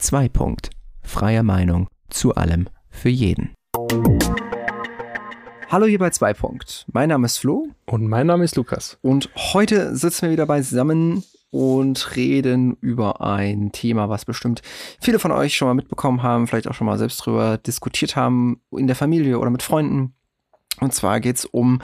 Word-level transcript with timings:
2. 0.00 0.30
Punkt. 0.30 0.70
Freie 1.02 1.42
Meinung 1.42 1.86
zu 2.08 2.34
allem 2.34 2.68
für 2.88 3.10
jeden. 3.10 3.52
Hallo 5.68 5.84
hier 5.84 5.98
bei 5.98 6.08
2. 6.08 6.32
Punkt. 6.32 6.86
Mein 6.90 7.10
Name 7.10 7.26
ist 7.26 7.36
Flo. 7.36 7.68
Und 7.84 8.08
mein 8.08 8.26
Name 8.26 8.44
ist 8.44 8.56
Lukas. 8.56 8.98
Und 9.02 9.28
heute 9.36 9.94
sitzen 9.94 10.22
wir 10.22 10.30
wieder 10.30 10.46
beisammen 10.46 11.22
und 11.50 12.16
reden 12.16 12.78
über 12.80 13.20
ein 13.20 13.72
Thema, 13.72 14.08
was 14.08 14.24
bestimmt 14.24 14.62
viele 15.00 15.18
von 15.18 15.32
euch 15.32 15.54
schon 15.54 15.68
mal 15.68 15.74
mitbekommen 15.74 16.22
haben, 16.22 16.46
vielleicht 16.46 16.68
auch 16.68 16.74
schon 16.74 16.86
mal 16.86 16.98
selbst 16.98 17.18
drüber 17.18 17.58
diskutiert 17.58 18.16
haben 18.16 18.62
in 18.70 18.86
der 18.86 18.96
Familie 18.96 19.38
oder 19.38 19.50
mit 19.50 19.62
Freunden. 19.62 20.14
Und 20.80 20.94
zwar 20.94 21.20
geht 21.20 21.36
es 21.36 21.44
um 21.44 21.80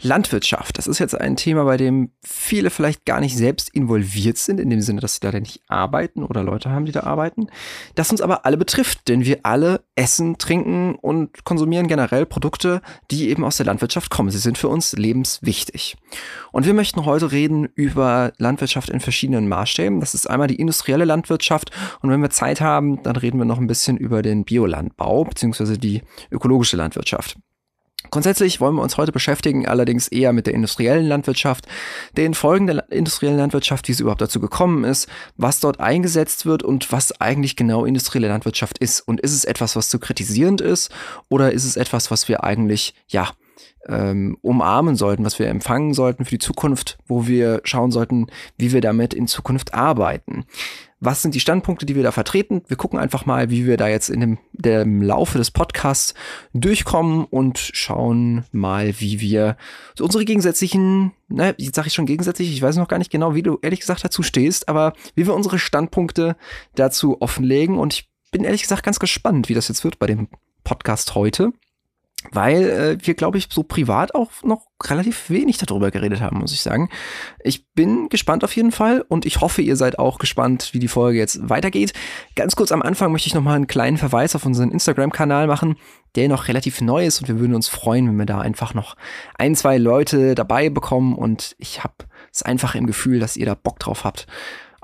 Landwirtschaft. 0.00 0.76
Das 0.76 0.86
ist 0.86 0.98
jetzt 0.98 1.18
ein 1.18 1.36
Thema, 1.36 1.64
bei 1.64 1.76
dem 1.76 2.10
viele 2.22 2.70
vielleicht 2.70 3.06
gar 3.06 3.20
nicht 3.20 3.36
selbst 3.36 3.70
involviert 3.70 4.36
sind, 4.36 4.60
in 4.60 4.68
dem 4.68 4.82
Sinne, 4.82 5.00
dass 5.00 5.14
sie 5.14 5.20
da 5.20 5.32
nicht 5.32 5.62
arbeiten 5.68 6.22
oder 6.22 6.42
Leute 6.42 6.70
haben, 6.70 6.84
die 6.84 6.92
da 6.92 7.04
arbeiten. 7.04 7.46
Das 7.94 8.10
uns 8.10 8.20
aber 8.20 8.44
alle 8.44 8.58
betrifft, 8.58 9.08
denn 9.08 9.24
wir 9.24 9.40
alle 9.44 9.82
essen, 9.94 10.36
trinken 10.36 10.94
und 10.96 11.44
konsumieren 11.44 11.88
generell 11.88 12.26
Produkte, 12.26 12.82
die 13.10 13.30
eben 13.30 13.44
aus 13.44 13.56
der 13.56 13.66
Landwirtschaft 13.66 14.10
kommen. 14.10 14.30
Sie 14.30 14.38
sind 14.38 14.58
für 14.58 14.68
uns 14.68 14.92
lebenswichtig. 14.92 15.96
Und 16.52 16.66
wir 16.66 16.74
möchten 16.74 17.06
heute 17.06 17.32
reden 17.32 17.68
über 17.74 18.32
Landwirtschaft 18.36 18.90
in 18.90 19.00
verschiedenen 19.00 19.48
Maßstäben. 19.48 20.00
Das 20.00 20.14
ist 20.14 20.28
einmal 20.28 20.48
die 20.48 20.56
industrielle 20.56 21.06
Landwirtschaft. 21.06 21.70
Und 22.02 22.10
wenn 22.10 22.20
wir 22.20 22.30
Zeit 22.30 22.60
haben, 22.60 23.02
dann 23.02 23.16
reden 23.16 23.38
wir 23.38 23.46
noch 23.46 23.58
ein 23.58 23.66
bisschen 23.66 23.96
über 23.96 24.20
den 24.20 24.44
Biolandbau 24.44 25.24
bzw. 25.24 25.78
die 25.78 26.02
ökologische 26.30 26.76
Landwirtschaft. 26.76 27.36
Grundsätzlich 28.10 28.60
wollen 28.60 28.76
wir 28.76 28.82
uns 28.82 28.96
heute 28.96 29.12
beschäftigen, 29.12 29.66
allerdings 29.66 30.08
eher 30.08 30.32
mit 30.32 30.46
der 30.46 30.54
industriellen 30.54 31.06
Landwirtschaft, 31.06 31.66
den 32.16 32.34
Folgen 32.34 32.66
der 32.66 32.90
industriellen 32.92 33.38
Landwirtschaft, 33.38 33.88
wie 33.88 33.92
es 33.92 34.00
überhaupt 34.00 34.20
dazu 34.20 34.40
gekommen 34.40 34.84
ist, 34.84 35.08
was 35.36 35.60
dort 35.60 35.80
eingesetzt 35.80 36.46
wird 36.46 36.62
und 36.62 36.92
was 36.92 37.20
eigentlich 37.20 37.56
genau 37.56 37.84
industrielle 37.84 38.28
Landwirtschaft 38.28 38.78
ist. 38.78 39.00
Und 39.00 39.20
ist 39.20 39.34
es 39.34 39.44
etwas, 39.44 39.74
was 39.74 39.88
zu 39.88 39.98
kritisierend 39.98 40.60
ist 40.60 40.90
oder 41.28 41.52
ist 41.52 41.64
es 41.64 41.76
etwas, 41.76 42.10
was 42.10 42.28
wir 42.28 42.44
eigentlich, 42.44 42.94
ja, 43.08 43.30
ähm, 43.86 44.38
umarmen 44.40 44.96
sollten, 44.96 45.24
was 45.24 45.38
wir 45.38 45.48
empfangen 45.48 45.92
sollten 45.92 46.24
für 46.24 46.30
die 46.30 46.38
Zukunft, 46.38 46.98
wo 47.06 47.26
wir 47.26 47.60
schauen 47.64 47.90
sollten, 47.90 48.28
wie 48.56 48.72
wir 48.72 48.80
damit 48.80 49.12
in 49.12 49.26
Zukunft 49.26 49.74
arbeiten 49.74 50.46
was 51.04 51.22
sind 51.22 51.34
die 51.34 51.40
Standpunkte, 51.40 51.86
die 51.86 51.96
wir 51.96 52.02
da 52.02 52.12
vertreten. 52.12 52.62
Wir 52.66 52.76
gucken 52.76 52.98
einfach 52.98 53.26
mal, 53.26 53.50
wie 53.50 53.66
wir 53.66 53.76
da 53.76 53.88
jetzt 53.88 54.10
in 54.10 54.20
dem, 54.20 54.38
dem 54.52 55.02
Laufe 55.02 55.38
des 55.38 55.50
Podcasts 55.50 56.14
durchkommen 56.52 57.24
und 57.24 57.58
schauen 57.58 58.44
mal, 58.52 59.00
wie 59.00 59.20
wir 59.20 59.56
so 59.96 60.04
unsere 60.04 60.24
gegensätzlichen, 60.24 61.12
ne, 61.28 61.54
jetzt 61.58 61.76
sage 61.76 61.88
ich 61.88 61.94
schon 61.94 62.06
gegensätzlich, 62.06 62.52
ich 62.52 62.62
weiß 62.62 62.76
noch 62.76 62.88
gar 62.88 62.98
nicht 62.98 63.10
genau, 63.10 63.34
wie 63.34 63.42
du 63.42 63.58
ehrlich 63.62 63.80
gesagt 63.80 64.04
dazu 64.04 64.22
stehst, 64.22 64.68
aber 64.68 64.92
wie 65.14 65.26
wir 65.26 65.34
unsere 65.34 65.58
Standpunkte 65.58 66.36
dazu 66.74 67.20
offenlegen 67.20 67.78
und 67.78 67.94
ich 67.94 68.10
bin 68.30 68.44
ehrlich 68.44 68.62
gesagt 68.62 68.82
ganz 68.82 68.98
gespannt, 68.98 69.48
wie 69.48 69.54
das 69.54 69.68
jetzt 69.68 69.84
wird 69.84 69.98
bei 69.98 70.06
dem 70.06 70.28
Podcast 70.64 71.14
heute 71.14 71.52
weil 72.32 72.70
äh, 72.70 72.98
wir, 73.06 73.14
glaube 73.14 73.38
ich, 73.38 73.48
so 73.50 73.62
privat 73.62 74.14
auch 74.14 74.30
noch 74.42 74.66
relativ 74.82 75.30
wenig 75.30 75.58
darüber 75.58 75.90
geredet 75.90 76.20
haben, 76.20 76.38
muss 76.38 76.52
ich 76.52 76.60
sagen. 76.60 76.90
Ich 77.42 77.68
bin 77.72 78.08
gespannt 78.08 78.44
auf 78.44 78.54
jeden 78.56 78.72
Fall 78.72 79.04
und 79.08 79.26
ich 79.26 79.40
hoffe, 79.40 79.62
ihr 79.62 79.76
seid 79.76 79.98
auch 79.98 80.18
gespannt, 80.18 80.70
wie 80.72 80.78
die 80.78 80.88
Folge 80.88 81.18
jetzt 81.18 81.48
weitergeht. 81.48 81.92
Ganz 82.36 82.56
kurz 82.56 82.72
am 82.72 82.82
Anfang 82.82 83.12
möchte 83.12 83.28
ich 83.28 83.34
noch 83.34 83.42
mal 83.42 83.54
einen 83.54 83.66
kleinen 83.66 83.96
Verweis 83.96 84.34
auf 84.34 84.46
unseren 84.46 84.70
Instagram-Kanal 84.70 85.46
machen, 85.46 85.76
der 86.16 86.28
noch 86.28 86.48
relativ 86.48 86.80
neu 86.80 87.06
ist 87.06 87.20
und 87.20 87.28
wir 87.28 87.38
würden 87.38 87.54
uns 87.54 87.68
freuen, 87.68 88.08
wenn 88.08 88.16
wir 88.16 88.26
da 88.26 88.40
einfach 88.40 88.74
noch 88.74 88.96
ein, 89.36 89.54
zwei 89.54 89.78
Leute 89.78 90.34
dabei 90.34 90.70
bekommen 90.70 91.14
und 91.14 91.56
ich 91.58 91.82
habe 91.82 91.94
es 92.32 92.42
einfach 92.42 92.74
im 92.74 92.86
Gefühl, 92.86 93.20
dass 93.20 93.36
ihr 93.36 93.46
da 93.46 93.54
Bock 93.54 93.78
drauf 93.78 94.04
habt 94.04 94.26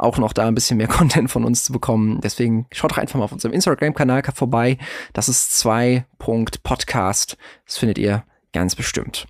auch 0.01 0.19
noch 0.19 0.33
da 0.33 0.47
ein 0.47 0.55
bisschen 0.55 0.77
mehr 0.77 0.89
Content 0.89 1.31
von 1.31 1.45
uns 1.45 1.65
zu 1.65 1.73
bekommen. 1.73 2.21
Deswegen 2.21 2.67
schaut 2.73 2.93
doch 2.93 2.99
einfach 2.99 3.19
mal 3.19 3.25
auf 3.25 3.33
unserem 3.33 3.55
Instagram-Kanal 3.55 4.23
vorbei. 4.35 4.79
Das 5.13 5.29
ist 5.29 5.53
2.podcast. 5.65 7.37
Das 7.67 7.79
findet 7.79 7.99
ihr 7.99 8.25
ganz 8.53 8.75
bestimmt. 8.75 9.27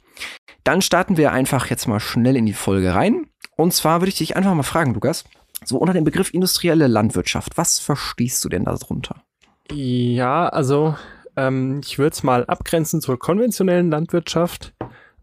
Dann 0.64 0.82
starten 0.82 1.16
wir 1.16 1.32
einfach 1.32 1.66
jetzt 1.66 1.86
mal 1.86 2.00
schnell 2.00 2.36
in 2.36 2.46
die 2.46 2.52
Folge 2.52 2.94
rein. 2.94 3.26
Und 3.56 3.72
zwar 3.74 4.00
würde 4.00 4.10
ich 4.10 4.18
dich 4.18 4.36
einfach 4.36 4.54
mal 4.54 4.62
fragen, 4.62 4.94
Lukas, 4.94 5.24
so 5.64 5.78
unter 5.78 5.92
dem 5.92 6.04
Begriff 6.04 6.32
industrielle 6.32 6.86
Landwirtschaft, 6.86 7.56
was 7.58 7.78
verstehst 7.78 8.44
du 8.44 8.48
denn 8.48 8.64
darunter? 8.64 9.22
Ja, 9.70 10.48
also 10.48 10.96
ähm, 11.36 11.80
ich 11.84 11.98
würde 11.98 12.14
es 12.14 12.22
mal 12.22 12.44
abgrenzen 12.46 13.00
zur 13.00 13.18
konventionellen 13.18 13.90
Landwirtschaft. 13.90 14.74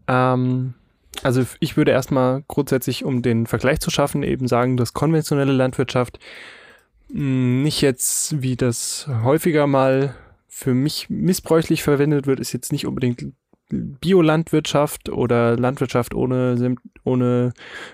Ähm, 0.06 0.74
also 1.22 1.44
ich 1.60 1.76
würde 1.76 1.90
erstmal 1.90 2.42
grundsätzlich, 2.48 3.04
um 3.04 3.22
den 3.22 3.46
Vergleich 3.46 3.80
zu 3.80 3.90
schaffen, 3.90 4.22
eben 4.22 4.48
sagen, 4.48 4.76
dass 4.76 4.94
konventionelle 4.94 5.52
Landwirtschaft 5.52 6.18
hm, 7.10 7.62
nicht 7.62 7.80
jetzt, 7.80 8.40
wie 8.42 8.56
das 8.56 9.08
häufiger 9.22 9.66
mal 9.66 10.14
für 10.48 10.74
mich 10.74 11.08
missbräuchlich 11.08 11.82
verwendet 11.82 12.26
wird, 12.26 12.40
ist 12.40 12.52
jetzt 12.52 12.72
nicht 12.72 12.86
unbedingt 12.86 13.24
Biolandwirtschaft 13.70 15.10
oder 15.10 15.56
Landwirtschaft 15.56 16.14
ohne, 16.14 16.76
ohne 17.04 17.52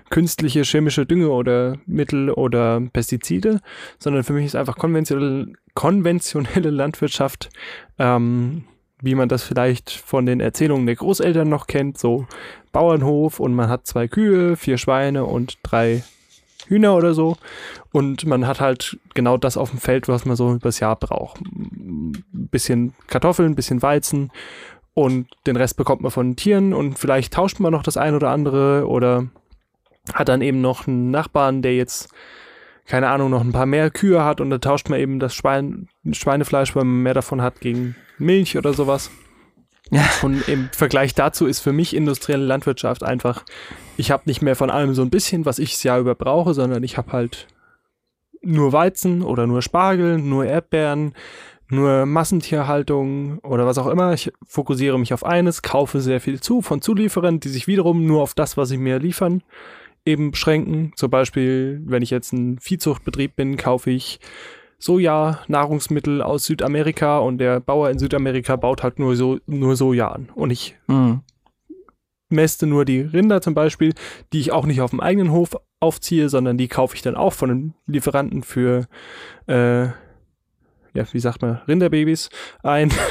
künstliche 0.08 0.62
chemische 0.62 1.04
Dünge 1.04 1.30
oder 1.30 1.78
Mittel 1.86 2.30
oder 2.30 2.80
Pestizide, 2.92 3.60
sondern 3.98 4.22
für 4.22 4.32
mich 4.32 4.46
ist 4.46 4.56
einfach 4.56 4.76
konventionelle, 4.76 5.52
konventionelle 5.74 6.70
Landwirtschaft 6.70 7.50
ähm, 7.98 8.64
wie 9.04 9.14
man 9.14 9.28
das 9.28 9.42
vielleicht 9.42 9.90
von 9.90 10.26
den 10.26 10.40
Erzählungen 10.40 10.86
der 10.86 10.96
Großeltern 10.96 11.48
noch 11.48 11.66
kennt, 11.66 11.98
so 11.98 12.26
Bauernhof 12.72 13.40
und 13.40 13.54
man 13.54 13.68
hat 13.68 13.86
zwei 13.86 14.08
Kühe, 14.08 14.56
vier 14.56 14.78
Schweine 14.78 15.24
und 15.24 15.58
drei 15.62 16.02
Hühner 16.66 16.96
oder 16.96 17.14
so. 17.14 17.36
Und 17.92 18.24
man 18.26 18.46
hat 18.46 18.60
halt 18.60 18.98
genau 19.14 19.36
das 19.36 19.56
auf 19.56 19.70
dem 19.70 19.78
Feld, 19.78 20.08
was 20.08 20.24
man 20.24 20.36
so 20.36 20.54
übers 20.54 20.80
Jahr 20.80 20.96
braucht. 20.96 21.40
Ein 21.40 22.24
bisschen 22.50 22.94
Kartoffeln, 23.06 23.52
ein 23.52 23.54
bisschen 23.54 23.82
Weizen 23.82 24.30
und 24.94 25.28
den 25.46 25.56
Rest 25.56 25.76
bekommt 25.76 26.02
man 26.02 26.10
von 26.10 26.36
Tieren 26.36 26.72
und 26.72 26.98
vielleicht 26.98 27.34
tauscht 27.34 27.60
man 27.60 27.72
noch 27.72 27.82
das 27.82 27.96
ein 27.96 28.14
oder 28.14 28.30
andere 28.30 28.86
oder 28.88 29.26
hat 30.12 30.28
dann 30.28 30.42
eben 30.42 30.60
noch 30.60 30.86
einen 30.86 31.10
Nachbarn, 31.10 31.62
der 31.62 31.76
jetzt 31.76 32.08
keine 32.86 33.08
Ahnung, 33.08 33.30
noch 33.30 33.40
ein 33.40 33.52
paar 33.52 33.66
mehr 33.66 33.90
Kühe 33.90 34.24
hat 34.24 34.40
und 34.40 34.50
dann 34.50 34.60
tauscht 34.60 34.90
man 34.90 35.00
eben 35.00 35.18
das 35.18 35.34
Schwein, 35.34 35.88
Schweinefleisch, 36.10 36.76
weil 36.76 36.84
man 36.84 37.02
mehr 37.02 37.14
davon 37.14 37.40
hat, 37.40 37.60
gegen 37.60 37.96
Milch 38.18 38.56
oder 38.56 38.72
sowas. 38.72 39.10
Ja. 39.90 40.08
Und 40.22 40.48
im 40.48 40.70
Vergleich 40.72 41.14
dazu 41.14 41.46
ist 41.46 41.60
für 41.60 41.72
mich 41.72 41.94
industrielle 41.94 42.44
Landwirtschaft 42.44 43.02
einfach, 43.02 43.44
ich 43.96 44.10
habe 44.10 44.24
nicht 44.26 44.42
mehr 44.42 44.56
von 44.56 44.70
allem 44.70 44.94
so 44.94 45.02
ein 45.02 45.10
bisschen, 45.10 45.44
was 45.44 45.58
ich 45.58 45.72
das 45.72 45.82
Jahr 45.82 45.98
über 45.98 46.14
brauche, 46.14 46.54
sondern 46.54 46.82
ich 46.82 46.96
habe 46.96 47.12
halt 47.12 47.46
nur 48.42 48.72
Weizen 48.72 49.22
oder 49.22 49.46
nur 49.46 49.62
Spargel, 49.62 50.18
nur 50.18 50.44
Erdbeeren, 50.46 51.14
nur 51.68 52.06
Massentierhaltung 52.06 53.38
oder 53.40 53.66
was 53.66 53.78
auch 53.78 53.86
immer. 53.86 54.12
Ich 54.12 54.32
fokussiere 54.46 54.98
mich 54.98 55.12
auf 55.14 55.24
eines, 55.24 55.62
kaufe 55.62 56.00
sehr 56.00 56.20
viel 56.20 56.40
zu 56.40 56.62
von 56.62 56.80
Zulieferern, 56.80 57.40
die 57.40 57.48
sich 57.48 57.66
wiederum 57.66 58.06
nur 58.06 58.22
auf 58.22 58.34
das, 58.34 58.56
was 58.56 58.68
sie 58.68 58.78
mir 58.78 58.98
liefern, 58.98 59.42
eben 60.04 60.30
beschränken. 60.30 60.92
Zum 60.96 61.10
Beispiel, 61.10 61.82
wenn 61.86 62.02
ich 62.02 62.10
jetzt 62.10 62.32
ein 62.32 62.58
Viehzuchtbetrieb 62.58 63.36
bin, 63.36 63.56
kaufe 63.56 63.90
ich 63.90 64.20
Soja, 64.84 65.40
Nahrungsmittel 65.48 66.20
aus 66.20 66.44
Südamerika 66.44 67.16
und 67.18 67.38
der 67.38 67.58
Bauer 67.58 67.88
in 67.88 67.98
Südamerika 67.98 68.56
baut 68.56 68.82
halt 68.82 68.98
nur, 68.98 69.16
so, 69.16 69.38
nur 69.46 69.76
Soja 69.76 70.08
an. 70.08 70.28
Und 70.34 70.50
ich 70.50 70.76
mhm. 70.88 71.22
mäste 72.28 72.66
nur 72.66 72.84
die 72.84 73.00
Rinder 73.00 73.40
zum 73.40 73.54
Beispiel, 73.54 73.94
die 74.34 74.40
ich 74.40 74.52
auch 74.52 74.66
nicht 74.66 74.82
auf 74.82 74.90
dem 74.90 75.00
eigenen 75.00 75.32
Hof 75.32 75.56
aufziehe, 75.80 76.28
sondern 76.28 76.58
die 76.58 76.68
kaufe 76.68 76.96
ich 76.96 77.00
dann 77.00 77.16
auch 77.16 77.32
von 77.32 77.50
einem 77.50 77.72
Lieferanten 77.86 78.42
für, 78.42 78.86
äh, 79.46 79.84
ja, 79.84 79.94
wie 81.12 81.18
sagt 81.20 81.40
man, 81.40 81.62
Rinderbabys 81.66 82.28
ein. 82.62 82.92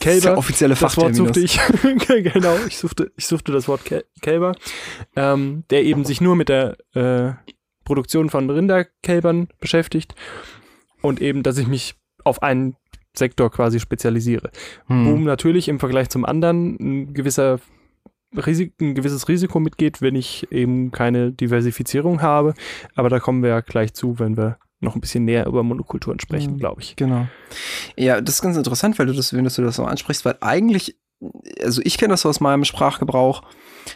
Kälber. 0.00 0.20
Der 0.20 0.38
offizielle 0.38 0.74
das 0.74 0.96
Wort 0.98 1.14
suchte 1.14 1.40
ich. 1.40 1.58
genau, 2.08 2.56
ich 2.68 2.76
suchte, 2.76 3.10
ich 3.16 3.26
suchte 3.26 3.52
das 3.52 3.68
Wort 3.68 3.80
Kälber, 4.20 4.54
ähm, 5.16 5.64
der 5.70 5.82
eben 5.84 6.04
sich 6.04 6.20
nur 6.20 6.36
mit 6.36 6.50
der 6.50 6.76
äh, 6.94 7.32
Produktion 7.90 8.30
von 8.30 8.48
Rinderkälbern 8.48 9.48
beschäftigt 9.58 10.14
und 11.02 11.20
eben, 11.20 11.42
dass 11.42 11.58
ich 11.58 11.66
mich 11.66 11.96
auf 12.22 12.40
einen 12.40 12.76
Sektor 13.16 13.50
quasi 13.50 13.80
spezialisiere. 13.80 14.52
Hm. 14.86 15.06
Wo 15.06 15.16
natürlich 15.16 15.66
im 15.66 15.80
Vergleich 15.80 16.08
zum 16.08 16.24
anderen 16.24 16.76
ein 16.78 17.14
gewisser 17.14 17.58
Risik, 18.36 18.74
ein 18.80 18.94
gewisses 18.94 19.26
Risiko 19.26 19.58
mitgeht, 19.58 20.02
wenn 20.02 20.14
ich 20.14 20.46
eben 20.52 20.92
keine 20.92 21.32
Diversifizierung 21.32 22.22
habe. 22.22 22.54
Aber 22.94 23.08
da 23.08 23.18
kommen 23.18 23.42
wir 23.42 23.50
ja 23.50 23.60
gleich 23.60 23.92
zu, 23.92 24.20
wenn 24.20 24.36
wir 24.36 24.58
noch 24.78 24.94
ein 24.94 25.00
bisschen 25.00 25.24
näher 25.24 25.46
über 25.46 25.64
Monokulturen 25.64 26.20
sprechen, 26.20 26.52
mhm, 26.52 26.58
glaube 26.58 26.82
ich. 26.82 26.94
Genau. 26.94 27.26
Ja, 27.96 28.20
das 28.20 28.36
ist 28.36 28.42
ganz 28.42 28.56
interessant, 28.56 29.00
weil 29.00 29.06
du 29.06 29.14
das, 29.14 29.32
wenn 29.32 29.42
du 29.42 29.50
das 29.50 29.74
so 29.74 29.84
ansprichst, 29.84 30.24
weil 30.24 30.36
eigentlich, 30.40 30.96
also 31.60 31.82
ich 31.84 31.98
kenne 31.98 32.12
das 32.12 32.24
aus 32.24 32.38
meinem 32.38 32.62
Sprachgebrauch, 32.64 33.42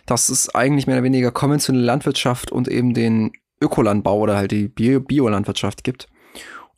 dass 0.05 0.31
es 0.31 0.52
eigentlich 0.52 0.88
mehr 0.88 0.97
oder 0.97 1.05
weniger 1.05 1.31
konventionelle 1.31 1.87
Landwirtschaft 1.87 2.50
und 2.50 2.67
eben 2.67 2.93
den 2.93 3.31
Ökolandbau 3.64 4.19
oder 4.19 4.37
halt 4.37 4.52
die 4.52 4.69
Biolandwirtschaft 4.69 5.84
gibt. 5.84 6.08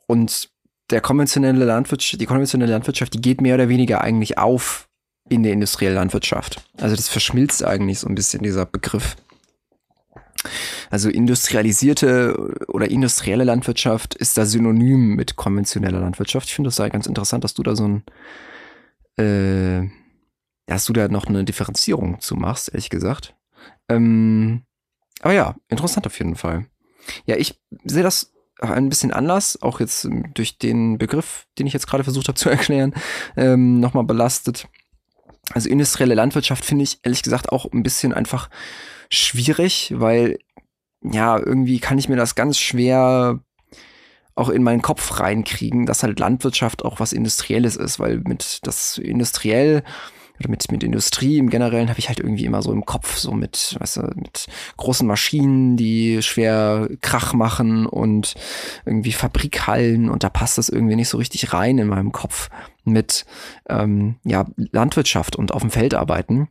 Und 0.07 0.51
der 0.91 1.01
konventionelle 1.01 1.65
Landwirtschaft, 1.65 2.21
die 2.21 2.27
konventionelle 2.27 2.73
Landwirtschaft, 2.73 3.15
die 3.15 3.21
geht 3.21 3.41
mehr 3.41 3.55
oder 3.55 3.69
weniger 3.69 4.01
eigentlich 4.03 4.39
auf 4.39 4.89
in 5.29 5.43
der 5.43 5.53
industriellen 5.53 5.97
Landwirtschaft. 5.97 6.63
Also 6.79 6.95
das 6.95 7.09
verschmilzt 7.09 7.65
eigentlich 7.65 7.99
so 7.99 8.09
ein 8.09 8.15
bisschen 8.15 8.43
dieser 8.43 8.65
Begriff. 8.65 9.17
Also 10.91 11.09
industrialisierte 11.09 12.37
oder 12.69 12.89
industrielle 12.89 13.43
Landwirtschaft 13.43 14.15
ist 14.15 14.39
da 14.39 14.47
synonym 14.47 15.17
mit 15.17 15.35
konventioneller 15.35 15.99
Landwirtschaft. 15.99 16.49
Ich 16.49 16.55
finde 16.55 16.69
das 16.69 16.77
sei 16.77 16.89
ganz 16.91 17.07
interessant, 17.07 17.43
dass 17.43 17.55
du 17.55 17.65
da 17.65 17.75
so 17.75 17.89
ein, 17.89 19.23
äh, 19.23 19.89
dass 20.67 20.85
du 20.85 20.93
da 20.93 21.09
noch 21.09 21.27
eine 21.27 21.45
Differenzierung 21.45 22.21
zu 22.21 22.37
machst, 22.37 22.69
ehrlich 22.69 22.91
gesagt. 22.91 23.35
Ähm, 23.89 24.63
aber 25.21 25.33
ja, 25.33 25.57
interessant 25.69 26.07
auf 26.07 26.19
jeden 26.19 26.37
Fall. 26.37 26.67
Ja, 27.27 27.37
ich 27.37 27.61
sehe 27.85 28.03
das 28.03 28.33
ein 28.59 28.89
bisschen 28.89 29.13
anders, 29.13 29.61
auch 29.63 29.81
jetzt 29.81 30.09
durch 30.35 30.59
den 30.59 30.99
Begriff, 30.99 31.47
den 31.59 31.67
ich 31.67 31.73
jetzt 31.73 31.87
gerade 31.87 32.05
versucht 32.05 32.29
habe 32.29 32.39
zu 32.39 32.49
erklären, 32.51 32.95
ähm, 33.37 33.81
nochmal 33.81 34.05
belastet. 34.05 34.69
Also 35.53 35.69
industrielle 35.69 36.15
Landwirtschaft 36.15 36.65
finde 36.65 36.85
ich 36.85 37.01
ehrlich 37.03 37.23
gesagt 37.23 37.51
auch 37.51 37.71
ein 37.73 37.83
bisschen 37.83 38.13
einfach 38.13 38.49
schwierig, 39.11 39.93
weil 39.97 40.39
ja, 41.03 41.39
irgendwie 41.39 41.79
kann 41.79 41.99
ich 41.99 42.09
mir 42.09 42.17
das 42.17 42.35
ganz 42.35 42.59
schwer 42.59 43.41
auch 44.35 44.49
in 44.49 44.63
meinen 44.63 44.83
Kopf 44.83 45.21
reinkriegen, 45.21 45.87
dass 45.87 46.03
halt 46.03 46.19
Landwirtschaft 46.19 46.85
auch 46.85 47.01
was 47.01 47.13
Industrielles 47.13 47.77
ist, 47.77 47.99
weil 47.99 48.19
mit 48.19 48.61
das 48.67 48.99
industriell 48.99 49.83
oder 50.39 50.51
mit, 50.51 50.71
mit 50.71 50.83
Industrie 50.83 51.39
im 51.39 51.51
Generellen 51.51 51.89
habe 51.89 51.99
ich 51.99 52.09
halt 52.09 52.21
irgendwie 52.21 52.45
immer 52.45 52.63
so 52.63 52.73
im 52.73 52.85
Kopf, 52.85 53.17
so 53.17 53.33
mit, 53.33 53.77
weißt 53.79 53.99
du, 53.99 54.03
mit 54.17 54.47
großen 54.77 55.07
Maschinen, 55.07 55.77
die 55.77 56.23
schwer 56.23 56.89
Krach 57.01 57.33
machen 57.33 57.87
und 57.87 58.35
irgendwie 58.85 59.13
Fabrikhallen 59.13 60.09
und 60.09 60.25
da 60.25 60.29
passt 60.29 60.59
das 60.59 60.69
irgendwie 60.69 60.97
nicht 60.97 61.09
so 61.09 61.19
richtig 61.19 61.53
rein 61.53 61.79
in 61.79 61.89
meinem 61.89 62.13
Kopf 62.13 62.51
mit 62.85 63.25
ähm, 63.69 64.17
ja, 64.25 64.47
Landwirtschaft 64.57 65.37
und 65.37 65.53
auf 65.53 65.63
dem 65.63 65.71
Feld 65.71 65.95
arbeiten. 65.95 66.49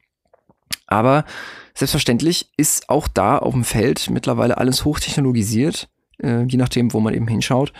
Aber 0.87 1.25
selbstverständlich 1.73 2.49
ist 2.57 2.89
auch 2.89 3.07
da 3.07 3.37
auf 3.37 3.53
dem 3.53 3.63
Feld 3.63 4.09
mittlerweile 4.09 4.57
alles 4.57 4.85
hochtechnologisiert, 4.85 5.89
äh, 6.21 6.43
je 6.43 6.57
nachdem, 6.57 6.93
wo 6.93 6.99
man 6.99 7.13
eben 7.13 7.27
hinschaut. 7.27 7.73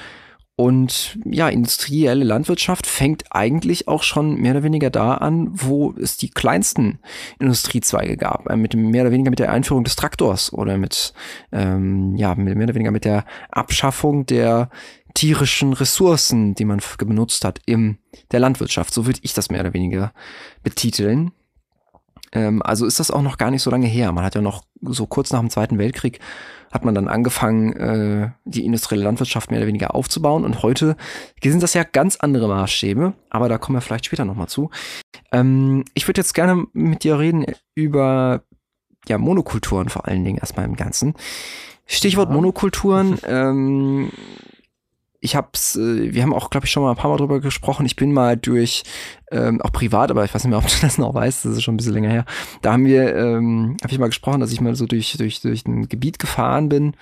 Und 0.57 1.19
ja, 1.25 1.49
industrielle 1.49 2.23
Landwirtschaft 2.23 2.87
fängt 2.87 3.25
eigentlich 3.31 3.89
auch 3.89 4.03
schon 4.03 4.35
mehr 4.35 4.51
oder 4.51 4.63
weniger 4.63 4.89
da 4.89 5.15
an, 5.15 5.49
wo 5.51 5.93
es 5.99 6.15
die 6.15 6.29
kleinsten 6.29 6.99
Industriezweige 7.39 8.15
gab. 8.15 8.49
Äh, 8.49 8.55
mit 8.55 8.71
dem, 8.71 8.89
mehr 8.89 9.01
oder 9.01 9.11
weniger 9.11 9.31
mit 9.31 9.39
der 9.39 9.51
Einführung 9.51 9.83
des 9.83 9.97
Traktors 9.97 10.53
oder 10.53 10.77
mit, 10.77 11.13
ähm, 11.51 12.15
ja, 12.15 12.35
mehr 12.35 12.55
oder 12.55 12.73
weniger 12.73 12.91
mit 12.91 13.03
der 13.03 13.25
Abschaffung 13.51 14.25
der 14.25 14.69
tierischen 15.13 15.73
Ressourcen, 15.73 16.55
die 16.55 16.65
man 16.65 16.81
benutzt 16.99 17.43
hat 17.43 17.59
in 17.65 17.97
der 18.31 18.39
Landwirtschaft. 18.39 18.93
So 18.93 19.05
würde 19.05 19.19
ich 19.23 19.33
das 19.33 19.49
mehr 19.49 19.61
oder 19.61 19.73
weniger 19.73 20.13
betiteln. 20.63 21.31
Ähm, 22.31 22.61
also 22.61 22.85
ist 22.85 22.99
das 23.01 23.11
auch 23.11 23.21
noch 23.21 23.37
gar 23.37 23.51
nicht 23.51 23.61
so 23.61 23.71
lange 23.71 23.87
her. 23.87 24.11
Man 24.13 24.23
hat 24.23 24.35
ja 24.35 24.41
noch 24.41 24.63
so 24.81 25.05
kurz 25.05 25.31
nach 25.31 25.39
dem 25.39 25.49
Zweiten 25.49 25.77
Weltkrieg 25.77 26.19
hat 26.75 26.83
man 26.83 26.93
dann 26.93 27.07
angefangen, 27.07 27.73
äh, 27.73 28.29
die 28.43 28.65
industrielle 28.65 29.03
Landwirtschaft 29.03 29.49
mehr 29.49 29.59
oder 29.61 29.67
weniger 29.67 29.95
aufzubauen. 29.95 30.43
Und 30.43 30.61
heute 30.61 30.97
sind 31.41 31.63
das 31.63 31.73
ja 31.73 31.83
ganz 31.83 32.17
andere 32.17 32.49
Maßstäbe, 32.49 33.13
aber 33.29 33.47
da 33.47 33.57
kommen 33.57 33.77
wir 33.77 33.81
vielleicht 33.81 34.05
später 34.05 34.25
nochmal 34.25 34.47
zu. 34.47 34.69
Ähm, 35.31 35.85
ich 35.93 36.07
würde 36.07 36.19
jetzt 36.19 36.33
gerne 36.33 36.65
mit 36.73 37.05
dir 37.05 37.17
reden 37.17 37.45
über 37.75 38.43
ja, 39.07 39.17
Monokulturen 39.17 39.87
vor 39.87 40.05
allen 40.05 40.25
Dingen 40.25 40.37
erstmal 40.37 40.65
im 40.65 40.75
Ganzen. 40.75 41.13
Stichwort 41.85 42.29
ja. 42.29 42.35
Monokulturen. 42.35 43.17
Ähm, 43.27 44.11
ich 45.25 45.35
hab's, 45.35 45.75
äh, 45.75 46.13
wir 46.13 46.21
haben 46.21 46.33
auch, 46.33 46.49
glaube 46.49 46.65
ich, 46.65 46.71
schon 46.71 46.83
mal 46.83 46.91
ein 46.91 46.95
paar 46.95 47.11
Mal 47.11 47.17
drüber 47.17 47.41
gesprochen. 47.41 47.85
Ich 47.85 47.95
bin 47.95 48.13
mal 48.13 48.37
durch, 48.37 48.83
ähm, 49.31 49.61
auch 49.61 49.71
privat, 49.71 50.11
aber 50.11 50.23
ich 50.23 50.33
weiß 50.33 50.43
nicht 50.43 50.51
mehr, 50.51 50.59
ob 50.59 50.67
du 50.67 50.75
das 50.81 50.97
noch 50.97 51.13
weißt, 51.13 51.43
das 51.43 51.53
ist 51.53 51.63
schon 51.63 51.73
ein 51.73 51.77
bisschen 51.77 51.93
länger 51.93 52.11
her. 52.11 52.25
Da 52.61 52.71
haben 52.71 52.85
wir, 52.85 53.15
ähm, 53.15 53.75
habe 53.83 53.91
ich 53.91 53.99
mal 53.99 54.07
gesprochen, 54.07 54.39
dass 54.39 54.53
ich 54.53 54.61
mal 54.61 54.75
so 54.75 54.85
durch, 54.85 55.17
durch, 55.17 55.41
durch 55.41 55.65
ein 55.65 55.89
Gebiet 55.89 56.19
gefahren 56.19 56.69
bin 56.69 56.95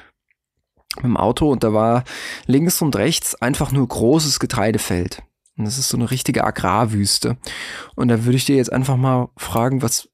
mit 0.95 1.05
dem 1.05 1.17
Auto 1.17 1.51
und 1.51 1.63
da 1.63 1.73
war 1.73 2.03
links 2.45 2.81
und 2.81 2.95
rechts 2.95 3.35
einfach 3.35 3.71
nur 3.71 3.87
großes 3.87 4.39
Getreidefeld. 4.39 5.21
Und 5.57 5.65
das 5.65 5.77
ist 5.77 5.89
so 5.89 5.97
eine 5.97 6.09
richtige 6.09 6.45
Agrarwüste. 6.45 7.37
Und 7.95 8.07
da 8.07 8.25
würde 8.25 8.37
ich 8.37 8.45
dir 8.45 8.55
jetzt 8.55 8.71
einfach 8.71 8.97
mal 8.97 9.29
fragen, 9.37 9.81
was, 9.81 10.09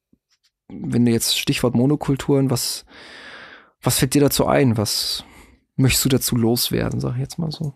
wenn 0.68 1.06
du 1.06 1.12
jetzt 1.12 1.38
Stichwort 1.38 1.76
Monokulturen, 1.76 2.50
was, 2.50 2.86
was 3.82 4.00
fällt 4.00 4.16
dir 4.16 4.22
dazu 4.22 4.48
ein? 4.48 4.78
Was 4.78 5.24
möchtest 5.76 6.06
du 6.06 6.10
dazu 6.10 6.36
loswerden, 6.36 7.00
sag 7.00 7.14
ich 7.14 7.22
jetzt 7.22 7.40
mal 7.40 7.52
so? 7.52 7.74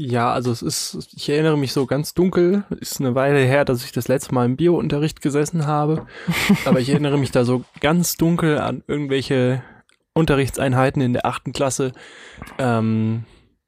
Ja, 0.00 0.32
also 0.32 0.52
es 0.52 0.62
ist, 0.62 1.12
ich 1.16 1.28
erinnere 1.28 1.58
mich 1.58 1.72
so 1.72 1.84
ganz 1.84 2.14
dunkel, 2.14 2.62
ist 2.78 3.00
eine 3.00 3.16
Weile 3.16 3.40
her, 3.40 3.64
dass 3.64 3.84
ich 3.84 3.90
das 3.90 4.06
letzte 4.06 4.32
Mal 4.32 4.46
im 4.46 4.56
Biounterricht 4.56 5.20
gesessen 5.20 5.66
habe, 5.66 6.06
aber 6.66 6.78
ich 6.78 6.90
erinnere 6.90 7.18
mich 7.18 7.32
da 7.32 7.44
so 7.44 7.64
ganz 7.80 8.16
dunkel 8.16 8.58
an 8.60 8.84
irgendwelche 8.86 9.60
Unterrichtseinheiten 10.14 11.02
in 11.02 11.14
der 11.14 11.26
achten 11.26 11.52
Klasse, 11.52 11.90
ähm, 12.60 13.24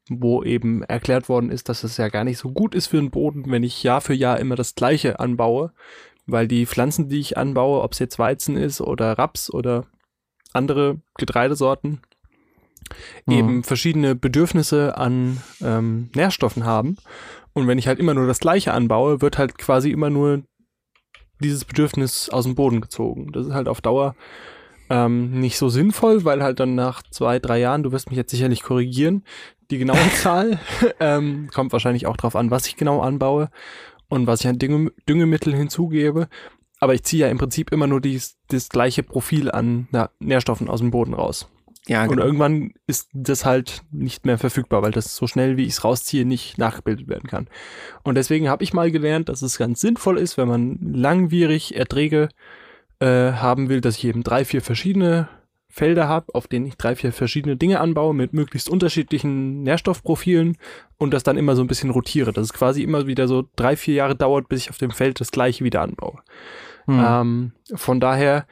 wo 0.09 0.41
eben 0.41 0.83
erklärt 0.83 1.27
worden 1.27 1.51
ist, 1.51 1.67
dass 1.67 1.83
es 1.83 1.97
ja 1.97 2.07
gar 2.07 2.23
nicht 2.23 2.37
so 2.37 2.53
gut 2.53 2.75
ist 2.75 2.87
für 2.87 2.97
den 2.97 3.11
Boden, 3.11 3.51
wenn 3.51 3.63
ich 3.63 3.83
Jahr 3.83 3.99
für 3.99 4.13
Jahr 4.13 4.39
immer 4.39 4.55
das 4.55 4.73
Gleiche 4.73 5.19
anbaue, 5.19 5.73
weil 6.27 6.47
die 6.47 6.65
Pflanzen, 6.65 7.09
die 7.09 7.19
ich 7.19 7.37
anbaue, 7.37 7.81
ob 7.81 7.91
es 7.91 7.99
jetzt 7.99 8.19
Weizen 8.19 8.55
ist 8.55 8.79
oder 8.79 9.17
Raps 9.17 9.53
oder 9.53 9.85
andere 10.53 11.01
Getreidesorten, 11.17 11.99
mhm. 13.25 13.33
eben 13.33 13.63
verschiedene 13.63 14.15
Bedürfnisse 14.15 14.97
an 14.97 15.37
ähm, 15.61 16.09
Nährstoffen 16.15 16.65
haben. 16.65 16.97
Und 17.53 17.67
wenn 17.67 17.77
ich 17.77 17.87
halt 17.87 17.99
immer 17.99 18.13
nur 18.13 18.27
das 18.27 18.39
Gleiche 18.39 18.73
anbaue, 18.73 19.21
wird 19.21 19.37
halt 19.37 19.57
quasi 19.57 19.91
immer 19.91 20.09
nur 20.09 20.43
dieses 21.39 21.65
Bedürfnis 21.65 22.29
aus 22.29 22.45
dem 22.45 22.55
Boden 22.55 22.81
gezogen. 22.81 23.31
Das 23.31 23.47
ist 23.47 23.53
halt 23.53 23.67
auf 23.67 23.81
Dauer 23.81 24.15
ähm, 24.89 25.39
nicht 25.39 25.57
so 25.57 25.69
sinnvoll, 25.69 26.23
weil 26.25 26.43
halt 26.43 26.59
dann 26.59 26.75
nach 26.75 27.01
zwei, 27.09 27.39
drei 27.39 27.59
Jahren, 27.59 27.83
du 27.83 27.91
wirst 27.91 28.09
mich 28.09 28.17
jetzt 28.17 28.31
sicherlich 28.31 28.61
korrigieren, 28.61 29.23
die 29.71 29.77
genaue 29.77 30.09
Zahl 30.15 30.59
ähm, 30.99 31.49
kommt 31.53 31.71
wahrscheinlich 31.71 32.07
auch 32.07 32.17
drauf 32.17 32.35
an, 32.35 32.51
was 32.51 32.67
ich 32.67 32.75
genau 32.75 33.01
anbaue 33.01 33.49
und 34.09 34.27
was 34.27 34.41
ich 34.41 34.47
an 34.47 34.59
Dünge, 34.59 34.91
Düngemittel 35.07 35.55
hinzugebe. 35.55 36.27
Aber 36.79 36.93
ich 36.93 37.03
ziehe 37.03 37.25
ja 37.25 37.31
im 37.31 37.37
Prinzip 37.37 37.71
immer 37.71 37.87
nur 37.87 38.01
dies, 38.01 38.37
das 38.47 38.69
gleiche 38.69 39.03
Profil 39.03 39.51
an 39.51 39.87
na, 39.91 40.09
Nährstoffen 40.19 40.67
aus 40.67 40.79
dem 40.79 40.91
Boden 40.91 41.13
raus. 41.13 41.47
Ja, 41.87 42.05
genau. 42.05 42.21
Und 42.21 42.27
irgendwann 42.27 42.73
ist 42.85 43.09
das 43.13 43.43
halt 43.43 43.81
nicht 43.91 44.25
mehr 44.25 44.37
verfügbar, 44.37 44.83
weil 44.83 44.91
das 44.91 45.15
so 45.15 45.25
schnell, 45.25 45.57
wie 45.57 45.63
ich 45.63 45.73
es 45.73 45.83
rausziehe, 45.83 46.25
nicht 46.25 46.57
nachgebildet 46.57 47.07
werden 47.07 47.27
kann. 47.27 47.47
Und 48.03 48.15
deswegen 48.15 48.49
habe 48.49 48.63
ich 48.63 48.73
mal 48.73 48.91
gelernt, 48.91 49.29
dass 49.29 49.41
es 49.41 49.57
ganz 49.57 49.81
sinnvoll 49.81 50.19
ist, 50.19 50.37
wenn 50.37 50.47
man 50.47 50.77
langwierig 50.79 51.75
Erträge 51.75 52.29
äh, 52.99 53.33
haben 53.33 53.69
will, 53.69 53.81
dass 53.81 53.97
ich 53.97 54.05
eben 54.05 54.23
drei, 54.23 54.45
vier 54.45 54.61
verschiedene 54.61 55.27
Felder 55.69 56.07
habe, 56.07 56.35
auf 56.35 56.47
denen 56.47 56.67
ich 56.67 56.75
drei, 56.75 56.95
vier 56.95 57.13
verschiedene 57.13 57.55
Dinge 57.55 57.79
anbaue 57.79 58.13
mit 58.13 58.33
möglichst 58.33 58.69
unterschiedlichen 58.69 59.63
Nährstoffprofilen 59.63 60.57
und 60.97 61.13
das 61.13 61.23
dann 61.23 61.37
immer 61.37 61.55
so 61.55 61.63
ein 61.63 61.67
bisschen 61.67 61.89
rotiere. 61.89 62.33
Dass 62.33 62.45
es 62.45 62.53
quasi 62.53 62.83
immer 62.83 63.07
wieder 63.07 63.27
so 63.27 63.47
drei, 63.55 63.75
vier 63.75 63.95
Jahre 63.95 64.15
dauert, 64.15 64.49
bis 64.49 64.61
ich 64.61 64.69
auf 64.69 64.77
dem 64.77 64.91
Feld 64.91 65.19
das 65.19 65.31
gleiche 65.31 65.63
wieder 65.63 65.81
anbaue. 65.81 66.19
Hm. 66.85 67.03
Ähm, 67.03 67.51
von 67.73 67.99
daher 67.99 68.45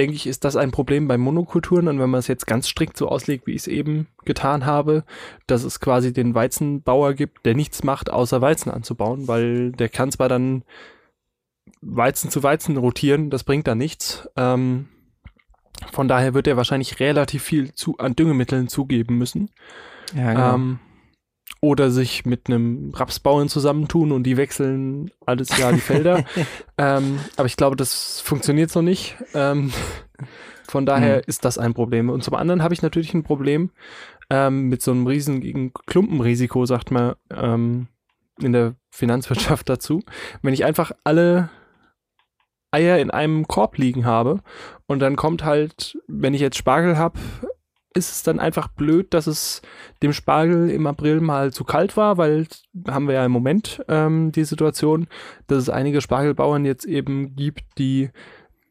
denke 0.00 0.16
ich, 0.16 0.26
ist 0.26 0.44
das 0.44 0.56
ein 0.56 0.70
Problem 0.70 1.08
bei 1.08 1.18
Monokulturen. 1.18 1.86
Und 1.86 1.98
wenn 1.98 2.08
man 2.08 2.20
es 2.20 2.26
jetzt 2.26 2.46
ganz 2.46 2.66
strikt 2.66 2.96
so 2.96 3.08
auslegt, 3.08 3.46
wie 3.46 3.52
ich 3.52 3.62
es 3.62 3.66
eben 3.66 4.06
getan 4.24 4.64
habe, 4.64 5.04
dass 5.46 5.62
es 5.62 5.78
quasi 5.78 6.14
den 6.14 6.34
Weizenbauer 6.34 7.12
gibt, 7.12 7.44
der 7.44 7.54
nichts 7.54 7.84
macht, 7.84 8.10
außer 8.10 8.40
Weizen 8.40 8.70
anzubauen, 8.70 9.28
weil 9.28 9.72
der 9.72 9.90
kann 9.90 10.10
zwar 10.10 10.30
dann 10.30 10.64
Weizen 11.82 12.30
zu 12.30 12.42
Weizen 12.42 12.78
rotieren, 12.78 13.28
das 13.28 13.44
bringt 13.44 13.66
da 13.66 13.74
nichts. 13.74 14.26
Ähm, 14.36 14.88
von 15.92 16.08
daher 16.08 16.32
wird 16.32 16.46
er 16.46 16.56
wahrscheinlich 16.56 16.98
relativ 16.98 17.42
viel 17.42 17.74
zu, 17.74 17.98
an 17.98 18.16
Düngemitteln 18.16 18.68
zugeben 18.68 19.18
müssen. 19.18 19.50
Ja, 20.14 20.32
genau. 20.32 20.54
Ähm, 20.54 20.78
oder 21.60 21.90
sich 21.90 22.24
mit 22.24 22.48
einem 22.48 22.92
Rapsbauern 22.94 23.48
zusammentun 23.48 24.12
und 24.12 24.22
die 24.22 24.36
wechseln 24.36 25.10
alles 25.26 25.56
Jahr 25.58 25.72
die 25.72 25.80
Felder. 25.80 26.24
ähm, 26.78 27.18
aber 27.36 27.46
ich 27.46 27.56
glaube, 27.56 27.76
das 27.76 28.20
funktioniert 28.20 28.70
so 28.70 28.80
nicht. 28.80 29.16
Ähm, 29.34 29.72
von 30.66 30.86
daher 30.86 31.16
mhm. 31.16 31.22
ist 31.26 31.44
das 31.44 31.58
ein 31.58 31.74
Problem. 31.74 32.08
Und 32.08 32.24
zum 32.24 32.34
anderen 32.34 32.62
habe 32.62 32.72
ich 32.72 32.82
natürlich 32.82 33.12
ein 33.12 33.24
Problem 33.24 33.70
ähm, 34.30 34.68
mit 34.68 34.80
so 34.80 34.90
einem 34.92 35.06
riesigen 35.06 35.72
Klumpenrisiko, 35.86 36.64
sagt 36.64 36.90
man 36.90 37.14
ähm, 37.30 37.88
in 38.40 38.52
der 38.52 38.74
Finanzwirtschaft 38.90 39.68
dazu. 39.68 40.02
Wenn 40.42 40.54
ich 40.54 40.64
einfach 40.64 40.92
alle 41.04 41.50
Eier 42.70 42.98
in 42.98 43.10
einem 43.10 43.48
Korb 43.48 43.76
liegen 43.76 44.06
habe 44.06 44.40
und 44.86 45.00
dann 45.00 45.16
kommt 45.16 45.44
halt, 45.44 45.98
wenn 46.06 46.34
ich 46.34 46.40
jetzt 46.40 46.56
Spargel 46.56 46.96
habe, 46.96 47.18
ist 47.94 48.12
es 48.12 48.22
dann 48.22 48.38
einfach 48.38 48.68
blöd, 48.68 49.12
dass 49.14 49.26
es 49.26 49.62
dem 50.02 50.12
Spargel 50.12 50.70
im 50.70 50.86
April 50.86 51.20
mal 51.20 51.52
zu 51.52 51.64
kalt 51.64 51.96
war, 51.96 52.18
weil 52.18 52.46
haben 52.88 53.08
wir 53.08 53.14
ja 53.14 53.24
im 53.24 53.32
Moment 53.32 53.84
ähm, 53.88 54.32
die 54.32 54.44
Situation, 54.44 55.08
dass 55.48 55.58
es 55.58 55.70
einige 55.70 56.00
Spargelbauern 56.00 56.64
jetzt 56.64 56.84
eben 56.84 57.34
gibt, 57.34 57.64
die 57.78 58.10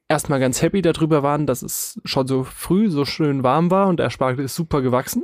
erstmal 0.07 0.39
ganz 0.39 0.61
happy 0.61 0.81
darüber 0.81 1.21
waren, 1.21 1.45
dass 1.45 1.61
es 1.61 1.99
schon 2.05 2.27
so 2.27 2.43
früh 2.43 2.89
so 2.89 3.05
schön 3.05 3.43
warm 3.43 3.71
war 3.71 3.87
und 3.87 3.99
der 3.99 4.09
Spargel 4.09 4.45
ist 4.45 4.55
super 4.55 4.81
gewachsen. 4.81 5.23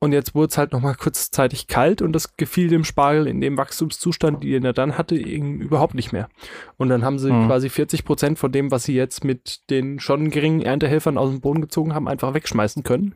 Und 0.00 0.12
jetzt 0.12 0.34
wurde 0.34 0.48
es 0.50 0.58
halt 0.58 0.72
nochmal 0.72 0.94
kurzzeitig 0.94 1.66
kalt 1.66 2.02
und 2.02 2.12
das 2.12 2.36
gefiel 2.36 2.68
dem 2.68 2.84
Spargel 2.84 3.26
in 3.26 3.40
dem 3.40 3.56
Wachstumszustand, 3.56 4.44
den 4.44 4.64
er 4.64 4.72
dann 4.72 4.96
hatte, 4.96 5.16
überhaupt 5.16 5.94
nicht 5.94 6.12
mehr. 6.12 6.28
Und 6.76 6.88
dann 6.88 7.04
haben 7.04 7.18
sie 7.18 7.32
mhm. 7.32 7.46
quasi 7.46 7.68
40 7.68 8.04
Prozent 8.04 8.38
von 8.38 8.52
dem, 8.52 8.70
was 8.70 8.84
sie 8.84 8.94
jetzt 8.94 9.24
mit 9.24 9.68
den 9.70 9.98
schon 9.98 10.30
geringen 10.30 10.62
Erntehelfern 10.62 11.18
aus 11.18 11.30
dem 11.30 11.40
Boden 11.40 11.60
gezogen 11.60 11.94
haben, 11.94 12.06
einfach 12.06 12.32
wegschmeißen 12.32 12.84
können. 12.84 13.14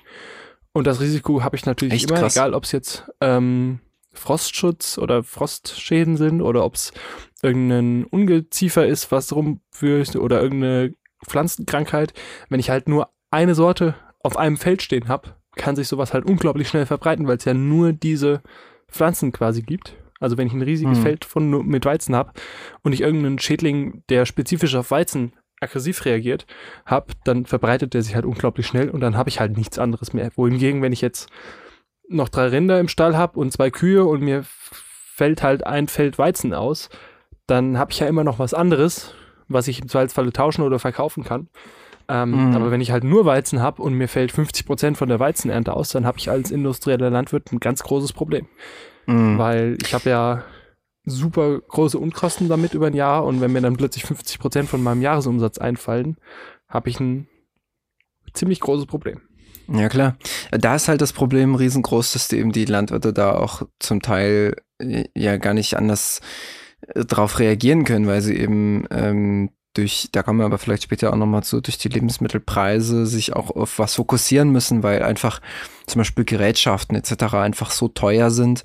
Und 0.72 0.88
das 0.88 1.00
Risiko 1.00 1.44
habe 1.44 1.54
ich 1.54 1.66
natürlich 1.66 1.94
Echt 1.94 2.10
immer, 2.10 2.18
krass. 2.18 2.34
egal 2.34 2.54
ob 2.54 2.64
es 2.64 2.72
jetzt 2.72 3.04
ähm, 3.20 3.78
Frostschutz 4.12 4.98
oder 4.98 5.22
Frostschäden 5.22 6.16
sind 6.16 6.42
oder 6.42 6.64
ob 6.64 6.74
es 6.74 6.92
irgendein 7.42 8.04
Ungeziefer 8.04 8.86
ist, 8.86 9.12
was 9.12 9.32
rumführt 9.32 10.16
oder 10.16 10.42
irgendeine 10.42 10.94
Pflanzenkrankheit. 11.24 12.12
Wenn 12.48 12.58
ich 12.58 12.70
halt 12.70 12.88
nur 12.88 13.10
eine 13.30 13.54
Sorte 13.54 13.94
auf 14.20 14.36
einem 14.36 14.56
Feld 14.56 14.82
stehen 14.82 15.08
habe, 15.08 15.36
kann 15.56 15.76
sich 15.76 15.88
sowas 15.88 16.14
halt 16.14 16.24
unglaublich 16.24 16.68
schnell 16.68 16.86
verbreiten, 16.86 17.26
weil 17.26 17.36
es 17.36 17.44
ja 17.44 17.54
nur 17.54 17.92
diese 17.92 18.42
Pflanzen 18.88 19.32
quasi 19.32 19.62
gibt. 19.62 19.96
Also 20.20 20.38
wenn 20.38 20.46
ich 20.46 20.52
ein 20.52 20.62
riesiges 20.62 20.98
hm. 20.98 21.02
Feld 21.02 21.24
von, 21.24 21.66
mit 21.66 21.84
Weizen 21.84 22.14
habe 22.14 22.32
und 22.82 22.92
ich 22.92 23.00
irgendeinen 23.00 23.38
Schädling, 23.38 24.04
der 24.08 24.24
spezifisch 24.24 24.74
auf 24.76 24.90
Weizen 24.90 25.32
aggressiv 25.60 26.04
reagiert, 26.04 26.46
habe, 26.86 27.12
dann 27.24 27.46
verbreitet 27.46 27.94
der 27.94 28.02
sich 28.02 28.14
halt 28.14 28.24
unglaublich 28.24 28.66
schnell 28.66 28.88
und 28.90 29.00
dann 29.00 29.16
habe 29.16 29.28
ich 29.28 29.40
halt 29.40 29.56
nichts 29.56 29.78
anderes 29.78 30.12
mehr. 30.12 30.30
Wohingegen, 30.36 30.82
wenn 30.82 30.92
ich 30.92 31.00
jetzt 31.00 31.28
noch 32.08 32.28
drei 32.28 32.48
Rinder 32.48 32.78
im 32.78 32.88
Stall 32.88 33.16
habe 33.16 33.38
und 33.38 33.52
zwei 33.52 33.70
Kühe 33.70 34.04
und 34.04 34.22
mir 34.22 34.44
fällt 34.44 35.42
halt 35.42 35.66
ein 35.66 35.88
Feld 35.88 36.18
Weizen 36.18 36.54
aus, 36.54 36.88
dann 37.46 37.78
habe 37.78 37.92
ich 37.92 38.00
ja 38.00 38.06
immer 38.06 38.24
noch 38.24 38.38
was 38.38 38.54
anderes, 38.54 39.14
was 39.48 39.68
ich 39.68 39.80
im 39.80 39.88
Zweifelsfalle 39.88 40.32
tauschen 40.32 40.62
oder 40.62 40.78
verkaufen 40.78 41.24
kann. 41.24 41.48
Ähm, 42.08 42.48
mhm. 42.48 42.56
Aber 42.56 42.70
wenn 42.70 42.80
ich 42.80 42.90
halt 42.90 43.04
nur 43.04 43.24
Weizen 43.24 43.60
habe 43.60 43.82
und 43.82 43.94
mir 43.94 44.08
fällt 44.08 44.32
50 44.32 44.66
Prozent 44.66 44.98
von 44.98 45.08
der 45.08 45.20
Weizenernte 45.20 45.74
aus, 45.74 45.90
dann 45.90 46.06
habe 46.06 46.18
ich 46.18 46.30
als 46.30 46.50
industrieller 46.50 47.10
Landwirt 47.10 47.52
ein 47.52 47.60
ganz 47.60 47.82
großes 47.82 48.12
Problem. 48.12 48.46
Mhm. 49.06 49.38
Weil 49.38 49.76
ich 49.82 49.94
habe 49.94 50.10
ja 50.10 50.44
super 51.04 51.60
große 51.60 51.98
Unkosten 51.98 52.48
damit 52.48 52.74
über 52.74 52.86
ein 52.86 52.94
Jahr 52.94 53.24
und 53.24 53.40
wenn 53.40 53.52
mir 53.52 53.60
dann 53.60 53.76
plötzlich 53.76 54.04
50 54.04 54.38
Prozent 54.38 54.68
von 54.68 54.82
meinem 54.82 55.02
Jahresumsatz 55.02 55.58
einfallen, 55.58 56.16
habe 56.68 56.88
ich 56.88 57.00
ein 57.00 57.26
ziemlich 58.34 58.60
großes 58.60 58.86
Problem. 58.86 59.20
Ja, 59.68 59.88
klar. 59.88 60.16
Da 60.50 60.74
ist 60.74 60.88
halt 60.88 61.00
das 61.00 61.12
Problem 61.12 61.54
riesengroß, 61.54 62.12
dass 62.12 62.32
eben 62.32 62.52
die 62.52 62.64
Landwirte 62.64 63.12
da 63.12 63.34
auch 63.34 63.62
zum 63.78 64.02
Teil 64.02 64.56
äh, 64.78 65.04
ja 65.16 65.36
gar 65.36 65.54
nicht 65.54 65.76
anders 65.76 66.20
äh, 66.88 67.04
drauf 67.04 67.38
reagieren 67.38 67.84
können, 67.84 68.06
weil 68.06 68.20
sie 68.20 68.36
eben 68.36 68.86
ähm, 68.90 69.50
durch, 69.74 70.08
da 70.12 70.22
kommen 70.22 70.38
wir 70.38 70.46
aber 70.46 70.58
vielleicht 70.58 70.84
später 70.84 71.12
auch 71.12 71.16
nochmal 71.16 71.42
zu, 71.42 71.60
durch 71.60 71.78
die 71.78 71.88
Lebensmittelpreise 71.88 73.06
sich 73.06 73.34
auch 73.34 73.50
auf 73.50 73.78
was 73.78 73.94
fokussieren 73.94 74.50
müssen, 74.50 74.82
weil 74.82 75.02
einfach 75.02 75.40
zum 75.86 76.00
Beispiel 76.00 76.24
Gerätschaften 76.24 76.96
etc. 76.96 77.34
einfach 77.34 77.70
so 77.70 77.88
teuer 77.88 78.30
sind, 78.30 78.62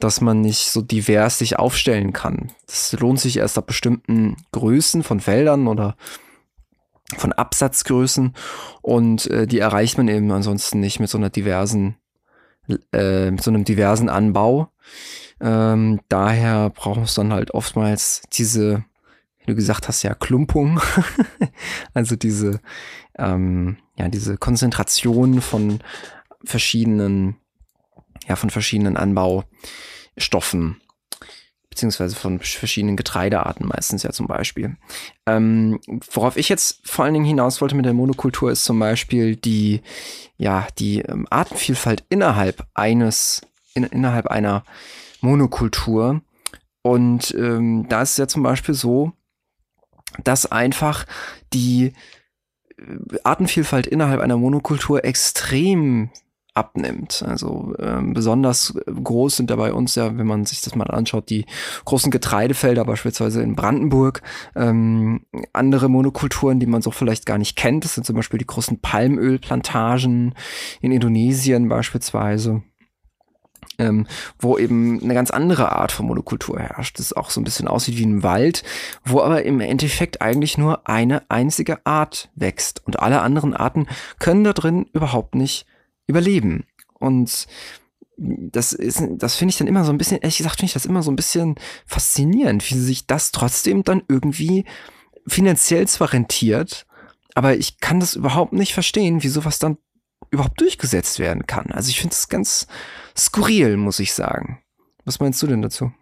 dass 0.00 0.20
man 0.20 0.40
nicht 0.40 0.70
so 0.70 0.82
divers 0.82 1.38
sich 1.38 1.58
aufstellen 1.58 2.12
kann. 2.12 2.52
Das 2.66 2.92
lohnt 2.92 3.20
sich 3.20 3.36
erst 3.36 3.58
ab 3.58 3.66
bestimmten 3.66 4.36
Größen 4.52 5.02
von 5.02 5.20
Feldern 5.20 5.68
oder 5.68 5.96
von 7.16 7.32
Absatzgrößen 7.32 8.34
und 8.82 9.30
äh, 9.30 9.46
die 9.46 9.58
erreicht 9.58 9.98
man 9.98 10.08
eben 10.08 10.30
ansonsten 10.30 10.80
nicht 10.80 11.00
mit 11.00 11.10
so 11.10 11.18
einer 11.18 11.30
diversen, 11.30 11.96
äh, 12.92 13.30
mit 13.30 13.42
so 13.42 13.50
einem 13.50 13.64
diversen 13.64 14.08
Anbau. 14.08 14.72
Ähm, 15.40 16.00
daher 16.08 16.70
brauchen 16.70 17.04
es 17.04 17.14
dann 17.14 17.32
halt 17.32 17.52
oftmals 17.52 18.22
diese 18.32 18.84
wie 19.40 19.46
du 19.46 19.54
gesagt 19.54 19.88
hast, 19.88 20.02
ja 20.02 20.14
Klumpung, 20.14 20.80
also 21.94 22.16
diese, 22.16 22.60
ähm, 23.18 23.78
ja, 23.96 24.08
diese 24.08 24.36
Konzentration 24.36 25.40
von 25.40 25.80
verschiedenen, 26.44 27.36
ja, 28.28 28.36
von 28.36 28.50
verschiedenen 28.50 28.96
Anbaustoffen, 28.96 30.80
beziehungsweise 31.70 32.16
von 32.16 32.40
verschiedenen 32.40 32.96
Getreidearten 32.96 33.66
meistens 33.66 34.02
ja 34.02 34.10
zum 34.10 34.26
Beispiel. 34.26 34.76
Ähm, 35.26 35.80
worauf 36.12 36.36
ich 36.36 36.48
jetzt 36.48 36.80
vor 36.84 37.04
allen 37.04 37.14
Dingen 37.14 37.26
hinaus 37.26 37.60
wollte 37.60 37.76
mit 37.76 37.86
der 37.86 37.94
Monokultur 37.94 38.50
ist 38.50 38.64
zum 38.64 38.78
Beispiel 38.78 39.36
die, 39.36 39.80
ja, 40.36 40.66
die 40.78 41.00
ähm, 41.00 41.26
Artenvielfalt 41.30 42.04
innerhalb 42.08 42.66
eines, 42.74 43.40
in, 43.74 43.84
innerhalb 43.84 44.26
einer 44.26 44.64
Monokultur. 45.20 46.20
Und 46.82 47.34
ähm, 47.34 47.86
da 47.88 48.02
ist 48.02 48.12
es 48.12 48.16
ja 48.16 48.26
zum 48.26 48.42
Beispiel 48.42 48.74
so, 48.74 49.12
dass 50.24 50.50
einfach 50.50 51.06
die 51.52 51.92
äh, 52.78 53.18
Artenvielfalt 53.24 53.86
innerhalb 53.86 54.20
einer 54.20 54.36
Monokultur 54.36 55.04
extrem 55.04 56.10
abnimmt. 56.54 57.24
Also 57.26 57.74
ähm, 57.78 58.12
besonders 58.12 58.74
groß 58.86 59.36
sind 59.36 59.50
da 59.50 59.56
bei 59.56 59.72
uns 59.72 59.94
ja, 59.94 60.16
wenn 60.18 60.26
man 60.26 60.44
sich 60.44 60.60
das 60.60 60.74
mal 60.74 60.90
anschaut, 60.90 61.30
die 61.30 61.46
großen 61.84 62.10
Getreidefelder 62.10 62.84
beispielsweise 62.84 63.42
in 63.42 63.54
Brandenburg. 63.54 64.22
Ähm, 64.56 65.24
andere 65.52 65.88
Monokulturen, 65.88 66.60
die 66.60 66.66
man 66.66 66.82
so 66.82 66.90
vielleicht 66.90 67.26
gar 67.26 67.38
nicht 67.38 67.56
kennt, 67.56 67.84
das 67.84 67.94
sind 67.94 68.04
zum 68.04 68.16
Beispiel 68.16 68.38
die 68.38 68.46
großen 68.46 68.80
Palmölplantagen 68.80 70.34
in 70.80 70.92
Indonesien 70.92 71.68
beispielsweise 71.68 72.62
ähm, 73.80 74.06
wo 74.38 74.58
eben 74.58 75.02
eine 75.02 75.14
ganz 75.14 75.30
andere 75.30 75.72
Art 75.72 75.90
von 75.90 76.06
Monokultur 76.06 76.60
herrscht, 76.60 76.98
das 76.98 77.12
auch 77.12 77.30
so 77.30 77.40
ein 77.40 77.44
bisschen 77.44 77.66
aussieht 77.66 77.96
wie 77.96 78.06
ein 78.06 78.22
Wald, 78.22 78.62
wo 79.04 79.22
aber 79.22 79.42
im 79.42 79.60
Endeffekt 79.60 80.20
eigentlich 80.20 80.58
nur 80.58 80.86
eine 80.88 81.28
einzige 81.30 81.84
Art 81.86 82.30
wächst 82.34 82.86
und 82.86 83.00
alle 83.00 83.22
anderen 83.22 83.54
Arten 83.54 83.86
können 84.18 84.44
da 84.44 84.52
drin 84.52 84.86
überhaupt 84.92 85.34
nicht 85.34 85.66
überleben. 86.06 86.64
Und 86.98 87.46
das 88.16 88.74
ist, 88.74 89.02
das 89.12 89.36
finde 89.36 89.52
ich 89.52 89.58
dann 89.58 89.66
immer 89.66 89.84
so 89.84 89.92
ein 89.92 89.98
bisschen, 89.98 90.18
ehrlich 90.18 90.36
gesagt, 90.36 90.56
finde 90.56 90.66
ich 90.66 90.74
das 90.74 90.84
immer 90.84 91.02
so 91.02 91.10
ein 91.10 91.16
bisschen 91.16 91.54
faszinierend, 91.86 92.70
wie 92.70 92.78
sich 92.78 93.06
das 93.06 93.32
trotzdem 93.32 93.82
dann 93.82 94.02
irgendwie 94.08 94.66
finanziell 95.26 95.88
zwar 95.88 96.12
rentiert, 96.12 96.86
aber 97.34 97.56
ich 97.56 97.78
kann 97.80 98.00
das 98.00 98.14
überhaupt 98.14 98.52
nicht 98.52 98.74
verstehen, 98.74 99.22
wie 99.22 99.28
sowas 99.28 99.58
dann 99.58 99.78
überhaupt 100.30 100.60
durchgesetzt 100.60 101.18
werden 101.18 101.46
kann. 101.46 101.70
Also 101.70 101.88
ich 101.88 102.00
finde 102.00 102.14
es 102.14 102.28
ganz 102.28 102.66
skurril, 103.26 103.76
muss 103.76 104.00
ich 104.00 104.12
sagen. 104.14 104.62
Was 105.04 105.20
meinst 105.20 105.42
du 105.42 105.46
denn 105.46 105.62
dazu? 105.62 105.92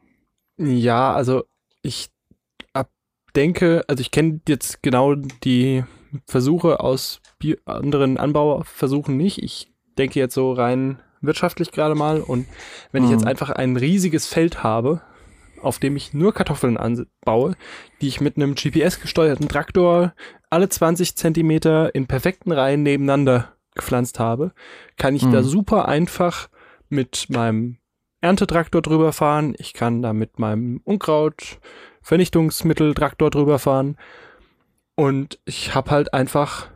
Ja, 0.59 1.15
also 1.15 1.45
ich 1.83 2.11
denke, 3.35 3.85
also 3.87 4.01
ich 4.01 4.11
kenne 4.11 4.41
jetzt 4.49 4.83
genau 4.83 5.15
die 5.15 5.85
Versuche 6.27 6.81
aus 6.81 7.21
anderen 7.67 8.17
Anbauversuchen 8.17 9.17
nicht. 9.17 9.43
Ich 9.43 9.73
denke 9.97 10.19
jetzt 10.19 10.35
so 10.35 10.53
rein 10.53 11.01
wirtschaftlich 11.21 11.73
gerade 11.73 11.95
mal. 11.95 12.21
Und 12.21 12.47
wenn 12.93 13.03
mhm. 13.03 13.09
ich 13.09 13.13
jetzt 13.13 13.23
mhm. 13.23 13.29
einfach 13.29 13.51
ein 13.51 13.77
riesiges 13.77 14.27
Feld 14.27 14.63
habe, 14.63 15.03
auf 15.61 15.79
dem 15.79 15.97
ich 15.97 16.15
nur 16.15 16.33
Kartoffeln 16.33 16.77
anbaue, 16.77 17.55
die 18.01 18.09
ich 18.09 18.21
mit 18.21 18.37
einem 18.37 18.55
GPS-gesteuerten 18.55 19.49
Traktor 19.49 20.15
alle 20.51 20.69
20 20.69 21.17
Zentimeter 21.17 21.95
in 21.95 22.07
perfekten 22.07 22.53
Reihen 22.53 22.83
nebeneinander 22.83 23.53
gepflanzt 23.75 24.19
habe, 24.19 24.53
kann 24.97 25.15
ich 25.15 25.25
mhm. 25.25 25.33
da 25.33 25.43
super 25.43 25.89
einfach 25.89 26.49
mit 26.89 27.27
meinem 27.29 27.79
Erntetraktor 28.21 28.83
drüber 28.83 29.13
fahren. 29.13 29.55
Ich 29.59 29.73
kann 29.73 30.03
da 30.03 30.13
mit 30.13 30.39
meinem 30.39 30.81
Unkraut 30.85 31.59
Vernichtungsmitteltraktor 32.03 33.31
drüber 33.31 33.59
fahren. 33.59 33.97
Und 34.97 35.39
ich 35.45 35.75
habe 35.75 35.91
halt 35.91 36.13
einfach 36.13 36.69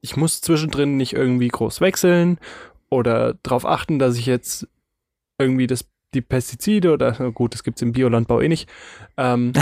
ich 0.00 0.16
muss 0.16 0.40
zwischendrin 0.40 0.96
nicht 0.96 1.12
irgendwie 1.12 1.48
groß 1.48 1.80
wechseln 1.80 2.38
oder 2.88 3.34
darauf 3.42 3.66
achten, 3.66 3.98
dass 3.98 4.16
ich 4.16 4.26
jetzt 4.26 4.68
irgendwie 5.38 5.66
das 5.66 5.88
die 6.14 6.22
Pestizide 6.22 6.92
oder 6.92 7.12
gut, 7.32 7.52
das 7.52 7.62
gibt 7.62 7.76
es 7.76 7.82
im 7.82 7.92
Biolandbau 7.92 8.40
eh 8.40 8.48
nicht. 8.48 8.70
Ähm, 9.18 9.52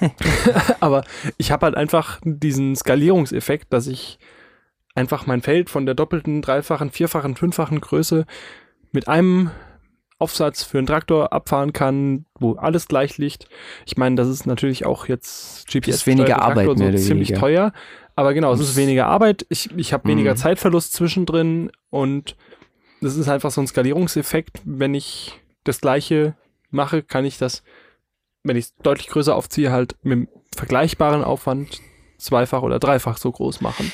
aber 0.80 1.04
ich 1.36 1.52
habe 1.52 1.66
halt 1.66 1.76
einfach 1.76 2.20
diesen 2.24 2.74
Skalierungseffekt, 2.74 3.72
dass 3.72 3.86
ich 3.86 4.18
einfach 4.94 5.26
mein 5.26 5.42
Feld 5.42 5.70
von 5.70 5.86
der 5.86 5.94
doppelten, 5.94 6.42
dreifachen, 6.42 6.90
vierfachen, 6.90 7.36
fünffachen 7.36 7.80
Größe 7.80 8.26
mit 8.92 9.08
einem 9.08 9.50
Aufsatz 10.18 10.62
für 10.62 10.78
einen 10.78 10.86
Traktor 10.86 11.32
abfahren 11.32 11.72
kann, 11.72 12.26
wo 12.38 12.54
alles 12.54 12.88
gleich 12.88 13.16
liegt. 13.16 13.48
Ich 13.86 13.96
meine, 13.96 14.16
das 14.16 14.28
ist 14.28 14.46
natürlich 14.46 14.84
auch 14.84 15.08
jetzt 15.08 15.66
GPS 15.66 15.96
ist 15.96 16.06
weniger 16.06 16.42
Arbeit 16.42 16.66
so 16.66 16.74
ziemlich 16.74 17.30
weniger. 17.30 17.38
teuer, 17.38 17.72
aber 18.16 18.34
genau, 18.34 18.52
es 18.52 18.60
ist 18.60 18.76
weniger 18.76 19.06
Arbeit. 19.06 19.46
Ich, 19.48 19.70
ich 19.78 19.94
habe 19.94 20.08
weniger 20.08 20.32
mhm. 20.32 20.36
Zeitverlust 20.36 20.92
zwischendrin 20.92 21.70
und 21.88 22.36
das 23.00 23.16
ist 23.16 23.28
einfach 23.28 23.50
so 23.50 23.62
ein 23.62 23.66
Skalierungseffekt. 23.66 24.60
Wenn 24.64 24.92
ich 24.92 25.40
das 25.64 25.80
gleiche 25.80 26.34
mache, 26.70 27.02
kann 27.02 27.24
ich 27.24 27.38
das, 27.38 27.62
wenn 28.42 28.56
ich 28.56 28.66
es 28.66 28.76
deutlich 28.76 29.08
größer 29.08 29.34
aufziehe, 29.34 29.72
halt 29.72 29.96
mit 30.02 30.28
vergleichbaren 30.54 31.24
Aufwand 31.24 31.80
zweifach 32.18 32.60
oder 32.60 32.78
dreifach 32.78 33.16
so 33.16 33.32
groß 33.32 33.62
machen. 33.62 33.90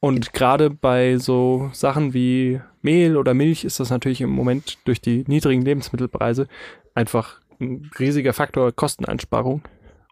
Und 0.00 0.32
gerade 0.32 0.70
bei 0.70 1.16
so 1.16 1.70
Sachen 1.72 2.12
wie 2.14 2.60
Mehl 2.82 3.16
oder 3.16 3.34
Milch 3.34 3.64
ist 3.64 3.80
das 3.80 3.90
natürlich 3.90 4.20
im 4.20 4.30
Moment 4.30 4.78
durch 4.84 5.00
die 5.00 5.24
niedrigen 5.26 5.62
Lebensmittelpreise 5.62 6.46
einfach 6.94 7.40
ein 7.60 7.90
riesiger 7.98 8.32
Faktor 8.32 8.72
Kosteneinsparung. 8.72 9.62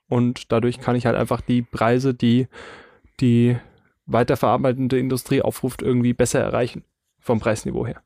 Und 0.08 0.50
dadurch 0.52 0.80
kann 0.80 0.96
ich 0.96 1.06
halt 1.06 1.16
einfach 1.16 1.40
die 1.40 1.62
Preise, 1.62 2.14
die 2.14 2.48
die 3.20 3.56
weiterverarbeitende 4.06 4.98
Industrie 4.98 5.42
aufruft, 5.42 5.82
irgendwie 5.82 6.12
besser 6.12 6.40
erreichen. 6.40 6.84
vom 7.24 7.40
Preisniveau 7.40 7.86
her. 7.86 8.02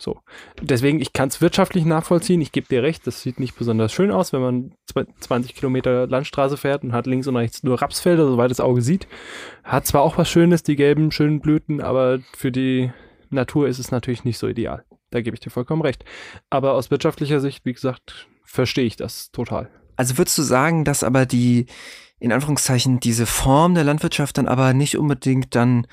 So. 0.00 0.18
Deswegen, 0.62 0.98
ich 0.98 1.12
kann 1.12 1.28
es 1.28 1.42
wirtschaftlich 1.42 1.84
nachvollziehen. 1.84 2.40
Ich 2.40 2.52
gebe 2.52 2.66
dir 2.66 2.82
recht, 2.82 3.06
das 3.06 3.20
sieht 3.20 3.38
nicht 3.38 3.54
besonders 3.54 3.92
schön 3.92 4.10
aus, 4.10 4.32
wenn 4.32 4.40
man 4.40 4.74
20 5.20 5.54
Kilometer 5.54 6.06
Landstraße 6.06 6.56
fährt 6.56 6.82
und 6.82 6.92
hat 6.92 7.06
links 7.06 7.26
und 7.26 7.36
rechts 7.36 7.62
nur 7.62 7.80
Rapsfelder, 7.80 8.26
soweit 8.26 8.50
das 8.50 8.60
Auge 8.60 8.80
sieht. 8.80 9.06
Hat 9.62 9.86
zwar 9.86 10.00
auch 10.00 10.16
was 10.16 10.30
Schönes, 10.30 10.62
die 10.62 10.76
gelben, 10.76 11.12
schönen 11.12 11.40
Blüten, 11.40 11.82
aber 11.82 12.20
für 12.34 12.50
die 12.50 12.90
Natur 13.28 13.68
ist 13.68 13.78
es 13.78 13.90
natürlich 13.90 14.24
nicht 14.24 14.38
so 14.38 14.48
ideal. 14.48 14.84
Da 15.10 15.20
gebe 15.20 15.34
ich 15.34 15.40
dir 15.40 15.50
vollkommen 15.50 15.82
recht. 15.82 16.04
Aber 16.48 16.72
aus 16.72 16.90
wirtschaftlicher 16.90 17.40
Sicht, 17.40 17.66
wie 17.66 17.74
gesagt, 17.74 18.26
verstehe 18.42 18.86
ich 18.86 18.96
das 18.96 19.30
total. 19.32 19.68
Also 19.96 20.16
würdest 20.16 20.38
du 20.38 20.42
sagen, 20.42 20.86
dass 20.86 21.04
aber 21.04 21.26
die, 21.26 21.66
in 22.18 22.32
Anführungszeichen, 22.32 23.00
diese 23.00 23.26
Form 23.26 23.74
der 23.74 23.84
Landwirtschaft 23.84 24.38
dann 24.38 24.48
aber 24.48 24.72
nicht 24.72 24.96
unbedingt 24.96 25.54
dann 25.54 25.86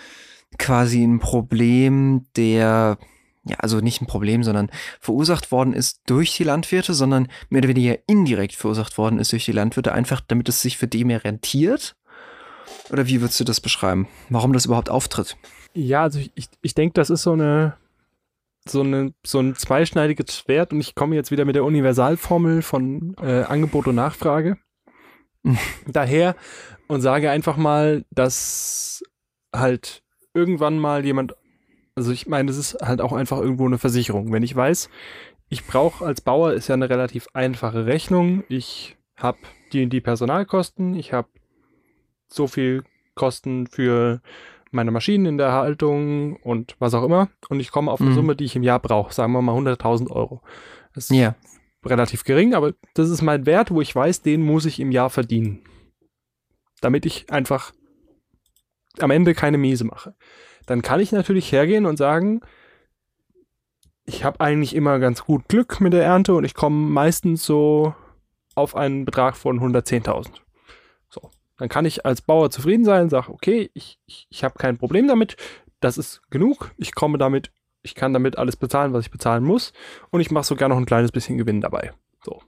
quasi 0.57 1.03
ein 1.03 1.19
Problem 1.19 2.25
der 2.37 2.97
ja, 3.47 3.57
also 3.59 3.79
nicht 3.79 4.01
ein 4.01 4.07
Problem, 4.07 4.43
sondern 4.43 4.69
verursacht 4.99 5.51
worden 5.51 5.73
ist 5.73 6.01
durch 6.05 6.35
die 6.35 6.43
Landwirte, 6.43 6.93
sondern 6.93 7.27
mehr 7.49 7.59
oder 7.59 7.69
weniger 7.69 7.97
indirekt 8.07 8.55
verursacht 8.55 8.97
worden 8.97 9.19
ist 9.19 9.31
durch 9.31 9.45
die 9.45 9.51
Landwirte, 9.51 9.93
einfach 9.93 10.21
damit 10.21 10.49
es 10.49 10.61
sich 10.61 10.77
für 10.77 10.87
die 10.87 11.03
mehr 11.03 11.23
rentiert? 11.23 11.95
Oder 12.89 13.07
wie 13.07 13.21
würdest 13.21 13.39
du 13.39 13.43
das 13.43 13.61
beschreiben? 13.61 14.07
Warum 14.29 14.53
das 14.53 14.65
überhaupt 14.65 14.89
auftritt? 14.89 15.37
Ja, 15.73 16.03
also 16.03 16.19
ich, 16.35 16.47
ich 16.61 16.73
denke, 16.73 16.93
das 16.93 17.09
ist 17.09 17.23
so 17.23 17.33
eine, 17.33 17.77
so 18.67 18.81
eine, 18.81 19.13
so 19.25 19.39
ein 19.39 19.55
zweischneidiges 19.55 20.37
Schwert 20.37 20.73
und 20.73 20.79
ich 20.79 20.95
komme 20.95 21.15
jetzt 21.15 21.31
wieder 21.31 21.45
mit 21.45 21.55
der 21.55 21.63
Universalformel 21.63 22.61
von 22.61 23.15
äh, 23.21 23.43
Angebot 23.43 23.87
und 23.87 23.95
Nachfrage 23.95 24.57
daher 25.87 26.35
und 26.87 27.01
sage 27.01 27.29
einfach 27.29 27.57
mal, 27.57 28.05
dass 28.11 29.03
halt 29.53 30.03
irgendwann 30.33 30.79
mal 30.79 31.05
jemand 31.05 31.35
also 31.97 32.11
ich 32.11 32.27
meine, 32.27 32.45
das 32.45 32.57
ist 32.57 32.77
halt 32.79 33.01
auch 33.01 33.11
einfach 33.11 33.39
irgendwo 33.39 33.65
eine 33.65 33.79
Versicherung. 33.79 34.31
Wenn 34.31 34.43
ich 34.43 34.55
weiß, 34.55 34.87
ich 35.49 35.65
brauche 35.65 36.05
als 36.05 36.21
Bauer, 36.21 36.53
ist 36.53 36.67
ja 36.67 36.75
eine 36.75 36.91
relativ 36.91 37.27
einfache 37.33 37.87
Rechnung. 37.87 38.43
Ich 38.49 38.95
habe 39.15 39.39
die 39.73 39.83
und 39.83 39.89
die 39.89 39.99
Personalkosten, 39.99 40.93
ich 40.93 41.11
habe 41.11 41.27
so 42.27 42.45
viel 42.45 42.83
Kosten 43.15 43.65
für 43.65 44.21
meine 44.69 44.91
Maschinen 44.91 45.25
in 45.25 45.37
der 45.39 45.53
Haltung 45.53 46.35
und 46.35 46.75
was 46.77 46.93
auch 46.93 47.01
immer. 47.01 47.29
Und 47.49 47.61
ich 47.61 47.71
komme 47.71 47.91
auf 47.91 47.99
eine 47.99 48.11
mhm. 48.11 48.15
Summe, 48.15 48.35
die 48.35 48.45
ich 48.45 48.55
im 48.55 48.61
Jahr 48.61 48.79
brauche. 48.79 49.11
Sagen 49.11 49.31
wir 49.31 49.41
mal 49.41 49.57
100.000 49.57 50.11
Euro. 50.11 50.43
Das 50.93 51.05
ist 51.05 51.17
yeah. 51.17 51.35
relativ 51.83 52.25
gering, 52.25 52.53
aber 52.53 52.73
das 52.93 53.09
ist 53.09 53.23
mein 53.23 53.47
Wert, 53.47 53.71
wo 53.71 53.81
ich 53.81 53.95
weiß, 53.95 54.21
den 54.21 54.43
muss 54.43 54.65
ich 54.65 54.79
im 54.79 54.91
Jahr 54.91 55.09
verdienen. 55.09 55.63
Damit 56.79 57.07
ich 57.07 57.31
einfach 57.31 57.73
am 58.99 59.09
Ende 59.09 59.33
keine 59.33 59.57
Miese 59.57 59.85
mache 59.85 60.13
dann 60.67 60.81
kann 60.83 60.99
ich 60.99 61.11
natürlich 61.11 61.51
hergehen 61.51 61.85
und 61.85 61.97
sagen, 61.97 62.41
ich 64.05 64.23
habe 64.23 64.39
eigentlich 64.41 64.75
immer 64.75 64.99
ganz 64.99 65.23
gut 65.23 65.47
Glück 65.47 65.81
mit 65.81 65.93
der 65.93 66.03
Ernte 66.03 66.35
und 66.35 66.43
ich 66.43 66.53
komme 66.53 66.89
meistens 66.89 67.43
so 67.43 67.95
auf 68.53 68.75
einen 68.75 69.05
Betrag 69.05 69.35
von 69.35 69.59
110.000. 69.59 70.27
So, 71.09 71.31
dann 71.57 71.69
kann 71.69 71.85
ich 71.85 72.05
als 72.05 72.21
Bauer 72.21 72.51
zufrieden 72.51 72.85
sein 72.85 73.03
und 73.03 73.09
sage, 73.09 73.31
okay, 73.31 73.71
ich, 73.73 73.99
ich, 74.05 74.27
ich 74.29 74.43
habe 74.43 74.55
kein 74.57 74.77
Problem 74.77 75.07
damit, 75.07 75.35
das 75.79 75.97
ist 75.97 76.21
genug, 76.29 76.71
ich 76.77 76.93
komme 76.93 77.17
damit, 77.17 77.51
ich 77.81 77.95
kann 77.95 78.13
damit 78.13 78.37
alles 78.37 78.55
bezahlen, 78.55 78.93
was 78.93 79.05
ich 79.05 79.11
bezahlen 79.11 79.43
muss 79.43 79.73
und 80.09 80.19
ich 80.21 80.31
mache 80.31 80.45
sogar 80.45 80.69
noch 80.69 80.77
ein 80.77 80.85
kleines 80.85 81.11
bisschen 81.11 81.37
Gewinn 81.37 81.61
dabei. 81.61 81.93
So. 82.23 82.41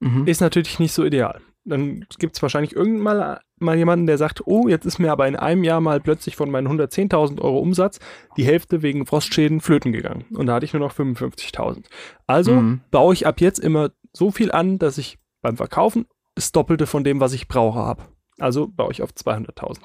Mhm. 0.00 0.26
Ist 0.26 0.40
natürlich 0.40 0.78
nicht 0.78 0.92
so 0.92 1.04
ideal 1.04 1.40
dann 1.68 2.06
gibt 2.18 2.36
es 2.36 2.42
wahrscheinlich 2.42 2.74
irgendwann 2.74 3.16
mal, 3.16 3.40
mal 3.58 3.76
jemanden, 3.76 4.06
der 4.06 4.18
sagt, 4.18 4.46
oh, 4.46 4.68
jetzt 4.68 4.86
ist 4.86 4.98
mir 4.98 5.12
aber 5.12 5.28
in 5.28 5.36
einem 5.36 5.64
Jahr 5.64 5.80
mal 5.80 6.00
plötzlich 6.00 6.36
von 6.36 6.50
meinen 6.50 6.68
110.000 6.68 7.40
Euro 7.40 7.58
Umsatz 7.58 8.00
die 8.36 8.44
Hälfte 8.44 8.82
wegen 8.82 9.06
Frostschäden 9.06 9.60
flöten 9.60 9.92
gegangen. 9.92 10.24
Und 10.34 10.46
da 10.46 10.54
hatte 10.54 10.64
ich 10.64 10.72
nur 10.72 10.80
noch 10.80 10.94
55.000. 10.94 11.84
Also 12.26 12.54
mhm. 12.54 12.80
baue 12.90 13.14
ich 13.14 13.26
ab 13.26 13.40
jetzt 13.40 13.58
immer 13.58 13.90
so 14.12 14.30
viel 14.30 14.50
an, 14.50 14.78
dass 14.78 14.98
ich 14.98 15.18
beim 15.42 15.56
Verkaufen 15.56 16.06
das 16.34 16.52
Doppelte 16.52 16.86
von 16.86 17.04
dem, 17.04 17.20
was 17.20 17.32
ich 17.32 17.48
brauche, 17.48 17.78
habe. 17.78 18.04
Also 18.38 18.68
baue 18.68 18.92
ich 18.92 19.02
auf 19.02 19.10
200.000. 19.10 19.78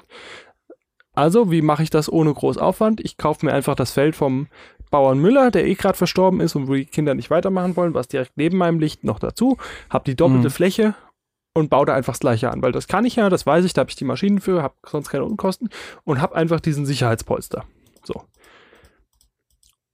Also, 1.16 1.50
wie 1.52 1.62
mache 1.62 1.84
ich 1.84 1.90
das 1.90 2.10
ohne 2.10 2.32
groß 2.32 2.58
Aufwand? 2.58 3.00
Ich 3.00 3.16
kaufe 3.16 3.46
mir 3.46 3.52
einfach 3.52 3.76
das 3.76 3.92
Feld 3.92 4.16
vom 4.16 4.48
Bauern 4.90 5.18
Müller, 5.18 5.50
der 5.50 5.66
eh 5.66 5.74
gerade 5.74 5.96
verstorben 5.96 6.40
ist 6.40 6.56
und 6.56 6.68
wo 6.68 6.74
die 6.74 6.86
Kinder 6.86 7.14
nicht 7.14 7.30
weitermachen 7.30 7.76
wollen, 7.76 7.94
was 7.94 8.08
direkt 8.08 8.36
neben 8.36 8.58
meinem 8.58 8.78
liegt, 8.78 9.04
noch 9.04 9.18
dazu. 9.18 9.56
Habe 9.90 10.04
die 10.04 10.16
doppelte 10.16 10.48
mhm. 10.48 10.52
Fläche 10.52 10.94
und 11.54 11.70
baue 11.70 11.86
da 11.86 11.94
einfach 11.94 12.12
das 12.12 12.20
gleiche 12.20 12.50
an, 12.50 12.62
weil 12.62 12.72
das 12.72 12.88
kann 12.88 13.04
ich 13.04 13.16
ja, 13.16 13.30
das 13.30 13.46
weiß 13.46 13.64
ich, 13.64 13.72
da 13.72 13.80
habe 13.80 13.90
ich 13.90 13.96
die 13.96 14.04
Maschinen 14.04 14.40
für, 14.40 14.62
habe 14.62 14.74
sonst 14.86 15.08
keine 15.08 15.24
Unkosten 15.24 15.70
und 16.02 16.20
habe 16.20 16.34
einfach 16.34 16.60
diesen 16.60 16.84
Sicherheitspolster. 16.84 17.64
So. 18.02 18.24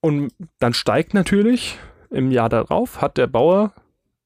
Und 0.00 0.32
dann 0.58 0.72
steigt 0.72 1.14
natürlich 1.14 1.78
im 2.10 2.30
Jahr 2.30 2.48
darauf, 2.48 3.02
hat 3.02 3.18
der 3.18 3.26
Bauer 3.26 3.74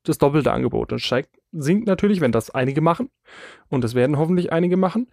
das 0.05 0.19
doppelte 0.19 0.53
Angebot 0.53 0.93
und 0.93 1.01
steigt, 1.01 1.31
sinkt 1.53 1.87
natürlich, 1.87 2.21
wenn 2.21 2.33
das 2.33 2.51
einige 2.51 2.81
machen, 2.81 3.11
und 3.69 3.83
das 3.83 3.95
werden 3.95 4.19
hoffentlich 4.19 4.53
einige 4.53 4.77
machen, 4.77 5.09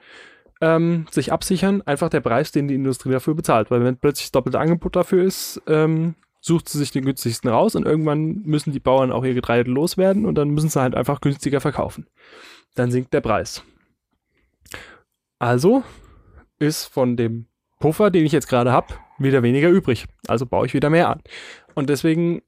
ähm, 0.62 1.08
sich 1.10 1.32
absichern, 1.32 1.82
einfach 1.82 2.10
der 2.10 2.22
Preis, 2.22 2.52
den 2.52 2.68
die 2.68 2.76
Industrie 2.76 3.12
dafür 3.12 3.34
bezahlt. 3.34 3.72
Weil 3.72 3.84
wenn 3.84 3.98
plötzlich 3.98 4.28
das 4.28 4.32
doppelte 4.32 4.60
Angebot 4.60 4.96
dafür 4.96 5.24
ist, 5.24 5.62
ähm, 5.68 6.16
sucht 6.42 6.68
sie 6.68 6.80
sich 6.80 6.92
den 6.92 7.06
günstigsten 7.06 7.50
raus 7.50 7.76
und 7.76 7.86
irgendwann 7.86 8.42
müssen 8.44 8.74
die 8.74 8.80
Bauern 8.80 9.12
auch 9.12 9.24
ihr 9.24 9.36
Getreide 9.36 9.72
loswerden 9.72 10.26
und 10.26 10.36
dann 10.36 10.50
müssen 10.50 10.70
sie 10.70 10.82
halt 10.82 10.96
einfach 10.96 11.22
günstiger 11.22 11.62
verkaufen. 11.62 12.08
Dann 12.76 12.92
sinkt 12.92 13.14
der 13.14 13.22
Preis. 13.22 13.64
Also 15.40 15.84
ist 16.60 16.86
von 16.86 17.16
dem 17.16 17.46
Puffer, 17.80 18.12
den 18.12 18.26
ich 18.26 18.32
jetzt 18.32 18.48
gerade 18.48 18.72
habe, 18.72 18.94
wieder 19.18 19.44
weniger 19.44 19.70
übrig. 19.70 20.06
Also 20.28 20.46
baue 20.46 20.66
ich 20.66 20.74
wieder 20.74 20.90
mehr 20.90 21.10
an. 21.10 21.22
Und 21.76 21.90
deswegen 21.90 22.42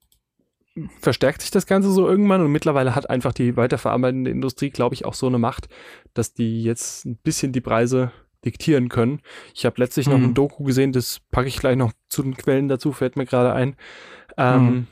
verstärkt 0.99 1.41
sich 1.41 1.51
das 1.51 1.67
Ganze 1.67 1.91
so 1.91 2.07
irgendwann 2.07 2.41
und 2.41 2.51
mittlerweile 2.51 2.95
hat 2.95 3.09
einfach 3.09 3.31
die 3.31 3.55
weiterverarbeitende 3.55 4.31
Industrie, 4.31 4.71
glaube 4.71 4.95
ich, 4.95 5.05
auch 5.05 5.13
so 5.13 5.27
eine 5.27 5.37
Macht, 5.37 5.69
dass 6.13 6.33
die 6.33 6.63
jetzt 6.63 7.05
ein 7.05 7.17
bisschen 7.17 7.51
die 7.51 7.61
Preise 7.61 8.11
diktieren 8.45 8.89
können. 8.89 9.21
Ich 9.53 9.65
habe 9.65 9.75
letztlich 9.79 10.07
mhm. 10.07 10.13
noch 10.13 10.19
ein 10.19 10.27
mhm. 10.27 10.33
Doku 10.33 10.63
gesehen, 10.63 10.91
das 10.91 11.21
packe 11.31 11.47
ich 11.47 11.57
gleich 11.57 11.75
noch 11.75 11.91
zu 12.09 12.23
den 12.23 12.35
Quellen 12.35 12.67
dazu, 12.67 12.91
fällt 12.91 13.15
mir 13.15 13.25
gerade 13.25 13.53
ein. 13.53 13.75
Ähm, 14.37 14.65
mhm. 14.65 14.87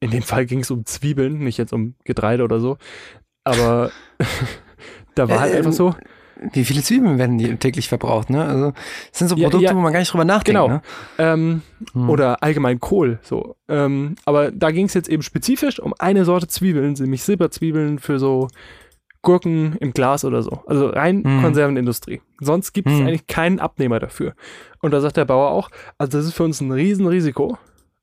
In 0.00 0.10
dem 0.10 0.22
Fall 0.22 0.46
ging 0.46 0.60
es 0.60 0.70
um 0.70 0.84
Zwiebeln, 0.84 1.38
nicht 1.38 1.58
jetzt 1.58 1.72
um 1.72 1.94
Getreide 2.04 2.42
oder 2.42 2.58
so. 2.58 2.76
Aber 3.44 3.90
da 5.14 5.28
war 5.28 5.40
halt 5.40 5.54
äh, 5.54 5.58
einfach 5.58 5.72
so. 5.72 5.94
Wie 6.52 6.64
viele 6.64 6.82
Zwiebeln 6.82 7.18
werden 7.18 7.38
die 7.38 7.56
täglich 7.56 7.88
verbraucht, 7.88 8.28
ne? 8.28 8.44
Also, 8.44 8.72
das 9.10 9.18
sind 9.18 9.28
so 9.28 9.36
Produkte, 9.36 9.64
ja, 9.64 9.70
ja, 9.70 9.76
wo 9.76 9.80
man 9.80 9.92
gar 9.92 10.00
nicht 10.00 10.12
drüber 10.12 10.24
nachdenkt. 10.24 10.60
Genau. 10.60 10.68
Ne? 10.68 10.82
Ähm, 11.18 11.62
hm. 11.92 12.10
Oder 12.10 12.42
allgemein 12.42 12.80
Kohl, 12.80 13.20
so. 13.22 13.54
Ähm, 13.68 14.16
aber 14.24 14.50
da 14.50 14.72
ging 14.72 14.86
es 14.86 14.94
jetzt 14.94 15.08
eben 15.08 15.22
spezifisch 15.22 15.78
um 15.78 15.94
eine 15.98 16.24
Sorte 16.24 16.48
Zwiebeln, 16.48 16.94
nämlich 16.94 17.22
Silberzwiebeln 17.22 18.00
für 18.00 18.18
so 18.18 18.48
Gurken 19.22 19.76
im 19.76 19.92
Glas 19.92 20.24
oder 20.24 20.42
so. 20.42 20.62
Also 20.66 20.88
rein 20.88 21.22
mhm. 21.24 21.42
Konservenindustrie. 21.42 22.20
Sonst 22.40 22.72
gibt 22.72 22.88
es 22.88 22.94
mhm. 22.94 23.06
eigentlich 23.06 23.26
keinen 23.28 23.60
Abnehmer 23.60 24.00
dafür. 24.00 24.34
Und 24.80 24.90
da 24.90 25.00
sagt 25.00 25.16
der 25.16 25.24
Bauer 25.24 25.50
auch, 25.50 25.70
also 25.96 26.18
das 26.18 26.26
ist 26.26 26.34
für 26.34 26.42
uns 26.42 26.60
ein 26.60 26.72
Riesenrisiko, 26.72 27.56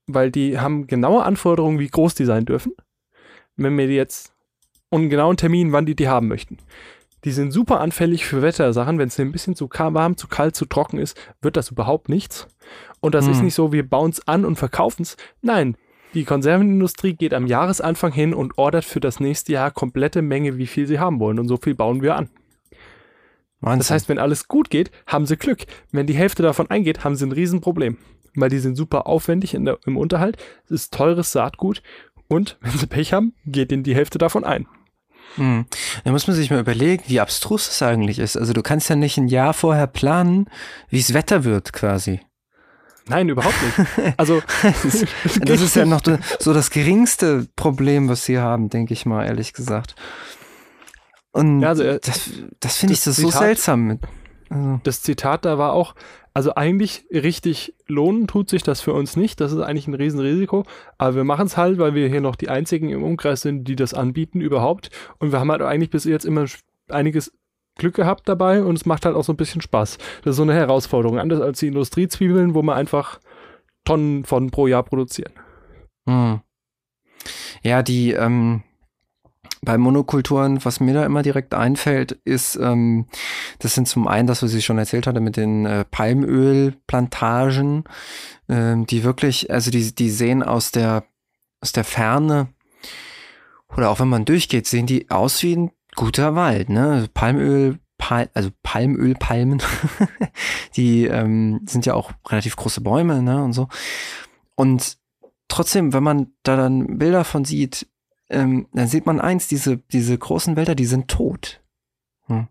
weil 0.07 0.31
die 0.31 0.59
haben 0.59 0.87
genaue 0.87 1.23
Anforderungen, 1.23 1.79
wie 1.79 1.89
groß 1.89 2.15
die 2.15 2.25
sein 2.25 2.45
dürfen. 2.45 2.73
Wenn 3.57 3.77
wir 3.77 3.87
die 3.87 3.95
jetzt 3.95 4.33
und 4.89 5.01
einen 5.01 5.09
genauen 5.09 5.37
Termin, 5.37 5.71
wann 5.71 5.85
die 5.85 5.95
die 5.95 6.07
haben 6.07 6.27
möchten. 6.27 6.57
Die 7.25 7.31
sind 7.31 7.51
super 7.51 7.81
anfällig 7.81 8.25
für 8.25 8.41
Wettersachen. 8.41 8.97
Wenn 8.97 9.09
es 9.09 9.19
ein 9.19 9.31
bisschen 9.31 9.55
zu 9.55 9.69
warm, 9.69 10.17
zu 10.17 10.27
kalt, 10.27 10.55
zu 10.55 10.65
trocken 10.65 10.99
ist, 10.99 11.19
wird 11.41 11.57
das 11.57 11.69
überhaupt 11.69 12.09
nichts. 12.09 12.47
Und 13.01 13.13
das 13.13 13.25
mhm. 13.25 13.31
ist 13.31 13.41
nicht 13.43 13.55
so, 13.55 13.71
wir 13.71 13.87
bauen 13.87 14.11
es 14.11 14.25
an 14.27 14.45
und 14.45 14.55
verkaufen 14.55 15.01
es. 15.03 15.17
Nein, 15.41 15.75
die 16.13 16.25
Konservenindustrie 16.25 17.13
geht 17.13 17.33
am 17.33 17.47
Jahresanfang 17.47 18.11
hin 18.11 18.33
und 18.33 18.57
ordert 18.57 18.85
für 18.85 18.99
das 18.99 19.19
nächste 19.19 19.53
Jahr 19.53 19.71
komplette 19.71 20.21
Menge, 20.21 20.57
wie 20.57 20.67
viel 20.67 20.87
sie 20.87 20.99
haben 20.99 21.19
wollen. 21.19 21.39
Und 21.39 21.47
so 21.47 21.57
viel 21.57 21.75
bauen 21.75 22.01
wir 22.01 22.15
an. 22.15 22.29
Wahnsinn. 23.61 23.79
Das 23.79 23.91
heißt, 23.91 24.09
wenn 24.09 24.19
alles 24.19 24.47
gut 24.47 24.69
geht, 24.69 24.91
haben 25.05 25.25
sie 25.25 25.37
Glück. 25.37 25.65
Wenn 25.91 26.07
die 26.07 26.15
Hälfte 26.15 26.43
davon 26.43 26.69
eingeht, 26.69 27.03
haben 27.03 27.15
sie 27.15 27.25
ein 27.25 27.31
Riesenproblem. 27.31 27.97
Weil 28.35 28.49
die 28.49 28.59
sind 28.59 28.75
super 28.75 29.07
aufwendig 29.07 29.51
der, 29.51 29.77
im 29.85 29.97
Unterhalt. 29.97 30.37
Es 30.65 30.71
ist 30.71 30.93
teures 30.93 31.31
Saatgut. 31.31 31.81
Und 32.27 32.57
wenn 32.61 32.71
sie 32.71 32.87
Pech 32.87 33.13
haben, 33.13 33.33
geht 33.45 33.71
ihnen 33.71 33.83
die 33.83 33.95
Hälfte 33.95 34.17
davon 34.17 34.43
ein. 34.43 34.67
Hm. 35.35 35.65
Da 36.03 36.11
muss 36.11 36.27
man 36.27 36.35
sich 36.35 36.49
mal 36.49 36.59
überlegen, 36.59 37.03
wie 37.07 37.19
abstrus 37.19 37.69
es 37.69 37.81
eigentlich 37.81 38.19
ist. 38.19 38.37
Also 38.37 38.53
du 38.53 38.63
kannst 38.63 38.89
ja 38.89 38.95
nicht 38.95 39.17
ein 39.17 39.27
Jahr 39.27 39.53
vorher 39.53 39.87
planen, 39.87 40.49
wie 40.89 40.99
es 40.99 41.13
Wetter 41.13 41.43
wird 41.43 41.73
quasi. 41.73 42.21
Nein, 43.09 43.29
überhaupt 43.29 43.55
nicht. 43.61 44.13
Also 44.17 44.41
das 45.41 45.61
ist, 45.61 45.75
ja 45.75 45.85
noch 45.85 46.01
so 46.39 46.53
das 46.53 46.69
geringste 46.69 47.47
Problem, 47.55 48.07
was 48.09 48.25
sie 48.25 48.39
haben, 48.39 48.69
denke 48.69 48.93
ich 48.93 49.05
mal, 49.05 49.25
ehrlich 49.25 49.53
gesagt. 49.53 49.95
Und 51.31 51.61
ja, 51.61 51.69
also, 51.69 51.83
äh, 51.83 51.99
das, 52.01 52.29
das 52.59 52.77
finde 52.77 52.93
ich 52.93 53.03
das 53.03 53.15
Zitat, 53.15 53.31
so 53.31 53.37
seltsam. 53.37 53.99
Also. 54.49 54.81
Das 54.83 55.01
Zitat 55.01 55.45
da 55.45 55.57
war 55.57 55.73
auch, 55.73 55.95
also 56.33 56.55
eigentlich 56.55 57.05
richtig 57.11 57.75
lohnen 57.87 58.27
tut 58.27 58.49
sich 58.49 58.63
das 58.63 58.81
für 58.81 58.93
uns 58.93 59.15
nicht. 59.15 59.39
Das 59.41 59.51
ist 59.51 59.59
eigentlich 59.59 59.87
ein 59.87 59.93
Riesenrisiko. 59.93 60.63
Aber 60.97 61.15
wir 61.15 61.23
machen 61.23 61.45
es 61.45 61.57
halt, 61.57 61.77
weil 61.79 61.95
wir 61.95 62.07
hier 62.07 62.21
noch 62.21 62.35
die 62.35 62.49
einzigen 62.49 62.89
im 62.89 63.03
Umkreis 63.03 63.41
sind, 63.41 63.65
die 63.65 63.75
das 63.75 63.93
anbieten 63.93 64.41
überhaupt. 64.41 64.89
Und 65.19 65.31
wir 65.31 65.39
haben 65.39 65.51
halt 65.51 65.61
eigentlich 65.61 65.89
bis 65.89 66.05
jetzt 66.05 66.25
immer 66.25 66.45
einiges 66.87 67.31
Glück 67.79 67.95
gehabt 67.95 68.29
dabei 68.29 68.61
und 68.61 68.75
es 68.75 68.85
macht 68.85 69.05
halt 69.05 69.15
auch 69.15 69.23
so 69.23 69.33
ein 69.33 69.37
bisschen 69.37 69.61
Spaß. 69.61 69.97
Das 70.23 70.31
ist 70.31 70.37
so 70.37 70.43
eine 70.43 70.53
Herausforderung, 70.53 71.17
anders 71.17 71.41
als 71.41 71.59
die 71.59 71.67
Industriezwiebeln, 71.67 72.53
wo 72.53 72.61
man 72.61 72.77
einfach 72.77 73.19
Tonnen 73.85 74.23
von 74.23 74.51
pro 74.51 74.67
Jahr 74.67 74.83
produzieren. 74.83 75.33
Hm. 76.07 76.41
Ja, 77.63 77.81
die 77.81 78.11
ähm, 78.11 78.63
bei 79.61 79.77
Monokulturen, 79.77 80.63
was 80.63 80.79
mir 80.79 80.93
da 80.93 81.05
immer 81.05 81.21
direkt 81.21 81.53
einfällt, 81.53 82.13
ist, 82.23 82.55
ähm, 82.55 83.07
das 83.59 83.75
sind 83.75 83.87
zum 83.87 84.07
einen 84.07 84.27
das, 84.27 84.41
was 84.41 84.53
ich 84.53 84.63
schon 84.65 84.77
erzählt 84.77 85.05
hatte 85.07 85.19
mit 85.19 85.35
den 85.35 85.65
äh, 85.65 85.83
Palmölplantagen, 85.85 87.83
ähm, 88.47 88.85
die 88.85 89.03
wirklich, 89.03 89.51
also 89.51 89.69
die, 89.71 89.93
die 89.93 90.09
sehen 90.09 90.43
aus 90.43 90.71
der, 90.71 91.03
aus 91.61 91.73
der 91.73 91.83
Ferne 91.83 92.47
oder 93.75 93.89
auch 93.89 93.99
wenn 93.99 94.07
man 94.07 94.25
durchgeht, 94.25 94.65
sehen 94.65 94.85
die 94.85 95.09
aus 95.09 95.43
wie 95.43 95.55
ein 95.55 95.71
guter 95.99 96.33
Wald, 96.33 96.69
ne? 96.69 97.09
Palmöl, 97.13 97.77
Pal 97.97 98.29
also 98.33 98.51
Palmölpalmen, 98.63 99.61
die 100.77 101.05
ähm, 101.05 101.59
sind 101.67 101.85
ja 101.85 101.93
auch 101.93 102.13
relativ 102.25 102.55
große 102.55 102.79
Bäume, 102.79 103.21
ne? 103.21 103.43
Und 103.43 103.51
so. 103.51 103.67
Und 104.55 104.97
trotzdem, 105.49 105.91
wenn 105.91 106.03
man 106.03 106.31
da 106.43 106.55
dann 106.55 106.97
Bilder 106.99 107.25
von 107.25 107.43
sieht, 107.43 107.85
ähm, 108.29 108.69
dann 108.71 108.87
sieht 108.87 109.05
man 109.05 109.19
eins, 109.19 109.49
diese, 109.49 109.75
diese 109.77 110.17
großen 110.17 110.55
Wälder, 110.55 110.73
die 110.73 110.85
sind 110.85 111.09
tot. 111.09 111.61
Hm. 112.27 112.47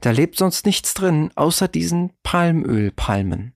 Da 0.00 0.10
lebt 0.10 0.36
sonst 0.36 0.66
nichts 0.66 0.92
drin, 0.92 1.30
außer 1.36 1.68
diesen 1.68 2.10
Palmölpalmen. 2.24 3.54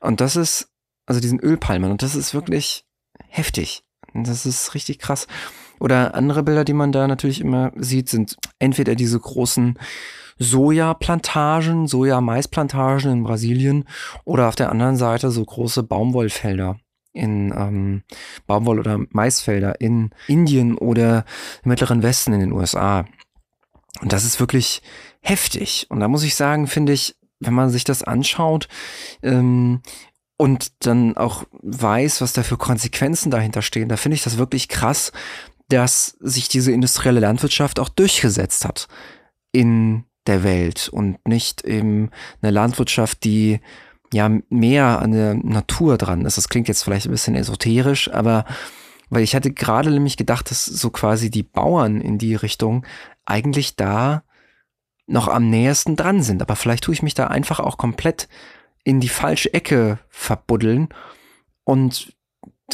Und 0.00 0.20
das 0.20 0.34
ist, 0.34 0.72
also 1.06 1.20
diesen 1.20 1.38
Ölpalmen, 1.38 1.92
und 1.92 2.02
das 2.02 2.16
ist 2.16 2.34
wirklich 2.34 2.86
heftig. 3.28 3.84
Das 4.14 4.46
ist 4.46 4.74
richtig 4.74 4.98
krass. 4.98 5.28
Oder 5.80 6.14
andere 6.14 6.42
Bilder, 6.42 6.64
die 6.64 6.72
man 6.72 6.92
da 6.92 7.06
natürlich 7.06 7.40
immer 7.40 7.72
sieht, 7.76 8.08
sind 8.08 8.36
entweder 8.58 8.94
diese 8.94 9.18
großen 9.18 9.78
Sojaplantagen, 10.38 11.86
Soja-Maisplantagen 11.86 13.10
in 13.10 13.22
Brasilien 13.22 13.84
oder 14.24 14.48
auf 14.48 14.56
der 14.56 14.70
anderen 14.70 14.96
Seite 14.96 15.30
so 15.30 15.44
große 15.44 15.82
Baumwollfelder 15.82 16.76
in 17.12 17.52
ähm, 17.56 18.02
Baumwoll- 18.46 18.78
oder 18.78 18.98
Maisfelder 19.10 19.80
in 19.80 20.10
Indien 20.26 20.76
oder 20.76 21.24
im 21.64 21.70
Mittleren 21.70 22.02
Westen 22.02 22.34
in 22.34 22.40
den 22.40 22.52
USA. 22.52 23.06
Und 24.02 24.12
das 24.12 24.24
ist 24.24 24.38
wirklich 24.38 24.82
heftig. 25.20 25.86
Und 25.88 26.00
da 26.00 26.08
muss 26.08 26.22
ich 26.22 26.34
sagen, 26.34 26.66
finde 26.66 26.92
ich, 26.92 27.16
wenn 27.40 27.54
man 27.54 27.70
sich 27.70 27.84
das 27.84 28.02
anschaut 28.02 28.68
ähm, 29.22 29.80
und 30.36 30.86
dann 30.86 31.16
auch 31.16 31.44
weiß, 31.62 32.20
was 32.20 32.34
da 32.34 32.42
für 32.42 32.58
Konsequenzen 32.58 33.30
dahinter 33.30 33.62
stehen, 33.62 33.88
da 33.88 33.96
finde 33.96 34.16
ich 34.16 34.22
das 34.22 34.36
wirklich 34.36 34.68
krass, 34.68 35.12
dass 35.68 36.16
sich 36.20 36.48
diese 36.48 36.72
industrielle 36.72 37.20
Landwirtschaft 37.20 37.80
auch 37.80 37.88
durchgesetzt 37.88 38.64
hat 38.64 38.88
in 39.52 40.04
der 40.26 40.42
Welt 40.42 40.88
und 40.88 41.26
nicht 41.26 41.64
eben 41.64 42.10
eine 42.42 42.52
Landwirtschaft, 42.52 43.24
die 43.24 43.60
ja 44.12 44.30
mehr 44.48 45.00
an 45.00 45.12
der 45.12 45.34
Natur 45.34 45.98
dran 45.98 46.24
ist. 46.24 46.36
Das 46.36 46.48
klingt 46.48 46.68
jetzt 46.68 46.84
vielleicht 46.84 47.06
ein 47.06 47.12
bisschen 47.12 47.34
esoterisch, 47.34 48.10
aber 48.12 48.44
weil 49.08 49.22
ich 49.22 49.34
hatte 49.34 49.52
gerade 49.52 49.90
nämlich 49.90 50.16
gedacht, 50.16 50.50
dass 50.50 50.64
so 50.64 50.90
quasi 50.90 51.30
die 51.30 51.42
Bauern 51.44 52.00
in 52.00 52.18
die 52.18 52.34
Richtung 52.34 52.84
eigentlich 53.24 53.76
da 53.76 54.24
noch 55.06 55.28
am 55.28 55.48
nähersten 55.48 55.96
dran 55.96 56.22
sind. 56.22 56.42
Aber 56.42 56.56
vielleicht 56.56 56.84
tue 56.84 56.94
ich 56.94 57.02
mich 57.02 57.14
da 57.14 57.28
einfach 57.28 57.60
auch 57.60 57.78
komplett 57.78 58.28
in 58.82 59.00
die 59.00 59.08
falsche 59.08 59.52
Ecke 59.54 59.98
verbuddeln 60.08 60.88
und 61.64 62.12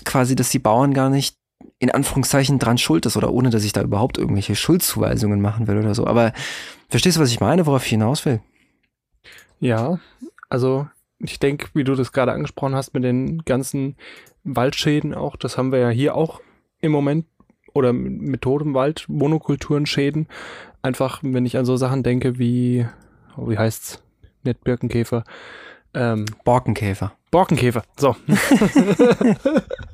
quasi, 0.04 0.34
dass 0.34 0.50
die 0.50 0.58
Bauern 0.58 0.94
gar 0.94 1.10
nicht 1.10 1.36
in 1.78 1.90
Anführungszeichen 1.90 2.58
dran 2.58 2.78
schuld 2.78 3.06
ist 3.06 3.16
oder 3.16 3.32
ohne, 3.32 3.50
dass 3.50 3.64
ich 3.64 3.72
da 3.72 3.82
überhaupt 3.82 4.18
irgendwelche 4.18 4.56
Schuldzuweisungen 4.56 5.40
machen 5.40 5.66
will 5.66 5.78
oder 5.78 5.94
so. 5.94 6.06
Aber 6.06 6.32
verstehst 6.88 7.16
du, 7.16 7.20
was 7.20 7.30
ich 7.30 7.40
meine, 7.40 7.66
worauf 7.66 7.84
ich 7.84 7.90
hinaus 7.90 8.24
will? 8.24 8.40
Ja, 9.60 9.98
also 10.48 10.88
ich 11.18 11.38
denke, 11.38 11.68
wie 11.74 11.84
du 11.84 11.94
das 11.94 12.12
gerade 12.12 12.32
angesprochen 12.32 12.74
hast 12.74 12.94
mit 12.94 13.04
den 13.04 13.44
ganzen 13.44 13.96
Waldschäden 14.44 15.14
auch, 15.14 15.36
das 15.36 15.56
haben 15.56 15.72
wir 15.72 15.78
ja 15.78 15.90
hier 15.90 16.16
auch 16.16 16.40
im 16.80 16.92
Moment 16.92 17.26
oder 17.74 17.92
mit 17.92 18.42
totem 18.42 18.74
Wald, 18.74 19.04
Monokulturenschäden. 19.08 20.26
Einfach, 20.82 21.20
wenn 21.22 21.46
ich 21.46 21.56
an 21.56 21.64
so 21.64 21.76
Sachen 21.76 22.02
denke 22.02 22.38
wie, 22.38 22.86
oh, 23.36 23.48
wie 23.48 23.56
heißt's? 23.56 24.02
Nicht 24.42 24.64
Birkenkäfer. 24.64 25.24
Ähm, 25.94 26.24
Borkenkäfer. 26.44 27.12
Borkenkäfer, 27.30 27.84
so. 27.96 28.16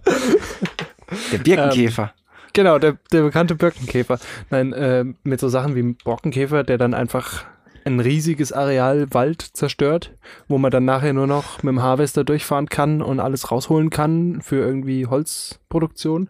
Der 1.32 1.38
Birkenkäfer. 1.38 2.02
Ähm, 2.02 2.50
genau, 2.52 2.78
der, 2.78 2.98
der 3.12 3.22
bekannte 3.22 3.54
Birkenkäfer. 3.54 4.18
Nein, 4.50 4.72
äh, 4.72 5.04
mit 5.22 5.40
so 5.40 5.48
Sachen 5.48 5.74
wie 5.74 5.82
Borkenkäfer, 5.82 6.64
der 6.64 6.78
dann 6.78 6.94
einfach 6.94 7.44
ein 7.84 8.00
riesiges 8.00 8.52
Areal 8.52 9.06
Wald 9.12 9.42
zerstört, 9.42 10.14
wo 10.46 10.58
man 10.58 10.70
dann 10.70 10.84
nachher 10.84 11.12
nur 11.12 11.26
noch 11.26 11.62
mit 11.62 11.72
dem 11.72 11.82
Harvester 11.82 12.24
durchfahren 12.24 12.68
kann 12.68 13.02
und 13.02 13.20
alles 13.20 13.50
rausholen 13.50 13.90
kann 13.90 14.42
für 14.42 14.56
irgendwie 14.56 15.06
Holzproduktion 15.06 16.28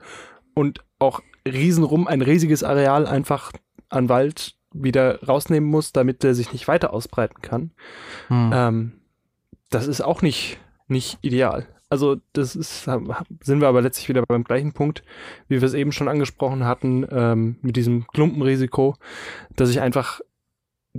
und 0.54 0.84
auch 0.98 1.20
riesenrum 1.46 2.06
ein 2.06 2.22
riesiges 2.22 2.62
Areal 2.62 3.06
einfach 3.06 3.52
an 3.88 4.08
Wald 4.08 4.54
wieder 4.72 5.22
rausnehmen 5.24 5.68
muss, 5.68 5.92
damit 5.92 6.22
der 6.22 6.34
sich 6.34 6.52
nicht 6.52 6.68
weiter 6.68 6.92
ausbreiten 6.92 7.42
kann. 7.42 7.70
Hm. 8.28 8.50
Ähm, 8.54 8.92
das 9.70 9.86
ist 9.86 10.00
auch 10.00 10.22
nicht, 10.22 10.58
nicht 10.86 11.18
ideal. 11.22 11.66
Also 11.90 12.16
das 12.34 12.54
ist, 12.54 12.84
sind 12.84 13.60
wir 13.60 13.68
aber 13.68 13.80
letztlich 13.80 14.08
wieder 14.08 14.22
beim 14.26 14.44
gleichen 14.44 14.72
Punkt, 14.72 15.02
wie 15.48 15.60
wir 15.60 15.66
es 15.66 15.74
eben 15.74 15.92
schon 15.92 16.08
angesprochen 16.08 16.64
hatten, 16.64 17.06
ähm, 17.10 17.56
mit 17.62 17.76
diesem 17.76 18.06
Klumpenrisiko, 18.08 18.96
dass 19.56 19.70
ich 19.70 19.80
einfach 19.80 20.20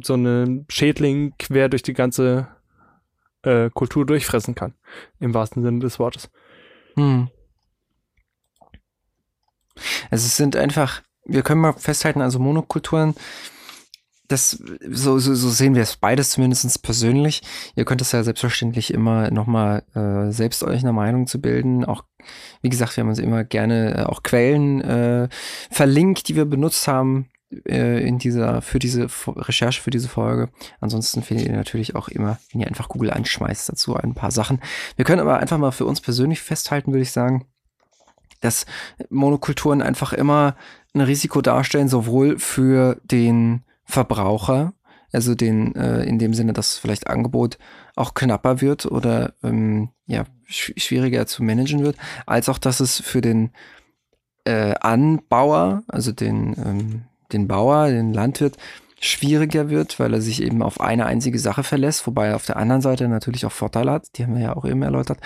so 0.02 0.14
einen 0.14 0.66
Schädling 0.70 1.34
quer 1.38 1.70
durch 1.70 1.84
die 1.84 1.94
ganze 1.94 2.48
äh, 3.44 3.70
Kultur 3.70 4.06
durchfressen 4.06 4.56
kann, 4.56 4.74
im 5.20 5.34
wahrsten 5.34 5.62
Sinne 5.62 5.80
des 5.80 6.00
Wortes. 6.00 6.30
Hm. 6.96 7.30
Also 10.10 10.26
es 10.26 10.36
sind 10.36 10.56
einfach, 10.56 11.04
wir 11.26 11.44
können 11.44 11.62
mal 11.62 11.74
festhalten, 11.74 12.22
also 12.22 12.40
Monokulturen 12.40 13.16
das, 14.30 14.64
so, 14.88 15.18
so, 15.18 15.34
so 15.34 15.50
sehen 15.50 15.76
wir 15.76 15.82
es 15.82 15.98
beides 15.98 16.30
zumindest 16.30 16.82
persönlich. 16.84 17.42
Ihr 17.76 17.84
könnt 17.84 18.02
es 18.02 18.12
ja 18.12 18.24
selbstverständlich 18.24 18.94
immer 18.94 19.32
nochmal 19.32 19.84
äh, 19.96 20.32
selbst 20.32 20.64
euch 20.64 20.82
eine 20.82 20.94
Meinung 20.94 21.26
zu 21.26 21.42
bilden. 21.42 21.84
Auch, 21.84 22.04
wie 22.62 22.70
gesagt, 22.70 22.96
wir 22.96 23.02
haben 23.02 23.10
uns 23.10 23.20
immer 23.20 23.44
gerne 23.44 23.98
äh, 23.98 24.04
auch 24.04 24.22
Quellen 24.22 24.82
äh, 24.82 25.30
verlinkt, 25.72 26.28
die 26.28 26.36
wir 26.36 26.46
benutzt 26.46 26.88
haben 26.88 27.30
äh, 27.68 28.08
in 28.08 28.20
dieser, 28.20 28.62
für 28.62 28.78
diese 28.78 29.08
Recherche, 29.28 29.82
für 29.82 29.90
diese 29.90 30.10
Folge. 30.10 30.50
Ansonsten 30.80 31.24
findet 31.24 31.48
ihr 31.48 31.56
natürlich 31.56 31.96
auch 31.96 32.08
immer, 32.08 32.38
wenn 32.52 32.62
ihr 32.62 32.68
einfach 32.68 32.88
Google 32.88 33.10
anschmeißt, 33.10 33.68
dazu 33.68 33.96
ein 33.96 34.14
paar 34.14 34.32
Sachen. 34.32 34.62
Wir 34.96 35.06
können 35.06 35.22
aber 35.22 35.40
einfach 35.40 35.58
mal 35.58 35.72
für 35.72 35.86
uns 35.86 36.02
persönlich 36.02 36.42
festhalten, 36.42 36.92
würde 36.92 37.02
ich 37.02 37.12
sagen, 37.12 37.48
dass 38.42 38.68
Monokulturen 39.10 39.82
einfach 39.82 40.14
immer 40.14 40.56
ein 40.94 41.02
Risiko 41.02 41.42
darstellen, 41.42 41.90
sowohl 41.90 42.38
für 42.38 43.02
den 43.04 43.64
Verbraucher, 43.90 44.74
also 45.12 45.34
den 45.34 45.76
äh, 45.76 46.04
in 46.04 46.20
dem 46.20 46.36
Sinne, 46.36 46.54
dass 46.54 46.78
vielleicht 46.78 47.08
Angebot 47.08 47.58
auch 47.96 48.14
knapper 48.14 48.62
wird 48.62 48.86
oder 48.86 49.34
ähm, 49.44 49.90
ja 50.06 50.26
sch 50.46 50.74
schwieriger 50.78 51.26
zu 51.26 51.44
managen 51.44 51.84
wird, 51.84 51.98
als 52.28 52.50
auch, 52.50 52.60
dass 52.60 52.80
es 52.80 53.00
für 53.02 53.22
den 53.22 53.50
äh, 54.46 54.76
Anbauer, 54.80 55.84
also 55.88 56.12
den 56.12 56.56
ähm, 56.64 57.02
den 57.32 57.48
Bauer, 57.48 57.90
den 57.90 58.14
Landwirt 58.14 58.58
schwieriger 59.00 59.70
wird, 59.70 60.00
weil 60.00 60.14
er 60.14 60.22
sich 60.22 60.44
eben 60.44 60.62
auf 60.62 60.80
eine 60.80 61.08
einzige 61.08 61.40
Sache 61.40 61.64
verlässt, 61.64 62.06
wobei 62.06 62.28
er 62.28 62.36
auf 62.36 62.46
der 62.46 62.58
anderen 62.58 62.82
Seite 62.82 63.08
natürlich 63.08 63.46
auch 63.46 63.52
Vorteile 63.52 63.92
hat, 63.92 64.18
die 64.18 64.24
haben 64.24 64.36
wir 64.36 64.44
ja 64.44 64.56
auch 64.56 64.66
eben 64.66 64.84
erläutert. 64.84 65.20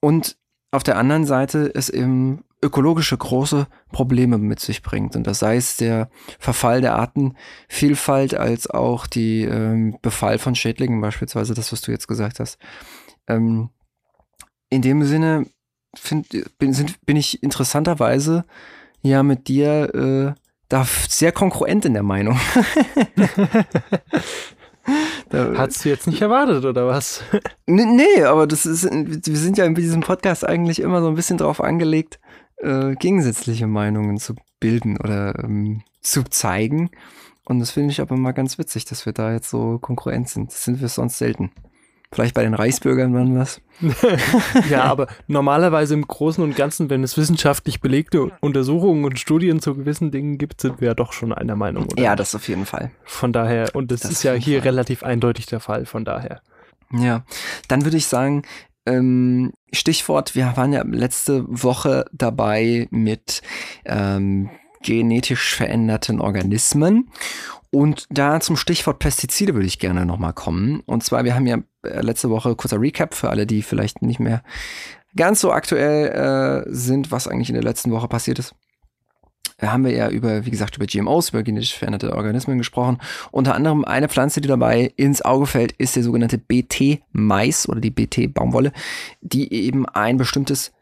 Und 0.00 0.36
auf 0.72 0.82
der 0.82 0.96
anderen 0.96 1.26
Seite 1.26 1.70
es 1.72 1.90
eben 1.90 2.42
ökologische 2.64 3.16
große 3.16 3.66
Probleme 3.92 4.38
mit 4.38 4.58
sich 4.58 4.82
bringt. 4.82 5.14
Und 5.14 5.26
das 5.26 5.38
sei 5.38 5.56
es 5.56 5.76
der 5.76 6.08
Verfall 6.38 6.80
der 6.80 6.96
Artenvielfalt 6.96 8.34
als 8.34 8.68
auch 8.68 9.06
die 9.06 9.42
ähm, 9.42 9.98
Befall 10.02 10.38
von 10.38 10.54
Schädlingen, 10.54 11.00
beispielsweise 11.00 11.54
das, 11.54 11.72
was 11.72 11.82
du 11.82 11.92
jetzt 11.92 12.08
gesagt 12.08 12.40
hast. 12.40 12.58
Ähm, 13.28 13.70
in 14.70 14.82
dem 14.82 15.04
Sinne 15.04 15.46
find, 15.94 16.26
bin, 16.58 16.72
sind, 16.72 17.04
bin 17.06 17.16
ich 17.16 17.42
interessanterweise 17.42 18.44
ja 19.02 19.22
mit 19.22 19.48
dir 19.48 19.94
äh, 19.94 20.40
da 20.68 20.86
sehr 21.08 21.32
konkurrent 21.32 21.84
in 21.84 21.94
der 21.94 22.02
Meinung. 22.02 22.40
Hast 25.32 25.84
du 25.84 25.88
jetzt 25.88 26.06
nicht 26.06 26.20
erwartet, 26.20 26.64
oder 26.64 26.86
was? 26.86 27.22
nee, 27.66 27.84
nee, 27.84 28.22
aber 28.24 28.46
das 28.46 28.66
ist, 28.66 28.84
wir 28.84 29.36
sind 29.36 29.58
ja 29.58 29.64
in 29.64 29.74
diesem 29.74 30.02
Podcast 30.02 30.46
eigentlich 30.46 30.80
immer 30.80 31.00
so 31.00 31.08
ein 31.08 31.14
bisschen 31.14 31.38
drauf 31.38 31.62
angelegt, 31.62 32.20
äh, 32.64 32.94
gegensätzliche 32.96 33.66
Meinungen 33.66 34.18
zu 34.18 34.34
bilden 34.60 34.96
oder 34.98 35.38
ähm, 35.44 35.82
zu 36.00 36.24
zeigen. 36.24 36.90
Und 37.44 37.60
das 37.60 37.72
finde 37.72 37.90
ich 37.90 38.00
aber 38.00 38.16
mal 38.16 38.32
ganz 38.32 38.58
witzig, 38.58 38.86
dass 38.86 39.04
wir 39.06 39.12
da 39.12 39.32
jetzt 39.32 39.50
so 39.50 39.78
konkurrent 39.78 40.28
sind. 40.28 40.50
Das 40.50 40.64
sind 40.64 40.80
wir 40.80 40.88
sonst 40.88 41.18
selten 41.18 41.50
Vielleicht 42.14 42.34
bei 42.34 42.44
den 42.44 42.54
Reichsbürgern 42.54 43.12
waren 43.12 43.36
was. 43.36 43.60
ja, 44.70 44.84
aber 44.84 45.08
normalerweise 45.26 45.94
im 45.94 46.06
Großen 46.06 46.44
und 46.44 46.54
Ganzen, 46.54 46.88
wenn 46.88 47.02
es 47.02 47.16
wissenschaftlich 47.16 47.80
belegte 47.80 48.30
Untersuchungen 48.40 49.04
und 49.04 49.18
Studien 49.18 49.60
zu 49.60 49.74
gewissen 49.74 50.12
Dingen 50.12 50.38
gibt, 50.38 50.60
sind 50.60 50.80
wir 50.80 50.88
ja 50.88 50.94
doch 50.94 51.12
schon 51.12 51.32
einer 51.32 51.56
Meinung. 51.56 51.86
Oder? 51.86 52.00
Ja, 52.00 52.14
das 52.14 52.36
auf 52.36 52.46
jeden 52.46 52.66
Fall. 52.66 52.92
Von 53.02 53.32
daher, 53.32 53.74
und 53.74 53.90
das, 53.90 54.02
das 54.02 54.12
ist 54.12 54.22
ja 54.22 54.32
hier 54.32 54.60
Fall. 54.60 54.68
relativ 54.68 55.02
eindeutig 55.02 55.46
der 55.46 55.58
Fall, 55.58 55.86
von 55.86 56.04
daher. 56.04 56.40
Ja, 56.92 57.24
dann 57.66 57.82
würde 57.82 57.96
ich 57.96 58.06
sagen, 58.06 58.42
ähm, 58.86 59.52
Stichwort, 59.72 60.34
wir 60.34 60.56
waren 60.56 60.72
ja 60.72 60.82
letzte 60.82 61.44
Woche 61.48 62.04
dabei 62.12 62.86
mit 62.90 63.42
ähm, 63.84 64.50
genetisch 64.82 65.54
veränderten 65.54 66.20
Organismen. 66.20 67.10
Und 67.70 68.06
da 68.08 68.38
zum 68.38 68.56
Stichwort 68.56 69.00
Pestizide 69.00 69.54
würde 69.54 69.66
ich 69.66 69.80
gerne 69.80 70.06
nochmal 70.06 70.32
kommen. 70.32 70.80
Und 70.86 71.02
zwar, 71.02 71.24
wir 71.24 71.34
haben 71.34 71.46
ja 71.46 71.58
äh, 71.82 72.00
letzte 72.02 72.30
Woche, 72.30 72.54
kurzer 72.54 72.80
Recap 72.80 73.14
für 73.14 73.30
alle, 73.30 73.46
die 73.46 73.62
vielleicht 73.62 74.02
nicht 74.02 74.20
mehr 74.20 74.44
ganz 75.16 75.40
so 75.40 75.50
aktuell 75.52 76.64
äh, 76.66 76.70
sind, 76.72 77.10
was 77.10 77.26
eigentlich 77.26 77.48
in 77.48 77.54
der 77.54 77.64
letzten 77.64 77.90
Woche 77.90 78.08
passiert 78.08 78.38
ist. 78.38 78.54
Da 79.58 79.72
haben 79.72 79.84
wir 79.84 79.92
ja 79.92 80.08
über, 80.10 80.44
wie 80.44 80.50
gesagt, 80.50 80.76
über 80.76 80.86
GMOs, 80.86 81.30
über 81.30 81.42
genetisch 81.42 81.76
veränderte 81.76 82.14
Organismen 82.14 82.58
gesprochen. 82.58 82.98
Unter 83.30 83.54
anderem 83.54 83.84
eine 83.84 84.08
Pflanze, 84.08 84.40
die 84.40 84.48
dabei 84.48 84.92
ins 84.96 85.22
Auge 85.22 85.46
fällt, 85.46 85.72
ist 85.72 85.96
der 85.96 86.02
sogenannte 86.02 86.38
BT-Mais 86.38 87.68
oder 87.68 87.80
die 87.80 87.90
BT-Baumwolle, 87.90 88.72
die 89.20 89.52
eben 89.52 89.86
ein 89.86 90.16
bestimmtes 90.16 90.72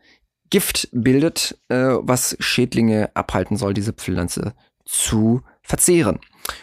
Gift 0.50 0.88
bildet, 0.92 1.58
äh, 1.68 1.94
was 2.00 2.36
Schädlinge 2.40 3.10
abhalten 3.14 3.56
soll, 3.56 3.74
diese 3.74 3.92
Pflanze 3.92 4.54
zu 4.84 5.42
verzehren 5.62 6.18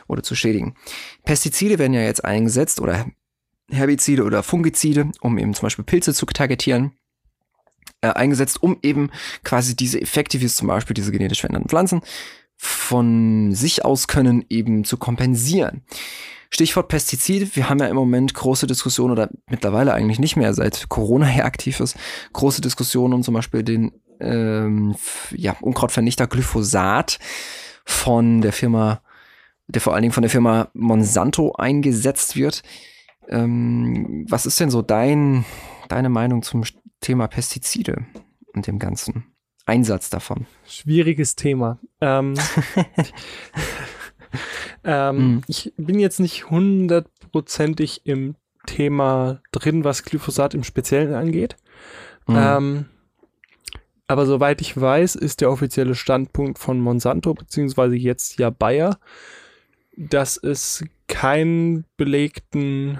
oder 0.08 0.24
zu 0.24 0.36
schädigen. 0.36 0.76
Pestizide 1.24 1.80
werden 1.80 1.94
ja 1.94 2.02
jetzt 2.02 2.24
eingesetzt 2.26 2.82
oder 2.82 3.06
Herbizide 3.72 4.24
oder 4.24 4.44
Fungizide, 4.44 5.12
um 5.22 5.38
eben 5.38 5.54
zum 5.54 5.64
Beispiel 5.68 5.86
Pilze 5.86 6.14
zu 6.14 6.26
targetieren 6.26 6.92
äh, 8.02 8.10
eingesetzt, 8.10 8.62
um 8.62 8.78
eben 8.82 9.12
quasi 9.44 9.76
diese 9.76 10.02
Effekte, 10.02 10.42
wie 10.42 10.46
es 10.46 10.56
zum 10.56 10.68
Beispiel 10.68 10.94
diese 10.94 11.12
genetisch 11.12 11.42
veränderten 11.42 11.70
Pflanzen, 11.70 12.02
von 12.58 13.54
sich 13.54 13.86
aus 13.86 14.08
können 14.08 14.46
eben 14.50 14.84
zu 14.84 14.98
kompensieren. 14.98 15.84
Stichwort 16.50 16.88
Pestizid. 16.88 17.56
Wir 17.56 17.70
haben 17.70 17.80
ja 17.80 17.88
im 17.88 17.96
Moment 17.96 18.34
große 18.34 18.68
Diskussionen 18.68 19.12
oder 19.12 19.30
mittlerweile 19.50 19.94
eigentlich 19.94 20.20
nicht 20.20 20.36
mehr, 20.36 20.54
seit 20.54 20.90
Corona 20.90 21.26
her 21.26 21.46
aktiv 21.46 21.80
ist, 21.80 21.96
große 22.34 22.62
Diskussionen 22.62 23.14
um 23.14 23.24
zum 23.24 23.36
Beispiel 23.36 23.64
den 23.64 23.92
ähm, 24.20 24.96
ja, 25.32 25.56
Unkrautvernichter 25.62 26.28
Glyphosat 26.28 27.20
von 27.86 28.42
der 28.42 28.52
Firma, 28.52 29.02
der 29.68 29.82
vor 29.82 29.94
allen 29.94 30.02
Dingen 30.02 30.14
von 30.14 30.24
der 30.24 30.32
Firma 30.32 30.70
Monsanto 30.74 31.54
eingesetzt 31.54 32.36
wird. 32.36 32.64
Ähm, 33.30 34.26
was 34.28 34.46
ist 34.46 34.60
denn 34.60 34.72
so 34.72 34.82
dein, 34.82 35.46
deine 35.88 36.10
Meinung 36.10 36.42
zum 36.42 36.64
Thema 37.02 37.28
Pestizide 37.28 38.06
und 38.54 38.68
dem 38.68 38.80
ganzen 38.80 39.26
Einsatz 39.66 40.10
davon? 40.10 40.46
Schwieriges 40.66 41.36
Thema. 41.36 41.80
Ähm, 42.02 42.36
ähm, 44.84 45.16
mhm. 45.18 45.42
Ich 45.48 45.74
bin 45.78 46.00
jetzt 46.00 46.20
nicht 46.20 46.50
hundertprozentig 46.50 48.02
im 48.06 48.36
Thema 48.66 49.42
drin, 49.52 49.84
was 49.84 50.04
Glyphosat 50.04 50.54
im 50.54 50.64
Speziellen 50.64 51.14
angeht. 51.14 51.56
Mhm. 52.28 52.36
Ähm, 52.38 52.86
aber 54.08 54.26
soweit 54.26 54.60
ich 54.62 54.80
weiß, 54.80 55.16
ist 55.16 55.42
der 55.42 55.52
offizielle 55.52 55.94
Standpunkt 55.94 56.58
von 56.58 56.80
Monsanto, 56.80 57.36
beziehungsweise 57.36 57.96
jetzt 57.96 58.40
ja 58.40 58.50
Bayer, 58.50 59.00
dass 59.96 60.36
es 60.38 60.84
keinen 61.08 61.86
belegten 61.96 63.00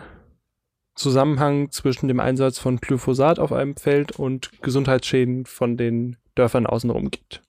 Zusammenhang 1.00 1.72
zwischen 1.72 2.10
dem 2.10 2.20
Einsatz 2.20 2.60
von 2.60 2.78
Glyphosat 2.78 3.40
auf 3.40 3.54
einem 3.54 3.78
Feld 3.78 4.12
und 4.20 4.62
Gesundheitsschäden 4.62 5.46
von 5.46 5.78
den 5.78 6.18
Dörfern 6.36 6.66
außenrum 6.66 7.10
gibt. 7.10 7.42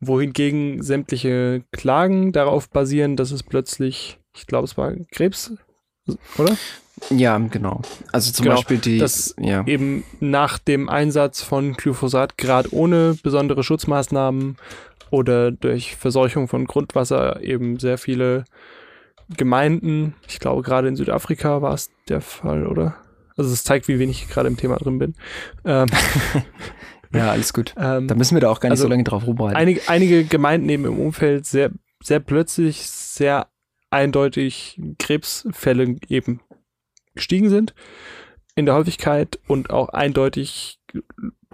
Wohingegen 0.00 0.82
sämtliche 0.82 1.62
Klagen 1.70 2.32
darauf 2.32 2.70
basieren, 2.70 3.16
dass 3.16 3.30
es 3.30 3.42
plötzlich, 3.42 4.18
ich 4.34 4.46
glaube, 4.46 4.64
es 4.64 4.76
war 4.78 4.94
Krebs, 5.10 5.52
oder? 6.38 6.56
Ja, 7.10 7.36
genau. 7.36 7.82
Also 8.10 8.32
zum 8.32 8.44
genau, 8.44 8.56
Beispiel 8.56 8.78
die. 8.78 8.98
Dass 8.98 9.34
ja. 9.38 9.66
eben 9.66 10.04
nach 10.20 10.58
dem 10.58 10.88
Einsatz 10.88 11.42
von 11.42 11.74
Glyphosat 11.74 12.38
gerade 12.38 12.72
ohne 12.72 13.18
besondere 13.22 13.64
Schutzmaßnahmen 13.64 14.56
oder 15.10 15.50
durch 15.50 15.94
Verseuchung 15.96 16.48
von 16.48 16.64
Grundwasser 16.64 17.42
eben 17.42 17.78
sehr 17.78 17.98
viele 17.98 18.44
Gemeinden, 19.28 20.14
ich 20.28 20.38
glaube 20.38 20.62
gerade 20.62 20.88
in 20.88 20.96
Südafrika 20.96 21.62
war 21.62 21.74
es 21.74 21.90
der 22.08 22.20
Fall, 22.20 22.66
oder? 22.66 22.96
Also 23.36 23.52
es 23.52 23.64
zeigt, 23.64 23.88
wie 23.88 23.98
wenig 23.98 24.22
ich 24.22 24.28
gerade 24.28 24.48
im 24.48 24.56
Thema 24.56 24.76
drin 24.76 24.98
bin. 24.98 25.14
Ähm, 25.64 25.88
ja, 27.12 27.30
alles 27.30 27.52
gut. 27.52 27.74
Ähm, 27.76 28.08
da 28.08 28.14
müssen 28.14 28.34
wir 28.34 28.40
da 28.40 28.50
auch 28.50 28.60
gar 28.60 28.68
nicht 28.68 28.78
also 28.78 28.84
so 28.84 28.88
lange 28.88 29.04
drauf 29.04 29.26
rumreiten. 29.26 29.56
Einige, 29.56 29.80
einige 29.88 30.24
Gemeinden 30.24 30.68
eben 30.68 30.86
im 30.86 30.98
Umfeld 30.98 31.46
sehr, 31.46 31.70
sehr 32.02 32.20
plötzlich, 32.20 32.86
sehr 32.88 33.48
eindeutig 33.90 34.80
Krebsfälle 34.98 35.96
eben 36.08 36.40
gestiegen 37.14 37.48
sind 37.48 37.74
in 38.54 38.66
der 38.66 38.74
Häufigkeit 38.74 39.38
und 39.46 39.70
auch 39.70 39.90
eindeutig 39.90 40.80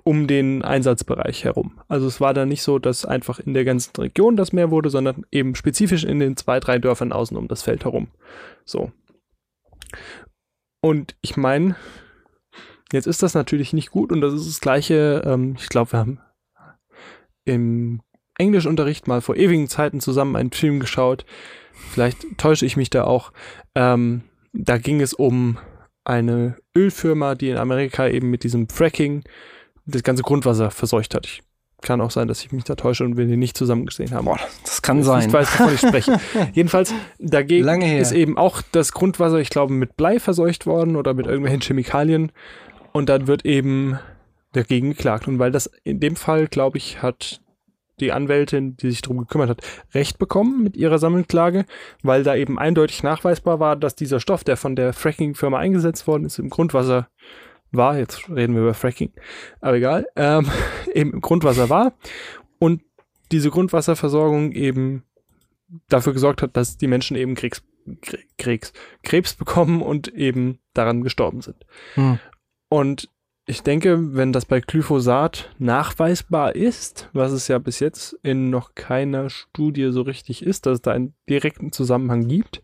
um 0.04 0.26
den 0.26 0.62
Einsatzbereich 0.62 1.44
herum. 1.44 1.80
Also 1.88 2.06
es 2.06 2.20
war 2.20 2.34
dann 2.34 2.48
nicht 2.48 2.62
so, 2.62 2.78
dass 2.78 3.04
einfach 3.04 3.38
in 3.38 3.54
der 3.54 3.64
ganzen 3.64 3.92
Region 3.96 4.36
das 4.36 4.52
mehr 4.52 4.70
wurde, 4.70 4.90
sondern 4.90 5.24
eben 5.30 5.54
spezifisch 5.54 6.04
in 6.04 6.18
den 6.18 6.36
zwei, 6.36 6.60
drei 6.60 6.78
Dörfern 6.78 7.12
außen 7.12 7.36
um 7.36 7.48
das 7.48 7.62
Feld 7.62 7.84
herum. 7.84 8.08
So. 8.64 8.92
Und 10.80 11.14
ich 11.20 11.36
meine, 11.36 11.76
jetzt 12.92 13.06
ist 13.06 13.22
das 13.22 13.34
natürlich 13.34 13.72
nicht 13.72 13.90
gut 13.90 14.10
und 14.12 14.20
das 14.20 14.34
ist 14.34 14.48
das 14.48 14.60
Gleiche. 14.60 15.22
Ähm, 15.24 15.56
ich 15.58 15.68
glaube, 15.68 15.92
wir 15.92 15.98
haben 16.00 16.20
im 17.44 18.00
Englischunterricht 18.38 19.06
mal 19.06 19.20
vor 19.20 19.36
ewigen 19.36 19.68
Zeiten 19.68 20.00
zusammen 20.00 20.36
einen 20.36 20.52
Film 20.52 20.80
geschaut. 20.80 21.24
Vielleicht 21.90 22.38
täusche 22.38 22.66
ich 22.66 22.76
mich 22.76 22.90
da 22.90 23.04
auch. 23.04 23.32
Ähm, 23.74 24.22
da 24.52 24.78
ging 24.78 25.00
es 25.00 25.14
um 25.14 25.58
eine 26.04 26.56
Ölfirma, 26.76 27.34
die 27.34 27.50
in 27.50 27.56
Amerika 27.56 28.08
eben 28.08 28.30
mit 28.30 28.44
diesem 28.44 28.68
Fracking 28.68 29.22
das 29.86 30.02
ganze 30.02 30.22
Grundwasser 30.22 30.70
verseucht 30.70 31.14
hat. 31.14 31.26
Ich 31.26 31.42
kann 31.80 32.00
auch 32.00 32.10
sein, 32.10 32.28
dass 32.28 32.44
ich 32.44 32.52
mich 32.52 32.64
da 32.64 32.76
täusche 32.76 33.04
und 33.04 33.16
wir 33.16 33.26
den 33.26 33.40
nicht 33.40 33.56
zusammen 33.56 33.86
gesehen 33.86 34.12
haben. 34.12 34.26
Boah, 34.26 34.38
das 34.64 34.82
kann 34.82 35.02
sein. 35.02 35.26
Ich 35.28 35.32
weiß, 35.32 35.58
wovon 35.58 35.74
ich 35.74 35.80
spreche. 35.80 36.20
Jedenfalls, 36.52 36.94
dagegen 37.18 37.82
ist 37.82 38.12
eben 38.12 38.38
auch 38.38 38.62
das 38.70 38.92
Grundwasser, 38.92 39.38
ich 39.38 39.50
glaube, 39.50 39.72
mit 39.72 39.96
Blei 39.96 40.20
verseucht 40.20 40.64
worden 40.66 40.94
oder 40.94 41.12
mit 41.12 41.26
irgendwelchen 41.26 41.60
Chemikalien. 41.60 42.30
Und 42.92 43.08
dann 43.08 43.26
wird 43.26 43.44
eben 43.44 43.98
dagegen 44.52 44.90
geklagt. 44.90 45.26
Und 45.26 45.38
weil 45.38 45.50
das 45.50 45.70
in 45.82 45.98
dem 45.98 46.14
Fall, 46.14 46.46
glaube 46.46 46.78
ich, 46.78 47.02
hat 47.02 47.40
die 48.00 48.12
Anwältin, 48.12 48.76
die 48.76 48.90
sich 48.90 49.02
darum 49.02 49.18
gekümmert 49.18 49.50
hat, 49.50 49.62
Recht 49.94 50.18
bekommen 50.18 50.62
mit 50.62 50.76
ihrer 50.76 50.98
Sammelklage, 50.98 51.64
weil 52.02 52.22
da 52.22 52.34
eben 52.34 52.58
eindeutig 52.58 53.02
nachweisbar 53.02 53.60
war, 53.60 53.76
dass 53.76 53.94
dieser 53.94 54.20
Stoff, 54.20 54.44
der 54.44 54.56
von 54.56 54.76
der 54.76 54.92
Fracking-Firma 54.92 55.58
eingesetzt 55.58 56.06
worden 56.06 56.26
ist, 56.26 56.38
im 56.38 56.50
Grundwasser 56.50 57.08
war, 57.72 57.98
jetzt 57.98 58.28
reden 58.28 58.54
wir 58.54 58.62
über 58.62 58.74
Fracking, 58.74 59.12
aber 59.60 59.76
egal, 59.76 60.06
ähm, 60.16 60.46
eben 60.94 61.12
im 61.12 61.20
Grundwasser 61.20 61.68
war 61.68 61.94
und 62.58 62.82
diese 63.30 63.50
Grundwasserversorgung 63.50 64.52
eben 64.52 65.04
dafür 65.88 66.12
gesorgt 66.12 66.42
hat, 66.42 66.56
dass 66.56 66.76
die 66.76 66.86
Menschen 66.86 67.16
eben 67.16 67.34
Krebs, 67.34 67.62
Krebs, 68.38 68.72
Krebs 69.02 69.34
bekommen 69.34 69.82
und 69.82 70.08
eben 70.08 70.58
daran 70.74 71.02
gestorben 71.02 71.40
sind. 71.40 71.64
Hm. 71.94 72.18
Und 72.68 73.08
ich 73.46 73.62
denke, 73.62 74.14
wenn 74.14 74.32
das 74.32 74.46
bei 74.46 74.60
Glyphosat 74.60 75.52
nachweisbar 75.58 76.54
ist, 76.54 77.08
was 77.12 77.32
es 77.32 77.48
ja 77.48 77.58
bis 77.58 77.80
jetzt 77.80 78.12
in 78.22 78.50
noch 78.50 78.74
keiner 78.74 79.30
Studie 79.30 79.90
so 79.90 80.02
richtig 80.02 80.44
ist, 80.44 80.66
dass 80.66 80.74
es 80.74 80.82
da 80.82 80.92
einen 80.92 81.14
direkten 81.28 81.72
Zusammenhang 81.72 82.28
gibt, 82.28 82.62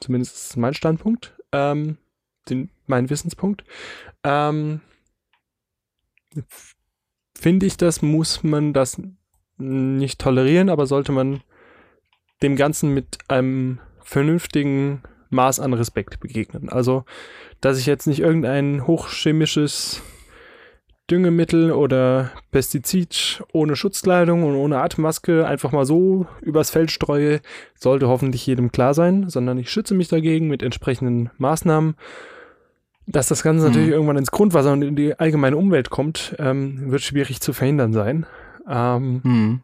zumindest 0.00 0.36
ist 0.36 0.56
mein 0.56 0.74
Standpunkt, 0.74 1.36
ähm, 1.52 1.98
den, 2.48 2.70
mein 2.86 3.10
Wissenspunkt, 3.10 3.64
ähm, 4.24 4.80
finde 7.36 7.66
ich, 7.66 7.76
das 7.76 8.02
muss 8.02 8.42
man 8.42 8.72
das 8.72 9.00
nicht 9.58 10.18
tolerieren, 10.20 10.68
aber 10.68 10.86
sollte 10.86 11.12
man 11.12 11.42
dem 12.42 12.56
Ganzen 12.56 12.94
mit 12.94 13.18
einem 13.28 13.80
vernünftigen 14.02 15.02
Maß 15.30 15.60
an 15.60 15.72
Respekt 15.72 16.20
begegnen. 16.20 16.68
Also, 16.68 17.04
dass 17.60 17.78
ich 17.78 17.86
jetzt 17.86 18.06
nicht 18.06 18.20
irgendein 18.20 18.86
hochchemisches 18.86 20.02
Düngemittel 21.10 21.72
oder 21.72 22.30
Pestizid 22.50 23.42
ohne 23.52 23.76
Schutzkleidung 23.76 24.44
und 24.44 24.54
ohne 24.54 24.78
Atemmaske 24.78 25.46
einfach 25.46 25.72
mal 25.72 25.84
so 25.84 26.26
übers 26.40 26.70
Feld 26.70 26.90
streue, 26.90 27.40
sollte 27.74 28.08
hoffentlich 28.08 28.46
jedem 28.46 28.72
klar 28.72 28.94
sein, 28.94 29.28
sondern 29.28 29.58
ich 29.58 29.70
schütze 29.70 29.94
mich 29.94 30.08
dagegen 30.08 30.48
mit 30.48 30.62
entsprechenden 30.62 31.30
Maßnahmen 31.38 31.96
dass 33.10 33.26
das 33.26 33.42
Ganze 33.42 33.62
mhm. 33.62 33.68
natürlich 33.68 33.90
irgendwann 33.90 34.16
ins 34.16 34.30
Grundwasser 34.30 34.72
und 34.72 34.82
in 34.82 34.96
die 34.96 35.18
allgemeine 35.18 35.56
Umwelt 35.56 35.90
kommt, 35.90 36.36
ähm, 36.38 36.90
wird 36.90 37.02
schwierig 37.02 37.40
zu 37.40 37.52
verhindern 37.52 37.92
sein. 37.92 38.26
Ähm, 38.68 39.20
mhm. 39.24 39.60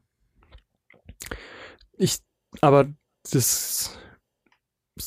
Ich, 1.96 2.18
aber 2.60 2.88
das, 3.32 3.96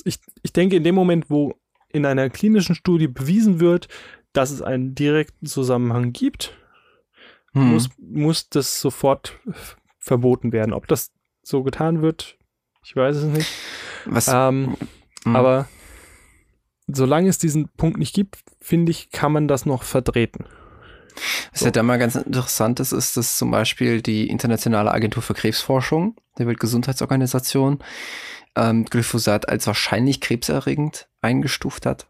ich, 0.06 0.20
ich 0.42 0.54
denke, 0.54 0.78
in 0.78 0.84
dem 0.84 0.96
Moment, 0.96 1.30
wo 1.30 1.56
in 1.92 2.06
einer 2.06 2.30
klinischen 2.30 2.76
Studie 2.76 3.08
bewiesen 3.08 3.60
wird, 3.60 3.88
dass 4.34 4.52
es 4.52 4.62
einen 4.62 4.96
direkten 4.96 5.46
Zusammenhang 5.46 6.14
gibt, 6.14 6.58
hm. 7.54 7.74
muss, 7.74 7.90
muss 7.98 8.50
das 8.50 8.80
sofort 8.80 9.40
verboten 10.00 10.52
werden. 10.52 10.74
Ob 10.74 10.88
das 10.88 11.12
so 11.42 11.64
getan 11.64 12.02
wird, 12.02 12.38
ich 12.84 12.96
weiß 12.96 13.18
es 13.18 13.24
nicht. 13.26 13.52
Was? 14.06 14.28
Ähm, 14.28 14.78
hm. 15.24 15.36
Aber 15.36 15.68
solange 16.88 17.30
es 17.30 17.38
diesen 17.38 17.70
Punkt 17.70 17.98
nicht 17.98 18.16
gibt, 18.16 18.40
finde 18.62 18.92
ich, 18.92 19.12
kann 19.12 19.32
man 19.32 19.48
das 19.48 19.66
noch 19.66 19.84
vertreten. 19.84 20.46
Was 21.52 21.60
so. 21.62 21.66
ja 21.66 21.72
da 21.72 21.84
mal 21.84 22.00
ganz 22.00 22.16
interessant 22.16 22.80
ist, 22.80 22.92
ist, 22.92 23.18
dass 23.18 23.38
zum 23.38 23.52
Beispiel 23.52 24.02
die 24.02 24.30
Internationale 24.30 24.92
Agentur 24.92 25.22
für 25.22 25.34
Krebsforschung, 25.34 26.16
der 26.38 26.48
Weltgesundheitsorganisation, 26.48 27.80
ähm, 28.56 28.86
Glyphosat 28.86 29.50
als 29.50 29.68
wahrscheinlich 29.68 30.22
krebserregend 30.22 31.10
eingestuft 31.22 31.86
hat. 31.86 32.08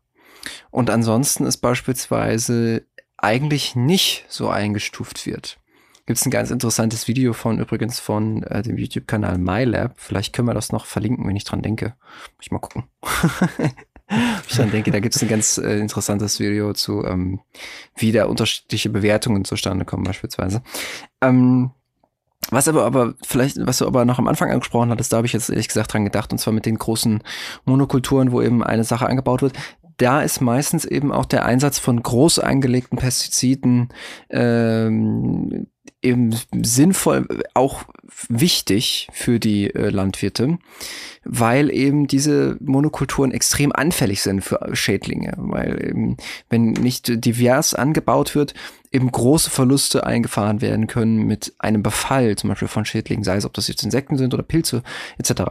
Und 0.71 0.89
ansonsten 0.89 1.45
ist 1.45 1.57
beispielsweise 1.57 2.83
eigentlich 3.17 3.75
nicht 3.75 4.25
so 4.29 4.49
eingestuft 4.49 5.25
wird. 5.25 5.59
Gibt 6.05 6.19
es 6.19 6.25
ein 6.25 6.31
ganz 6.31 6.49
interessantes 6.49 7.07
Video 7.07 7.33
von 7.33 7.59
übrigens 7.59 7.99
von 7.99 8.41
äh, 8.43 8.63
dem 8.63 8.77
YouTube-Kanal 8.77 9.37
MyLab. 9.37 9.93
Vielleicht 9.97 10.33
können 10.33 10.47
wir 10.47 10.55
das 10.55 10.71
noch 10.71 10.87
verlinken, 10.87 11.27
wenn 11.27 11.35
ich 11.35 11.43
dran 11.43 11.61
denke. 11.61 11.93
Muss 12.37 12.45
ich 12.45 12.51
mal 12.51 12.57
gucken. 12.57 12.85
ich 14.49 14.57
dann 14.57 14.71
denke, 14.71 14.89
da 14.89 14.99
gibt 14.99 15.15
es 15.15 15.21
ein 15.21 15.27
ganz 15.27 15.59
äh, 15.59 15.77
interessantes 15.77 16.39
Video 16.39 16.73
zu, 16.73 17.05
ähm, 17.05 17.41
wie 17.95 18.11
da 18.11 18.25
unterschiedliche 18.25 18.89
Bewertungen 18.89 19.45
zustande 19.45 19.85
kommen, 19.85 20.03
beispielsweise. 20.03 20.63
Ähm, 21.21 21.71
was 22.51 22.67
aber, 22.67 22.85
aber 22.85 23.13
vielleicht, 23.21 23.57
was 23.67 23.77
du 23.77 23.85
aber 23.85 24.05
noch 24.05 24.17
am 24.17 24.27
Anfang 24.27 24.49
angesprochen 24.49 24.89
hattest, 24.89 25.13
da 25.13 25.17
habe 25.17 25.27
ich 25.27 25.33
jetzt 25.33 25.49
ehrlich 25.49 25.67
gesagt 25.67 25.93
dran 25.93 26.05
gedacht, 26.05 26.31
und 26.31 26.39
zwar 26.39 26.53
mit 26.53 26.65
den 26.65 26.79
großen 26.79 27.21
Monokulturen, 27.65 28.31
wo 28.31 28.41
eben 28.41 28.63
eine 28.63 28.83
Sache 28.83 29.05
angebaut 29.05 29.43
wird. 29.43 29.53
Da 29.99 30.21
ist 30.21 30.39
meistens 30.39 30.85
eben 30.85 31.11
auch 31.11 31.25
der 31.25 31.45
Einsatz 31.45 31.77
von 31.77 32.01
groß 32.01 32.39
eingelegten 32.39 32.97
Pestiziden 32.97 33.89
ähm, 34.29 35.67
eben 36.01 36.33
sinnvoll, 36.63 37.27
auch 37.53 37.83
wichtig 38.29 39.09
für 39.11 39.39
die 39.39 39.73
äh, 39.73 39.89
Landwirte, 39.89 40.57
weil 41.25 41.69
eben 41.69 42.07
diese 42.07 42.55
Monokulturen 42.61 43.31
extrem 43.31 43.73
anfällig 43.73 44.21
sind 44.21 44.41
für 44.41 44.69
Schädlinge, 44.73 45.33
weil 45.37 45.85
eben, 45.85 46.15
wenn 46.49 46.71
nicht 46.71 47.25
divers 47.25 47.73
angebaut 47.73 48.35
wird, 48.35 48.53
eben 48.93 49.11
große 49.11 49.49
Verluste 49.49 50.05
eingefahren 50.05 50.61
werden 50.61 50.87
können 50.87 51.27
mit 51.27 51.53
einem 51.59 51.83
Befall, 51.83 52.37
zum 52.37 52.49
Beispiel 52.49 52.69
von 52.69 52.85
Schädlingen, 52.85 53.25
sei 53.25 53.35
es, 53.35 53.45
ob 53.45 53.53
das 53.53 53.67
jetzt 53.67 53.83
Insekten 53.83 54.17
sind 54.17 54.33
oder 54.33 54.43
Pilze 54.43 54.81
etc. 55.17 55.41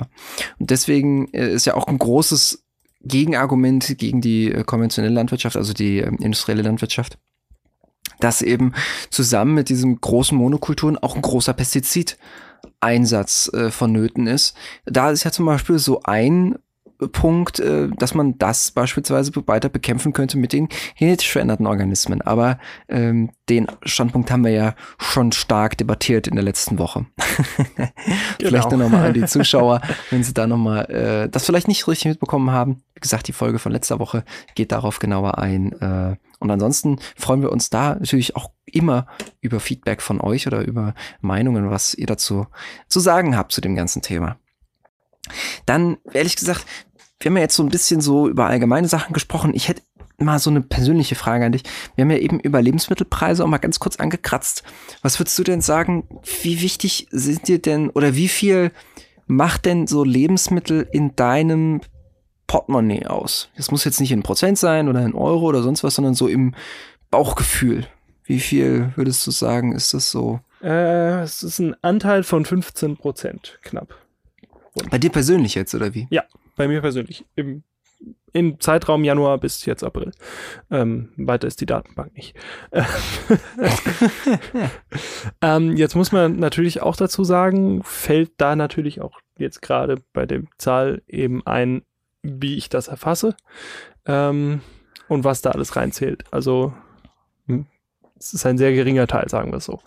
Und 0.58 0.70
deswegen 0.70 1.28
äh, 1.34 1.52
ist 1.52 1.66
ja 1.66 1.74
auch 1.74 1.86
ein 1.86 1.98
großes 1.98 2.64
Gegenargument 3.00 3.96
gegen 3.98 4.20
die 4.20 4.52
äh, 4.52 4.64
konventionelle 4.64 5.14
Landwirtschaft, 5.14 5.56
also 5.56 5.72
die 5.72 5.98
äh, 5.98 6.10
industrielle 6.20 6.62
Landwirtschaft, 6.62 7.18
dass 8.20 8.42
eben 8.42 8.72
zusammen 9.10 9.54
mit 9.54 9.68
diesen 9.68 10.00
großen 10.00 10.36
Monokulturen 10.36 10.98
auch 10.98 11.14
ein 11.14 11.22
großer 11.22 11.52
Pestizideinsatz 11.52 13.50
äh, 13.54 13.70
vonnöten 13.70 14.26
ist. 14.26 14.56
Da 14.84 15.10
ist 15.10 15.24
ja 15.24 15.30
zum 15.30 15.46
Beispiel 15.46 15.78
so 15.78 16.02
ein 16.02 16.56
Punkt, 17.12 17.60
äh, 17.60 17.88
dass 17.96 18.14
man 18.14 18.38
das 18.38 18.72
beispielsweise 18.72 19.32
weiter 19.46 19.68
bekämpfen 19.68 20.12
könnte 20.12 20.36
mit 20.36 20.52
den 20.52 20.68
genetisch 20.98 21.30
veränderten 21.30 21.66
Organismen. 21.66 22.22
Aber 22.22 22.58
ähm, 22.88 23.30
den 23.48 23.68
Standpunkt 23.84 24.30
haben 24.30 24.44
wir 24.44 24.50
ja 24.50 24.74
schon 24.98 25.32
stark 25.32 25.78
debattiert 25.78 26.26
in 26.26 26.34
der 26.34 26.44
letzten 26.44 26.78
Woche. 26.78 27.06
vielleicht 28.40 28.68
genau. 28.68 28.68
nur 28.70 28.78
nochmal 28.78 29.08
an 29.08 29.14
die 29.14 29.24
Zuschauer, 29.26 29.80
wenn 30.10 30.24
sie 30.24 30.34
da 30.34 30.46
nochmal 30.46 30.90
äh, 30.90 31.28
das 31.28 31.46
vielleicht 31.46 31.68
nicht 31.68 31.86
richtig 31.86 32.06
mitbekommen 32.06 32.50
haben. 32.50 32.82
Wie 32.94 33.00
gesagt, 33.00 33.28
die 33.28 33.32
Folge 33.32 33.58
von 33.60 33.70
letzter 33.70 34.00
Woche 34.00 34.24
geht 34.56 34.72
darauf 34.72 34.98
genauer 34.98 35.38
ein. 35.38 35.72
Äh, 35.80 36.16
und 36.40 36.50
ansonsten 36.50 36.98
freuen 37.16 37.42
wir 37.42 37.52
uns 37.52 37.70
da 37.70 37.94
natürlich 37.94 38.34
auch 38.34 38.50
immer 38.64 39.06
über 39.40 39.60
Feedback 39.60 40.02
von 40.02 40.20
euch 40.20 40.46
oder 40.46 40.62
über 40.62 40.94
Meinungen, 41.20 41.70
was 41.70 41.94
ihr 41.94 42.06
dazu 42.06 42.46
zu 42.88 43.00
sagen 43.00 43.36
habt 43.36 43.52
zu 43.52 43.60
dem 43.60 43.76
ganzen 43.76 44.02
Thema. 44.02 44.36
Dann, 45.66 45.98
ehrlich 46.12 46.36
gesagt, 46.36 46.64
wir 47.20 47.30
haben 47.30 47.36
ja 47.36 47.42
jetzt 47.42 47.56
so 47.56 47.62
ein 47.62 47.68
bisschen 47.68 48.00
so 48.00 48.28
über 48.28 48.46
allgemeine 48.46 48.88
Sachen 48.88 49.12
gesprochen. 49.12 49.52
Ich 49.54 49.68
hätte 49.68 49.82
mal 50.18 50.38
so 50.38 50.50
eine 50.50 50.60
persönliche 50.60 51.14
Frage 51.14 51.44
an 51.46 51.52
dich. 51.52 51.62
Wir 51.94 52.02
haben 52.02 52.10
ja 52.10 52.18
eben 52.18 52.40
über 52.40 52.60
Lebensmittelpreise 52.60 53.42
auch 53.42 53.48
mal 53.48 53.58
ganz 53.58 53.78
kurz 53.78 53.96
angekratzt. 53.96 54.62
Was 55.02 55.18
würdest 55.18 55.38
du 55.38 55.44
denn 55.44 55.60
sagen, 55.60 56.08
wie 56.42 56.60
wichtig 56.60 57.08
sind 57.10 57.48
dir 57.48 57.60
denn 57.60 57.90
oder 57.90 58.14
wie 58.14 58.28
viel 58.28 58.72
macht 59.26 59.64
denn 59.64 59.86
so 59.86 60.04
Lebensmittel 60.04 60.88
in 60.90 61.14
deinem 61.14 61.80
Portemonnaie 62.46 63.06
aus? 63.06 63.50
Das 63.56 63.70
muss 63.70 63.84
jetzt 63.84 64.00
nicht 64.00 64.12
in 64.12 64.22
Prozent 64.22 64.58
sein 64.58 64.88
oder 64.88 65.04
in 65.04 65.14
Euro 65.14 65.46
oder 65.46 65.62
sonst 65.62 65.84
was, 65.84 65.94
sondern 65.94 66.14
so 66.14 66.28
im 66.28 66.54
Bauchgefühl. 67.10 67.86
Wie 68.24 68.40
viel 68.40 68.92
würdest 68.96 69.26
du 69.26 69.30
sagen, 69.30 69.72
ist 69.72 69.94
das 69.94 70.10
so? 70.10 70.40
Äh, 70.62 71.22
es 71.22 71.42
ist 71.42 71.60
ein 71.60 71.76
Anteil 71.82 72.24
von 72.24 72.44
15 72.44 72.96
Prozent, 72.96 73.58
knapp. 73.62 73.94
Bei 74.90 74.98
dir 74.98 75.10
persönlich 75.10 75.54
jetzt, 75.54 75.74
oder 75.74 75.94
wie? 75.94 76.06
Ja, 76.10 76.24
bei 76.58 76.68
mir 76.68 76.82
persönlich. 76.82 77.24
Im, 77.34 77.62
Im 78.32 78.60
Zeitraum 78.60 79.02
Januar 79.04 79.38
bis 79.38 79.64
jetzt 79.64 79.82
April. 79.82 80.12
Ähm, 80.70 81.12
weiter 81.16 81.48
ist 81.48 81.62
die 81.62 81.66
Datenbank 81.66 82.14
nicht. 82.14 82.36
ähm, 85.40 85.76
jetzt 85.76 85.94
muss 85.94 86.12
man 86.12 86.38
natürlich 86.38 86.82
auch 86.82 86.96
dazu 86.96 87.24
sagen, 87.24 87.82
fällt 87.82 88.32
da 88.36 88.54
natürlich 88.54 89.00
auch 89.00 89.18
jetzt 89.38 89.62
gerade 89.62 90.02
bei 90.12 90.26
der 90.26 90.42
Zahl 90.58 91.02
eben 91.08 91.46
ein, 91.46 91.82
wie 92.22 92.56
ich 92.56 92.68
das 92.68 92.88
erfasse 92.88 93.34
ähm, 94.04 94.60
und 95.08 95.24
was 95.24 95.40
da 95.40 95.52
alles 95.52 95.76
reinzählt. 95.76 96.24
Also 96.30 96.74
hm, 97.46 97.66
es 98.18 98.34
ist 98.34 98.46
ein 98.46 98.58
sehr 98.58 98.72
geringer 98.72 99.06
Teil, 99.06 99.28
sagen 99.28 99.52
wir 99.52 99.58
es 99.58 99.64
so. 99.64 99.80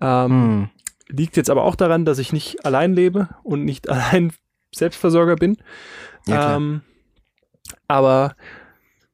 Ähm, 0.00 0.30
hm. 0.30 0.68
Liegt 1.08 1.36
jetzt 1.36 1.50
aber 1.50 1.64
auch 1.64 1.74
daran, 1.74 2.04
dass 2.04 2.18
ich 2.18 2.32
nicht 2.32 2.64
allein 2.64 2.94
lebe 2.94 3.28
und 3.42 3.64
nicht 3.64 3.88
allein 3.88 4.32
Selbstversorger 4.74 5.36
bin. 5.36 5.58
Ja, 6.26 6.56
ähm, 6.56 6.82
aber 7.88 8.36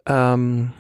ähm, 0.07 0.73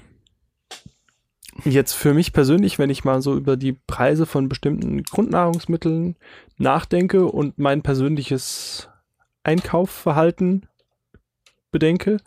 jetzt 1.65 1.93
für 1.93 2.15
mich 2.15 2.33
persönlich, 2.33 2.79
wenn 2.79 2.91
ich 2.91 3.05
mal 3.05 3.21
so 3.23 3.37
über 3.37 3.57
die 3.57 3.73
Preise 3.73 4.27
von 4.27 4.49
bestimmten 4.49 5.03
Grundnahrungsmitteln 5.03 6.17
nachdenke 6.57 7.27
und 7.27 7.59
mein 7.59 7.83
persönliches 7.83 8.89
Einkaufverhalten 9.45 10.67
bedenke, 11.71 12.19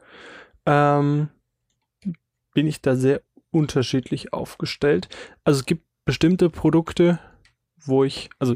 ähm, 0.66 1.30
bin 2.54 2.68
ich 2.68 2.82
da 2.82 2.96
sehr 2.96 3.22
unterschiedlich 3.52 4.34
aufgestellt. 4.34 5.10
Also 5.44 5.60
es 5.60 5.66
gibt 5.66 5.86
bestimmte 6.06 6.50
Produkte, 6.50 7.20
wo 7.86 8.04
ich, 8.04 8.30
also 8.40 8.56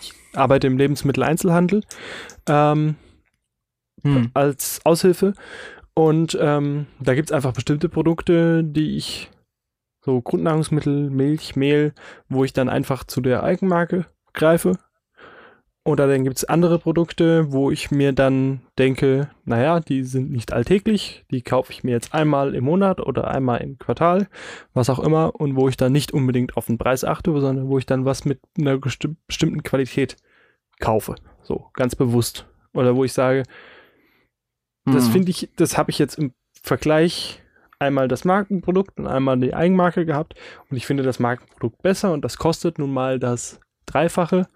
ich 0.00 0.12
arbeite 0.32 0.66
im 0.66 0.78
Lebensmitteleinzelhandel 0.78 1.82
ähm, 2.46 2.96
hm. 4.02 4.30
als 4.34 4.80
Aushilfe 4.84 5.34
und 5.94 6.36
ähm, 6.40 6.86
da 7.00 7.14
gibt 7.14 7.30
es 7.30 7.32
einfach 7.32 7.52
bestimmte 7.52 7.88
Produkte, 7.88 8.62
die 8.64 8.96
ich, 8.96 9.30
so 10.00 10.20
Grundnahrungsmittel, 10.20 11.10
Milch, 11.10 11.56
Mehl, 11.56 11.92
wo 12.28 12.44
ich 12.44 12.52
dann 12.52 12.68
einfach 12.68 13.04
zu 13.04 13.20
der 13.20 13.42
Eigenmarke 13.42 14.06
greife 14.32 14.78
oder 15.88 16.06
dann 16.06 16.22
gibt 16.22 16.36
es 16.36 16.44
andere 16.44 16.78
Produkte, 16.78 17.50
wo 17.50 17.70
ich 17.70 17.90
mir 17.90 18.12
dann 18.12 18.60
denke, 18.78 19.30
naja, 19.46 19.80
die 19.80 20.04
sind 20.04 20.30
nicht 20.30 20.52
alltäglich, 20.52 21.24
die 21.30 21.40
kaufe 21.40 21.72
ich 21.72 21.82
mir 21.82 21.92
jetzt 21.92 22.12
einmal 22.12 22.54
im 22.54 22.64
Monat 22.64 23.00
oder 23.00 23.28
einmal 23.28 23.62
im 23.62 23.78
Quartal, 23.78 24.28
was 24.74 24.90
auch 24.90 24.98
immer, 24.98 25.40
und 25.40 25.56
wo 25.56 25.66
ich 25.66 25.78
dann 25.78 25.92
nicht 25.92 26.12
unbedingt 26.12 26.58
auf 26.58 26.66
den 26.66 26.76
Preis 26.76 27.04
achte, 27.04 27.32
sondern 27.40 27.68
wo 27.68 27.78
ich 27.78 27.86
dann 27.86 28.04
was 28.04 28.26
mit 28.26 28.38
einer 28.58 28.76
bestimmten 28.76 29.62
Qualität 29.62 30.16
kaufe. 30.78 31.14
So, 31.42 31.70
ganz 31.72 31.96
bewusst. 31.96 32.46
Oder 32.74 32.94
wo 32.94 33.04
ich 33.04 33.14
sage, 33.14 33.44
hm. 34.88 34.94
das 34.94 35.08
finde 35.08 35.30
ich, 35.30 35.48
das 35.56 35.78
habe 35.78 35.90
ich 35.90 35.98
jetzt 35.98 36.18
im 36.18 36.32
Vergleich 36.62 37.42
einmal 37.78 38.08
das 38.08 38.24
Markenprodukt 38.24 38.98
und 38.98 39.06
einmal 39.06 39.38
die 39.38 39.54
Eigenmarke 39.54 40.04
gehabt 40.04 40.34
und 40.68 40.76
ich 40.76 40.86
finde 40.86 41.02
das 41.04 41.18
Markenprodukt 41.18 41.80
besser 41.82 42.12
und 42.12 42.24
das 42.24 42.36
kostet 42.36 42.78
nun 42.78 42.92
mal 42.92 43.18
das 43.18 43.60
Dreifache 43.86 44.48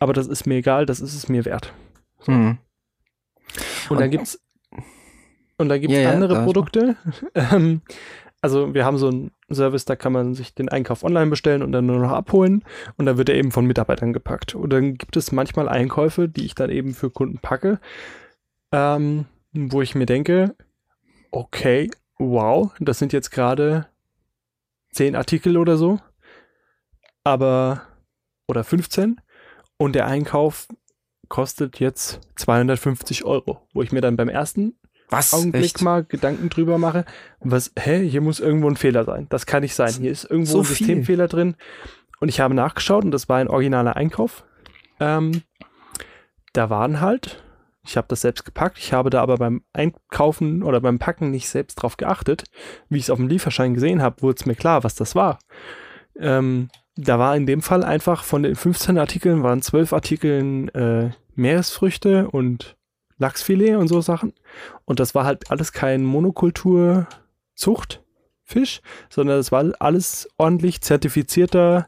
aber 0.00 0.14
das 0.14 0.26
ist 0.26 0.46
mir 0.46 0.56
egal, 0.56 0.86
das 0.86 1.00
ist 1.00 1.14
es 1.14 1.28
mir 1.28 1.44
wert. 1.44 1.72
So. 2.20 2.32
Mhm. 2.32 2.58
Und, 3.88 3.90
und 3.90 4.00
dann 4.00 4.10
gibt's 4.10 4.40
und 5.58 5.68
da 5.68 5.78
gibt's 5.78 5.96
ja, 5.96 6.10
andere 6.10 6.42
Produkte. 6.42 6.96
Ähm, 7.34 7.82
also 8.42 8.72
wir 8.72 8.86
haben 8.86 8.96
so 8.96 9.08
einen 9.08 9.32
Service, 9.52 9.84
da 9.84 9.96
kann 9.96 10.14
man 10.14 10.34
sich 10.34 10.54
den 10.54 10.70
Einkauf 10.70 11.04
online 11.04 11.28
bestellen 11.28 11.62
und 11.62 11.72
dann 11.72 11.84
nur 11.84 11.98
noch 11.98 12.12
abholen 12.12 12.64
und 12.96 13.04
dann 13.04 13.18
wird 13.18 13.28
er 13.28 13.34
eben 13.34 13.52
von 13.52 13.66
Mitarbeitern 13.66 14.14
gepackt. 14.14 14.54
Und 14.54 14.72
dann 14.72 14.94
gibt 14.94 15.18
es 15.18 15.30
manchmal 15.30 15.68
Einkäufe, 15.68 16.26
die 16.26 16.46
ich 16.46 16.54
dann 16.54 16.70
eben 16.70 16.94
für 16.94 17.10
Kunden 17.10 17.38
packe, 17.38 17.78
ähm, 18.72 19.26
wo 19.52 19.82
ich 19.82 19.94
mir 19.94 20.06
denke, 20.06 20.54
okay, 21.30 21.90
wow, 22.18 22.72
das 22.80 22.98
sind 22.98 23.12
jetzt 23.12 23.30
gerade 23.30 23.86
zehn 24.92 25.16
Artikel 25.16 25.56
oder 25.56 25.76
so, 25.76 26.00
aber 27.24 27.82
oder 28.48 28.64
15, 28.64 29.20
und 29.76 29.94
der 29.94 30.06
Einkauf 30.06 30.68
kostet 31.28 31.78
jetzt 31.78 32.20
250 32.36 33.24
Euro, 33.24 33.66
wo 33.72 33.82
ich 33.82 33.92
mir 33.92 34.00
dann 34.00 34.16
beim 34.16 34.28
ersten 34.28 34.74
Was? 35.08 35.32
Augenblick 35.32 35.64
Echt? 35.64 35.82
mal 35.82 36.04
Gedanken 36.04 36.48
drüber 36.50 36.76
mache, 36.76 37.04
was, 37.38 37.72
hä, 37.78 38.06
hier 38.08 38.20
muss 38.20 38.40
irgendwo 38.40 38.68
ein 38.68 38.76
Fehler 38.76 39.04
sein. 39.04 39.26
Das 39.30 39.46
kann 39.46 39.62
nicht 39.62 39.74
sein. 39.74 39.92
Hier 39.94 40.10
ist 40.10 40.24
irgendwo 40.24 40.50
So 40.50 40.58
ein 40.58 40.64
viel. 40.64 40.76
Systemfehler 40.76 41.28
drin. 41.28 41.56
Und 42.18 42.28
ich 42.28 42.40
habe 42.40 42.54
nachgeschaut 42.54 43.04
und 43.04 43.12
das 43.12 43.28
war 43.28 43.38
ein 43.38 43.48
originaler 43.48 43.96
Einkauf. 43.96 44.44
Ähm, 44.98 45.42
da 46.52 46.68
waren 46.68 47.00
halt, 47.00 47.42
ich 47.84 47.96
habe 47.96 48.08
das 48.08 48.20
selbst 48.20 48.44
gepackt, 48.44 48.78
ich 48.78 48.92
habe 48.92 49.10
da 49.10 49.22
aber 49.22 49.36
beim 49.36 49.62
Einkaufen 49.72 50.62
oder 50.62 50.80
beim 50.80 50.98
Packen 50.98 51.30
nicht 51.30 51.48
selbst 51.48 51.76
drauf 51.76 51.96
geachtet. 51.96 52.44
Wie 52.88 52.98
ich 52.98 53.04
es 53.04 53.10
auf 53.10 53.18
dem 53.18 53.28
Lieferschein 53.28 53.74
gesehen 53.74 54.02
habe, 54.02 54.22
wurde 54.22 54.36
es 54.38 54.46
mir 54.46 54.54
klar, 54.54 54.84
was 54.84 54.94
das 54.94 55.14
war. 55.14 55.38
Ähm, 56.18 56.68
da 56.96 57.18
war 57.18 57.36
in 57.36 57.46
dem 57.46 57.62
Fall 57.62 57.82
einfach 57.82 58.24
von 58.24 58.42
den 58.42 58.54
15 58.54 58.98
Artikeln 58.98 59.42
waren 59.42 59.62
12 59.62 59.92
Artikeln 59.92 60.68
äh, 60.70 61.10
Meeresfrüchte 61.34 62.30
und 62.30 62.76
Lachsfilet 63.16 63.76
und 63.76 63.88
so 63.88 64.00
Sachen. 64.00 64.34
Und 64.84 65.00
das 65.00 65.14
war 65.14 65.24
halt 65.24 65.50
alles 65.50 65.72
kein 65.72 66.04
Monokulturzuchtfisch, 66.04 68.80
sondern 69.08 69.38
das 69.38 69.52
war 69.52 69.64
alles 69.78 70.28
ordentlich 70.36 70.82
zertifizierter 70.82 71.86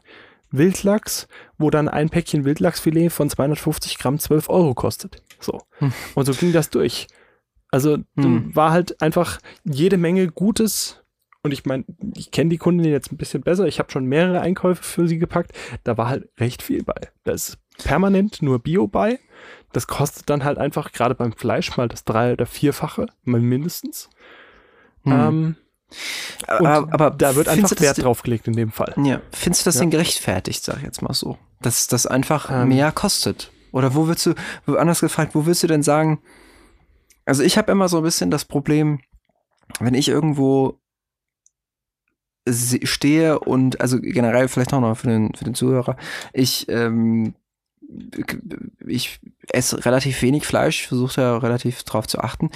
Wildlachs, 0.49 1.27
wo 1.57 1.69
dann 1.69 1.89
ein 1.89 2.09
Päckchen 2.09 2.45
Wildlachsfilet 2.45 3.11
von 3.11 3.29
250 3.29 3.97
Gramm 3.97 4.19
12 4.19 4.49
Euro 4.49 4.75
kostet. 4.75 5.21
So. 5.43 5.61
Hm. 5.79 5.93
Und 6.15 6.25
so 6.25 6.33
ging 6.33 6.51
das 6.53 6.69
durch. 6.69 7.07
Also 7.71 7.97
Hm. 8.17 8.55
war 8.55 8.71
halt 8.71 9.01
einfach 9.01 9.39
jede 9.63 9.97
Menge 9.97 10.27
Gutes. 10.27 10.99
Und 11.45 11.51
ich 11.51 11.65
meine, 11.65 11.83
ich 12.15 12.31
kenne 12.31 12.49
die 12.51 12.57
Kunden 12.57 12.83
jetzt 12.85 13.11
ein 13.11 13.17
bisschen 13.17 13.41
besser. 13.41 13.65
Ich 13.67 13.79
habe 13.79 13.91
schon 13.91 14.05
mehrere 14.05 14.39
Einkäufe 14.39 14.81
für 14.81 15.07
sie 15.07 15.17
gepackt. 15.19 15.51
Da 15.83 15.97
war 15.97 16.07
halt 16.07 16.29
recht 16.39 16.61
viel 16.61 16.83
bei. 16.83 16.95
Da 17.25 17.33
ist 17.33 17.57
permanent 17.83 18.41
nur 18.41 18.59
Bio 18.59 18.87
bei. 18.87 19.19
Das 19.73 19.87
kostet 19.87 20.29
dann 20.29 20.43
halt 20.45 20.57
einfach 20.57 20.91
gerade 20.93 21.15
beim 21.15 21.33
Fleisch 21.33 21.75
mal 21.75 21.89
das 21.89 22.05
drei- 22.05 22.31
oder 22.33 22.45
vierfache, 22.45 23.07
mal 23.23 23.41
mindestens. 23.41 24.09
Hm. 25.03 25.11
Ähm, 25.11 25.55
und 26.59 26.65
aber, 26.67 26.93
aber 26.93 27.11
da 27.11 27.35
wird 27.35 27.47
einfach 27.49 27.71
Wert 27.71 27.97
das, 27.97 28.03
drauf 28.03 28.21
gelegt 28.23 28.47
in 28.47 28.53
dem 28.55 28.71
Fall. 28.71 28.93
Ja, 29.03 29.21
findest 29.31 29.65
du 29.65 29.67
das 29.67 29.75
Ja. 29.75 29.81
denn 29.81 29.89
gerechtfertigt, 29.91 30.63
sag 30.63 30.77
ich 30.77 30.83
jetzt 30.83 31.01
mal 31.01 31.13
so? 31.13 31.37
Dass 31.61 31.87
das 31.87 32.07
einfach 32.07 32.49
Ähm. 32.51 32.69
mehr 32.69 32.91
kostet? 32.91 33.51
Oder 33.73 33.95
wo 33.95 34.07
willst 34.07 34.25
du, 34.25 34.33
anders 34.77 35.01
gefragt, 35.01 35.35
wo 35.35 35.45
willst 35.45 35.63
du 35.63 35.67
denn 35.67 35.83
sagen, 35.83 36.21
also 37.25 37.43
ich 37.43 37.57
habe 37.57 37.71
immer 37.71 37.89
so 37.89 37.97
ein 37.97 38.03
bisschen 38.03 38.31
das 38.31 38.45
Problem, 38.45 39.01
wenn 39.79 39.95
ich 39.95 40.07
irgendwo 40.07 40.79
stehe 42.47 43.39
und, 43.39 43.81
also 43.81 43.99
generell 43.99 44.47
vielleicht 44.47 44.73
auch 44.73 44.81
noch 44.81 44.95
für 44.95 45.07
den, 45.07 45.33
für 45.33 45.45
den 45.45 45.55
Zuhörer, 45.55 45.97
ich, 46.33 46.67
ähm, 46.69 47.33
ich 48.85 49.19
esse 49.47 49.83
relativ 49.85 50.21
wenig 50.21 50.45
Fleisch, 50.45 50.87
versuche 50.87 51.21
da 51.21 51.37
relativ 51.37 51.83
drauf 51.83 52.07
zu 52.07 52.19
achten. 52.19 52.51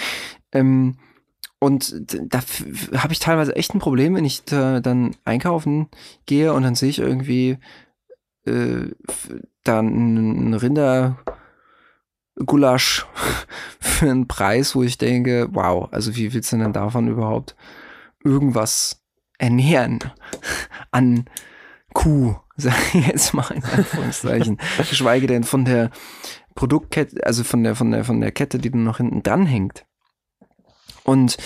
Ähm, 0.51 0.97
und 1.59 1.95
da 2.09 2.41
habe 2.97 3.13
ich 3.13 3.20
teilweise 3.20 3.55
echt 3.55 3.74
ein 3.74 3.80
Problem, 3.80 4.15
wenn 4.15 4.26
ich 4.26 4.43
da 4.43 4.80
dann 4.82 5.15
einkaufen 5.26 5.89
gehe 6.28 6.53
und 6.53 6.61
dann 6.61 6.76
sehe 6.76 6.89
ich 6.89 6.99
irgendwie 6.99 7.57
äh, 8.45 8.91
dann 9.68 10.49
ein 10.49 10.53
Rindergulasch 10.53 13.05
für 13.80 14.09
einen 14.09 14.28
Preis, 14.28 14.76
wo 14.76 14.84
ich 14.84 14.97
denke, 14.97 15.47
wow, 15.51 15.88
also 15.91 16.15
wie 16.15 16.34
willst 16.34 16.51
du 16.51 16.57
denn 16.57 16.74
davon 16.74 17.07
überhaupt 17.07 17.55
irgendwas 18.24 19.03
ernähren 19.38 19.99
an 20.91 21.26
Kuh, 21.93 22.36
sag 22.57 22.76
ich 22.93 23.07
jetzt 23.07 23.34
mal 23.34 23.49
in 23.51 23.63
Anführungszeichen, 23.63 24.57
geschweige 24.78 25.28
denn 25.28 25.43
von 25.43 25.65
der 25.65 25.91
Produktkette, 26.55 27.26
also 27.26 27.43
von 27.43 27.63
der, 27.63 27.76
von 27.76 27.91
der, 27.91 28.03
von 28.03 28.20
der 28.20 28.32
Kette, 28.32 28.57
die 28.57 28.72
dann 28.72 28.84
noch 28.84 28.97
hinten 28.97 29.24
dran 29.24 29.45
hängt. 29.45 29.86
Und 31.03 31.38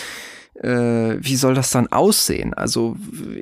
äh, 0.62 1.18
wie 1.20 1.36
soll 1.36 1.56
das 1.56 1.72
dann 1.72 1.88
aussehen? 1.88 2.54
Also 2.54 2.96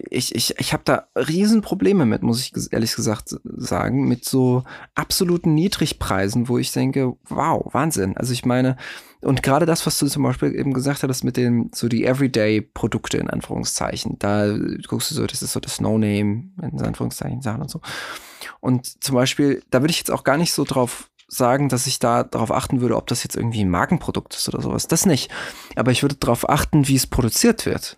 ich, 0.10 0.34
ich, 0.36 0.58
ich 0.58 0.74
habe 0.74 0.84
da 0.86 1.08
Riesenprobleme 1.16 2.06
mit, 2.06 2.24
muss 2.24 2.42
ich 2.42 2.54
ehrlich 2.72 2.96
gesagt 2.96 3.36
sagen, 3.44 4.08
mit 4.08 4.24
so 4.24 4.64
absoluten 4.96 5.54
Niedrigpreisen, 5.54 6.48
wo 6.48 6.58
ich 6.58 6.72
denke, 6.72 7.18
wow, 7.28 7.66
Wahnsinn. 7.74 8.16
Also 8.16 8.32
ich 8.32 8.46
meine, 8.46 8.78
und 9.22 9.44
gerade 9.44 9.66
das, 9.66 9.86
was 9.86 10.00
du 10.00 10.08
zum 10.08 10.24
Beispiel 10.24 10.56
eben 10.56 10.74
gesagt 10.74 11.04
hattest 11.04 11.26
mit 11.26 11.36
den, 11.36 11.72
so 11.76 11.90
die 11.90 12.06
Everyday-Produkte 12.06 13.18
in 13.18 13.30
Anführungszeichen, 13.30 14.18
da 14.18 14.58
guckst 14.88 15.12
du 15.12 15.16
so, 15.16 15.28
das 15.28 15.42
ist 15.42 15.52
so 15.52 15.60
das 15.60 15.82
No-Name, 15.82 16.44
in 16.62 16.82
Anführungszeichen 16.82 17.42
Sachen 17.42 17.62
und 17.62 17.70
so. 17.70 17.82
Und 18.62 19.04
zum 19.04 19.16
Beispiel, 19.16 19.62
da 19.72 19.82
würde 19.82 19.92
ich 19.92 19.98
jetzt 19.98 20.12
auch 20.12 20.24
gar 20.24 20.38
nicht 20.38 20.54
so 20.54 20.64
drauf 20.64 21.09
sagen, 21.30 21.70
dass 21.70 21.88
ich 21.88 22.00
da 22.00 22.24
darauf 22.24 22.52
achten 22.52 22.82
würde, 22.82 22.98
ob 22.98 23.08
das 23.08 23.24
jetzt 23.24 23.36
irgendwie 23.36 23.62
ein 23.62 23.70
Markenprodukt 23.70 24.34
ist 24.36 24.50
oder 24.50 24.62
sowas. 24.62 24.88
Das 24.88 25.06
nicht. 25.06 25.32
Aber 25.76 25.92
ich 25.92 26.02
würde 26.02 26.16
darauf 26.16 26.50
achten, 26.50 26.88
wie 26.88 26.96
es 26.96 27.08
produziert 27.08 27.66
wird. 27.66 27.98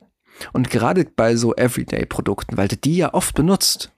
Und 0.54 0.70
gerade 0.70 1.06
bei 1.06 1.36
so 1.36 1.56
Everyday-Produkten, 1.56 2.58
weil 2.58 2.68
du 2.68 2.78
die 2.78 2.98
ja 2.98 3.14
oft 3.14 3.36
benutzt. 3.36 3.92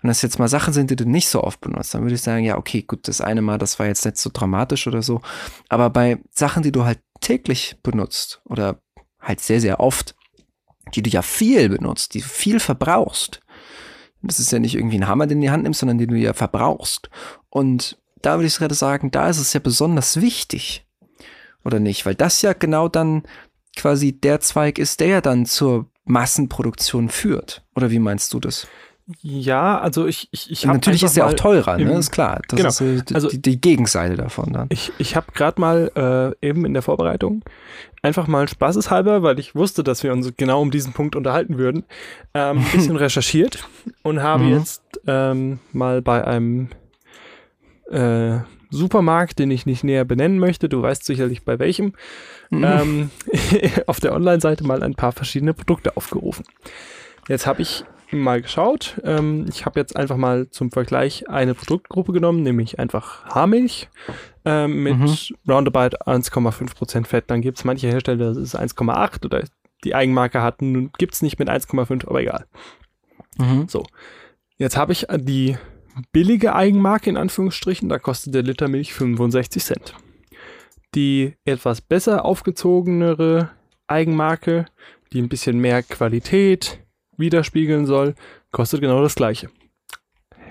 Wenn 0.00 0.08
das 0.08 0.22
jetzt 0.22 0.38
mal 0.38 0.48
Sachen 0.48 0.72
sind, 0.72 0.90
die 0.90 0.96
du 0.96 1.08
nicht 1.08 1.28
so 1.28 1.42
oft 1.42 1.60
benutzt, 1.60 1.94
dann 1.94 2.02
würde 2.02 2.14
ich 2.16 2.22
sagen, 2.22 2.44
ja, 2.44 2.56
okay, 2.56 2.82
gut, 2.82 3.06
das 3.06 3.20
eine 3.20 3.42
Mal, 3.42 3.58
das 3.58 3.78
war 3.78 3.86
jetzt 3.86 4.04
nicht 4.04 4.16
so 4.16 4.30
dramatisch 4.32 4.86
oder 4.86 5.02
so. 5.02 5.20
Aber 5.68 5.90
bei 5.90 6.18
Sachen, 6.32 6.62
die 6.62 6.72
du 6.72 6.84
halt 6.84 7.00
täglich 7.20 7.76
benutzt 7.82 8.40
oder 8.44 8.80
halt 9.20 9.40
sehr, 9.40 9.60
sehr 9.60 9.78
oft, 9.78 10.16
die 10.94 11.02
du 11.02 11.10
ja 11.10 11.22
viel 11.22 11.68
benutzt, 11.68 12.14
die 12.14 12.20
du 12.20 12.26
viel 12.26 12.60
verbrauchst, 12.60 13.40
das 14.22 14.40
ist 14.40 14.50
ja 14.50 14.58
nicht 14.58 14.74
irgendwie 14.74 14.98
ein 14.98 15.06
Hammer, 15.06 15.26
den 15.26 15.38
du 15.38 15.40
in 15.40 15.42
die 15.42 15.50
Hand 15.50 15.62
nimmst, 15.62 15.80
sondern 15.80 15.98
den 15.98 16.08
du 16.08 16.16
ja 16.16 16.32
verbrauchst. 16.32 17.08
Und 17.50 17.98
da 18.22 18.36
würde 18.36 18.46
ich 18.46 18.56
gerade 18.58 18.74
sagen, 18.74 19.10
da 19.10 19.28
ist 19.28 19.38
es 19.38 19.52
ja 19.52 19.60
besonders 19.60 20.20
wichtig. 20.20 20.84
Oder 21.64 21.80
nicht? 21.80 22.06
Weil 22.06 22.14
das 22.14 22.40
ja 22.42 22.52
genau 22.52 22.88
dann 22.88 23.22
quasi 23.76 24.12
der 24.12 24.40
Zweig 24.40 24.78
ist, 24.78 25.00
der 25.00 25.08
ja 25.08 25.20
dann 25.20 25.44
zur 25.46 25.86
Massenproduktion 26.04 27.08
führt. 27.08 27.62
Oder 27.74 27.90
wie 27.90 27.98
meinst 27.98 28.32
du 28.32 28.40
das? 28.40 28.66
Ja, 29.22 29.78
also 29.80 30.06
ich, 30.06 30.28
ich, 30.32 30.50
ich 30.50 30.66
habe 30.66 30.76
Natürlich 30.76 31.02
ist 31.02 31.16
er 31.16 31.26
auch 31.26 31.32
teurer, 31.32 31.78
im- 31.78 31.88
ne? 31.88 31.98
Ist 31.98 32.10
klar. 32.10 32.42
Das 32.48 32.56
Genau. 32.58 32.68
ist 32.68 32.80
äh, 32.82 33.02
die, 33.04 33.14
Also- 33.14 33.28
die, 33.30 33.40
die 33.40 33.60
Gegenseite 33.60 34.16
davon 34.16 34.52
dann. 34.52 34.66
Ich, 34.70 34.92
ich 34.98 35.16
habe 35.16 35.32
gerade 35.32 35.58
mal 35.60 36.34
äh, 36.42 36.46
eben 36.46 36.66
in 36.66 36.74
der 36.74 36.82
Vorbereitung 36.82 37.42
einfach 38.02 38.26
mal 38.26 38.46
spaßeshalber, 38.48 39.22
weil 39.22 39.38
ich 39.38 39.54
wusste, 39.54 39.82
dass 39.82 40.02
wir 40.02 40.12
uns 40.12 40.30
genau 40.36 40.60
um 40.60 40.70
diesen 40.70 40.92
Punkt 40.92 41.16
unterhalten 41.16 41.56
würden, 41.56 41.84
ähm, 42.34 42.58
ein 42.58 42.70
bisschen 42.72 42.96
recherchiert 42.98 43.66
und 44.02 44.22
habe 44.22 44.44
Mhm. 44.44 44.52
jetzt 44.58 44.82
ähm, 45.06 45.58
mal 45.72 46.02
bei 46.02 46.22
einem 46.26 46.68
äh, 47.90 48.38
Supermarkt, 48.70 49.38
den 49.38 49.50
ich 49.50 49.64
nicht 49.66 49.82
näher 49.84 50.04
benennen 50.04 50.38
möchte, 50.38 50.68
du 50.68 50.82
weißt 50.82 51.04
sicherlich 51.04 51.44
bei 51.44 51.58
welchem, 51.58 51.94
Mhm. 52.50 52.64
ähm, 52.64 53.10
auf 53.86 54.00
der 54.00 54.14
Online-Seite 54.14 54.64
mal 54.64 54.82
ein 54.82 54.94
paar 54.94 55.12
verschiedene 55.12 55.54
Produkte 55.54 55.96
aufgerufen. 55.96 56.44
Jetzt 57.28 57.46
habe 57.46 57.62
ich 57.62 57.84
mal 58.10 58.40
geschaut. 58.40 58.98
Ähm, 59.04 59.44
ich 59.50 59.66
habe 59.66 59.78
jetzt 59.78 59.94
einfach 59.96 60.16
mal 60.16 60.48
zum 60.50 60.70
Vergleich 60.70 61.28
eine 61.28 61.54
Produktgruppe 61.54 62.12
genommen, 62.12 62.42
nämlich 62.42 62.78
einfach 62.78 63.26
Haarmilch 63.26 63.88
ähm, 64.46 64.82
mit 64.82 64.96
Mhm. 64.98 65.14
roundabout 65.46 65.96
1,5% 66.06 67.06
Fett. 67.06 67.24
Dann 67.30 67.42
gibt 67.42 67.58
es 67.58 67.64
manche 67.64 67.88
Hersteller, 67.88 68.28
das 68.28 68.36
ist 68.38 68.54
1,8 68.58 69.24
oder 69.26 69.44
die 69.84 69.94
Eigenmarke 69.94 70.42
hat, 70.42 70.56
gibt 70.98 71.14
es 71.14 71.22
nicht 71.22 71.38
mit 71.38 71.48
1,5, 71.50 72.06
aber 72.08 72.20
egal. 72.22 72.46
Mhm. 73.38 73.66
Jetzt 74.56 74.76
habe 74.76 74.92
ich 74.92 75.06
die 75.16 75.56
billige 76.12 76.54
Eigenmarke 76.54 77.10
in 77.10 77.16
Anführungsstrichen, 77.16 77.88
da 77.88 77.98
kostet 77.98 78.34
der 78.34 78.42
Liter 78.42 78.68
Milch 78.68 78.92
65 78.92 79.64
Cent. 79.64 79.94
Die 80.94 81.34
etwas 81.44 81.80
besser 81.80 82.24
aufgezogenere 82.24 83.50
Eigenmarke, 83.86 84.66
die 85.12 85.20
ein 85.20 85.28
bisschen 85.28 85.58
mehr 85.58 85.82
Qualität 85.82 86.80
widerspiegeln 87.16 87.86
soll, 87.86 88.14
kostet 88.52 88.80
genau 88.80 89.02
das 89.02 89.14
gleiche. 89.14 89.50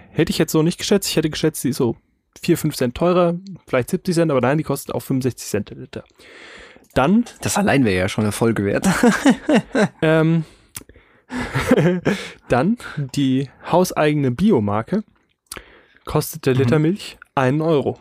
Hätte 0.10 0.32
ich 0.32 0.38
jetzt 0.38 0.52
so 0.52 0.64
nicht 0.64 0.78
geschätzt, 0.78 1.10
ich 1.10 1.16
hätte 1.16 1.30
geschätzt, 1.30 1.64
die 1.64 1.70
ist 1.70 1.78
so 1.78 1.96
4, 2.42 2.58
5 2.58 2.76
Cent 2.76 2.96
teurer, 2.96 3.36
vielleicht 3.68 3.90
70 3.90 4.16
Cent, 4.16 4.32
aber 4.32 4.42
nein, 4.42 4.58
die 4.58 4.64
kostet 4.64 4.94
auch 4.94 5.02
65 5.02 5.48
Cent 5.48 5.70
der 5.70 5.78
Liter. 5.78 6.04
Dann 6.94 7.26
Das 7.42 7.58
allein 7.58 7.86
wäre 7.86 7.98
ja 7.98 8.10
schon 8.10 8.24
eine 8.24 8.32
Folge 8.32 8.66
wert. 8.66 8.88
Ähm, 10.02 10.46
dann 12.50 12.78
die 13.16 13.50
hauseigene 13.70 14.32
Biomarke 14.32 15.04
kostet 16.08 16.46
der 16.48 16.56
Liter 16.56 16.78
Mhm. 16.80 16.84
Milch 16.84 17.18
einen 17.36 17.62
Euro. 17.62 18.00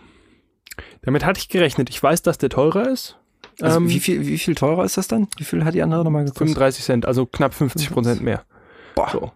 Damit 1.03 1.25
hatte 1.25 1.39
ich 1.39 1.49
gerechnet. 1.49 1.91
Ich 1.91 2.03
weiß, 2.03 2.23
dass 2.23 2.39
der 2.39 2.49
teurer 2.49 2.89
ist. 2.89 3.19
Also 3.61 3.77
Ähm, 3.79 3.89
wie, 3.89 4.01
viel, 4.01 4.27
wie 4.27 4.39
viel 4.39 4.55
teurer 4.55 4.85
ist 4.85 4.97
das 4.97 5.09
dann? 5.09 5.29
Wie 5.37 5.45
viel 5.45 5.65
hat 5.65 5.75
die 5.75 5.83
andere 5.83 6.05
nochmal 6.05 6.25
gekostet? 6.25 6.49
35 6.49 6.85
Cent, 6.85 7.07
also 7.07 7.27
knapp 7.27 7.55
50 7.55 7.91
Prozent 7.91 8.23
mehr. 8.23 8.45
Boah. 8.95 9.11
So. 9.11 9.33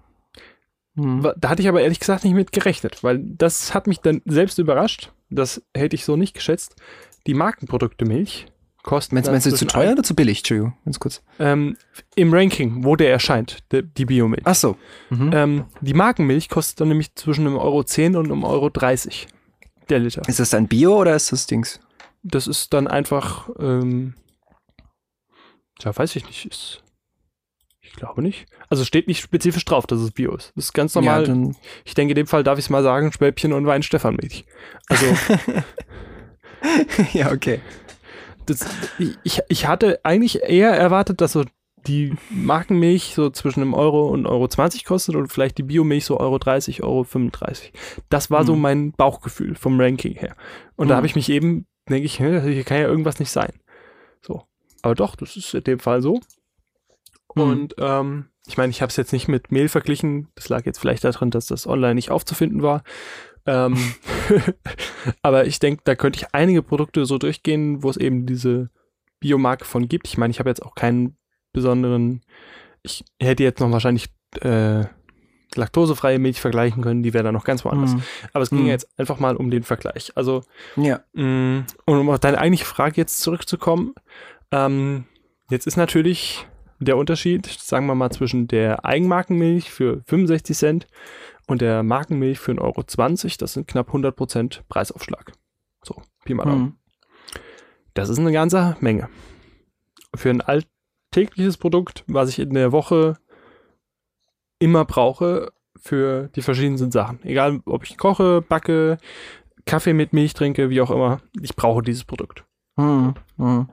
Mhm. 0.95 1.31
Da 1.37 1.49
hatte 1.49 1.63
ich 1.63 1.69
aber 1.69 1.81
ehrlich 1.83 2.01
gesagt 2.01 2.25
nicht 2.25 2.35
mit 2.35 2.53
gerechnet, 2.53 3.03
weil 3.05 3.19
das 3.19 3.75
hat 3.75 3.87
mich 3.87 4.01
dann 4.01 4.23
selbst 4.25 4.59
überrascht. 4.59 5.13
Das 5.31 5.63
hätte 5.77 5.95
ich 5.95 6.05
so 6.05 6.17
nicht 6.17 6.35
geschätzt. 6.35 6.77
Die 7.27 7.35
Markenprodukte 7.35 8.05
Milch 8.05 8.47
kosten. 8.83 9.15
Meinst, 9.15 9.31
meinst 9.31 9.47
du 9.47 9.55
zu 9.55 9.67
teuer 9.67 9.93
oder 9.93 10.03
zu 10.03 10.15
billig? 10.15 10.39
Entschuldigung, 10.39 10.75
ganz 10.85 10.99
kurz. 10.99 11.23
Ähm, 11.39 11.77
Im 12.17 12.33
Ranking, 12.33 12.85
wo 12.85 12.97
der 12.97 13.11
erscheint, 13.11 13.59
der, 13.73 13.83
die 13.83 14.07
Biomilch. 14.07 14.43
Ach 14.45 14.55
so. 14.55 14.77
Mhm. 15.11 15.31
Ähm, 15.33 15.65
die 15.81 15.95
Markenmilch 15.95 16.49
kostet 16.49 16.81
dann 16.81 16.89
nämlich 16.89 17.15
zwischen 17.15 17.47
einem 17.47 17.57
Euro 17.57 17.85
10 17.85 18.17
und 18.17 18.27
einem 18.27 18.45
Euro 18.45 18.71
30 18.71 19.29
der 19.89 19.99
Liter. 19.99 20.23
Ist 20.27 20.41
das 20.41 20.51
dann 20.51 20.69
Bio 20.69 20.97
oder 20.99 21.15
ist 21.15 21.33
das 21.33 21.47
Dings? 21.47 21.81
Das 22.23 22.47
ist 22.47 22.73
dann 22.73 22.87
einfach, 22.87 23.49
ähm, 23.59 24.15
Ja, 25.83 25.97
weiß 25.97 26.17
ich 26.17 26.27
nicht. 26.27 26.47
Ist, 26.47 26.83
ich 27.81 27.93
glaube 27.93 28.23
nicht. 28.23 28.47
Also 28.69 28.85
steht 28.85 29.09
nicht 29.09 29.21
spezifisch 29.21 29.65
drauf, 29.65 29.87
dass 29.87 30.01
es 30.01 30.13
Bio 30.13 30.35
ist. 30.37 30.53
Das 30.55 30.67
ist 30.67 30.73
ganz 30.73 30.95
normal. 30.95 31.27
Ja, 31.27 31.51
ich 31.85 31.95
denke, 31.95 32.13
in 32.13 32.17
dem 32.17 32.27
Fall 32.27 32.45
darf 32.45 32.59
ich 32.59 32.67
es 32.67 32.71
mal 32.71 32.83
sagen, 32.83 33.13
Schwäbchen 33.13 33.53
und 33.53 33.67
Wein 33.67 33.83
Stefanmilch. 33.83 34.45
Also. 34.89 35.07
ja, 37.13 37.33
okay. 37.33 37.61
Das, 38.47 38.67
ich, 38.99 39.41
ich 39.49 39.67
hatte 39.67 40.01
eigentlich 40.03 40.43
eher 40.43 40.71
erwartet, 40.71 41.21
dass 41.21 41.33
so 41.33 41.45
die 41.87 42.15
Markenmilch 42.31 43.15
so 43.15 43.31
zwischen 43.31 43.63
einem 43.63 43.75
Euro 43.75 44.09
und 44.09 44.27
Euro 44.27 44.49
20 44.49 44.85
kostet 44.85 45.15
und 45.15 45.29
vielleicht 45.29 45.59
die 45.59 45.63
Biomilch 45.63 46.05
so 46.05 46.19
Euro 46.19 46.39
30, 46.39 46.83
Euro 46.83 47.05
35. 47.05 47.73
Das 48.09 48.31
war 48.31 48.41
hm. 48.41 48.47
so 48.47 48.57
mein 48.57 48.93
Bauchgefühl 48.93 49.55
vom 49.55 49.81
Ranking 49.81 50.15
her. 50.15 50.37
Und 50.77 50.85
hm. 50.85 50.89
da 50.91 50.97
habe 50.97 51.07
ich 51.07 51.17
mich 51.17 51.31
eben, 51.31 51.67
denke 51.89 52.05
ich, 52.05 52.17
hier 52.19 52.65
kann 52.65 52.79
ja 52.79 52.87
irgendwas 52.87 53.19
nicht 53.19 53.31
sein. 53.31 53.53
So. 54.23 54.43
Aber 54.83 54.95
doch, 54.95 55.17
das 55.17 55.37
ist 55.37 55.55
in 55.55 55.65
dem 55.65 55.79
Fall 55.79 56.03
so. 56.03 56.21
Hm. 57.35 57.43
Und 57.43 57.75
ähm, 57.79 58.27
ich 58.47 58.57
meine, 58.57 58.71
ich 58.71 58.83
habe 58.83 58.91
es 58.91 58.97
jetzt 58.97 59.13
nicht 59.13 59.29
mit 59.29 59.53
Mehl 59.53 59.69
verglichen. 59.69 60.29
Das 60.35 60.49
lag 60.49 60.65
jetzt 60.67 60.79
vielleicht 60.79 61.05
daran, 61.05 61.31
dass 61.31 61.47
das 61.47 61.67
online 61.67 61.95
nicht 61.95 62.11
aufzufinden 62.11 62.63
war. 62.63 62.83
Ähm, 63.47 63.77
aber 65.23 65.47
ich 65.47 65.59
denke, 65.59 65.83
da 65.85 65.95
könnte 65.95 66.19
ich 66.19 66.35
einige 66.35 66.63
Produkte 66.63 67.07
so 67.07 67.19
durchgehen, 67.19 67.83
wo 67.83 67.91
es 67.91 67.97
eben 67.97 68.27
diese 68.27 68.71
Biomarke 69.21 69.65
von 69.65 69.89
gibt. 69.89 70.09
Ich 70.09 70.19
meine, 70.19 70.31
ich 70.31 70.39
habe 70.39 70.51
jetzt 70.51 70.63
auch 70.63 70.75
keinen 70.75 71.17
besonderen. 71.53 72.23
Ich 72.83 73.05
hätte 73.21 73.43
jetzt 73.43 73.61
noch 73.61 73.71
wahrscheinlich 73.71 74.09
äh, 74.41 74.85
laktosefreie 75.55 76.19
Milch 76.19 76.41
vergleichen 76.41 76.83
können, 76.83 77.03
die 77.03 77.13
wäre 77.13 77.25
dann 77.25 77.35
noch 77.35 77.45
ganz 77.45 77.65
woanders. 77.65 77.95
Mm. 77.95 78.01
Aber 78.33 78.43
es 78.43 78.51
ging 78.51 78.65
mm. 78.65 78.69
jetzt 78.69 78.89
einfach 78.97 79.19
mal 79.19 79.37
um 79.37 79.51
den 79.51 79.63
Vergleich. 79.63 80.13
Also, 80.15 80.43
ja. 80.77 81.01
Mh, 81.13 81.25
mm, 81.25 81.67
und 81.87 81.99
um 81.99 82.11
auf 82.11 82.21
deine 82.21 82.39
eigentliche 82.39 82.65
Frage 82.65 82.97
jetzt 82.97 83.21
zurückzukommen, 83.21 83.95
ähm, 84.53 85.05
jetzt 85.51 85.67
ist 85.67 85.77
natürlich 85.77 86.47
der 86.79 86.97
Unterschied, 86.97 87.47
sagen 87.47 87.87
wir 87.87 87.95
mal, 87.95 88.11
zwischen 88.11 88.49
der 88.49 88.85
Eigenmarkenmilch 88.85 89.71
für 89.71 90.03
65 90.07 90.57
Cent 90.57 90.87
und 91.51 91.61
der 91.61 91.83
Markenmilch 91.83 92.39
für 92.39 92.53
1,20 92.53 92.61
Euro, 92.61 92.85
das 93.39 93.53
sind 93.55 93.67
knapp 93.67 93.91
100% 93.91 94.61
Preisaufschlag. 94.69 95.33
So, 95.83 96.01
Pi 96.25 96.33
mal 96.33 96.45
Daumen. 96.45 96.63
Mm. 96.63 96.77
Das 97.95 98.09
ist 98.09 98.21
eine 98.21 98.31
ganze 98.31 98.77
Menge. 98.79 99.09
Für 100.15 100.31
ein 100.31 100.43
alt 100.43 100.69
tägliches 101.11 101.57
Produkt, 101.57 102.05
was 102.07 102.29
ich 102.29 102.39
in 102.39 102.55
der 102.55 102.71
Woche 102.71 103.17
immer 104.61 104.85
brauche 104.85 105.53
für 105.77 106.29
die 106.37 106.43
verschiedensten 106.43 106.93
Sachen. 106.93 107.21
Egal, 107.25 107.61
ob 107.65 107.83
ich 107.83 107.99
koche, 107.99 108.43
backe, 108.43 108.99
Kaffee 109.65 109.93
mit 109.93 110.13
Milch 110.13 110.35
trinke, 110.35 110.71
wie 110.71 110.81
auch 110.81 110.93
immer. 110.93 111.21
Ich 111.43 111.57
brauche 111.57 111.83
dieses 111.83 112.05
Produkt. 112.05 112.45
Hm, 112.77 113.15
hm. 113.39 113.69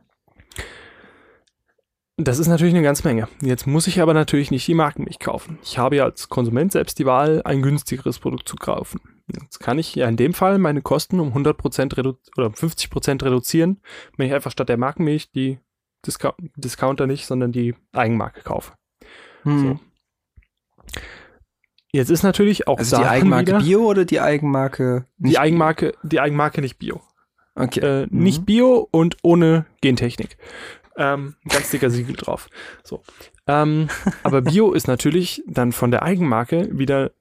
Das 2.20 2.40
ist 2.40 2.48
natürlich 2.48 2.74
eine 2.74 2.84
ganze 2.84 3.08
Menge. 3.08 3.28
Jetzt 3.42 3.68
muss 3.68 3.86
ich 3.86 4.02
aber 4.02 4.16
natürlich 4.16 4.50
nicht 4.50 4.68
die 4.68 4.74
Markenmilch 4.74 5.20
kaufen. 5.20 5.60
Ich 5.62 5.78
habe 5.78 5.98
ja 5.98 6.04
als 6.06 6.30
Konsument 6.30 6.72
selbst 6.72 6.98
die 6.98 7.06
Wahl, 7.06 7.44
ein 7.46 7.62
günstigeres 7.62 8.18
Produkt 8.18 8.50
zu 8.50 8.56
kaufen. 8.56 9.00
Jetzt 9.32 9.60
kann 9.60 9.78
ich 9.78 9.94
ja 9.94 10.08
in 10.08 10.18
dem 10.18 10.34
Fall 10.34 10.58
meine 10.58 10.82
Kosten 10.82 11.20
um 11.20 11.34
100% 11.34 11.96
redu 11.96 12.16
oder 12.36 12.48
50% 12.48 13.24
reduzieren, 13.24 13.82
wenn 14.16 14.28
ich 14.28 14.34
einfach 14.34 14.52
statt 14.52 14.68
der 14.68 14.78
Markenmilch 14.78 15.32
die 15.32 15.60
Discount 16.06 16.38
Discounter 16.56 17.06
nicht, 17.06 17.28
sondern 17.28 17.52
die 17.52 17.76
Eigenmarke 17.94 18.42
kaufe. 18.42 18.74
Hm. 19.44 19.60
So. 19.60 21.00
Jetzt 21.92 22.10
ist 22.10 22.24
natürlich 22.24 22.68
auch 22.68 22.80
also 22.80 22.90
Sachen 22.92 23.04
die 23.04 23.10
Eigenmarke 23.10 23.48
wieder, 23.48 23.60
Bio 23.60 23.86
oder 23.86 24.06
die 24.06 24.22
Eigenmarke 24.22 25.06
nicht 25.18 25.34
die 25.34 25.40
Eigenmarke 25.40 25.94
die 26.02 26.20
Eigenmarke 26.20 26.62
nicht 26.62 26.80
Bio. 26.80 27.02
Okay. 27.56 27.80
Äh, 27.80 28.08
mhm. 28.10 28.24
Nicht 28.24 28.46
Bio 28.46 28.88
und 28.92 29.18
ohne 29.24 29.66
Gentechnik. 29.82 30.38
Ähm, 30.98 31.36
ganz 31.48 31.70
dicker 31.70 31.90
Siegel 31.90 32.16
drauf. 32.16 32.50
So. 32.84 33.04
Ähm, 33.46 33.88
aber 34.24 34.42
Bio 34.42 34.74
ist 34.74 34.88
natürlich 34.88 35.44
dann 35.48 35.72
von 35.72 35.92
der 35.92 36.04
Eigenmarke 36.04 36.68
wieder 36.78 37.12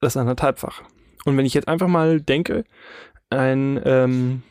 das 0.00 0.16
anderthalbfach. 0.16 0.82
Und 1.24 1.36
wenn 1.36 1.46
ich 1.46 1.54
jetzt 1.54 1.68
einfach 1.68 1.86
mal 1.86 2.20
denke, 2.20 2.64
ein 3.30 3.80
ähm, 3.84 4.42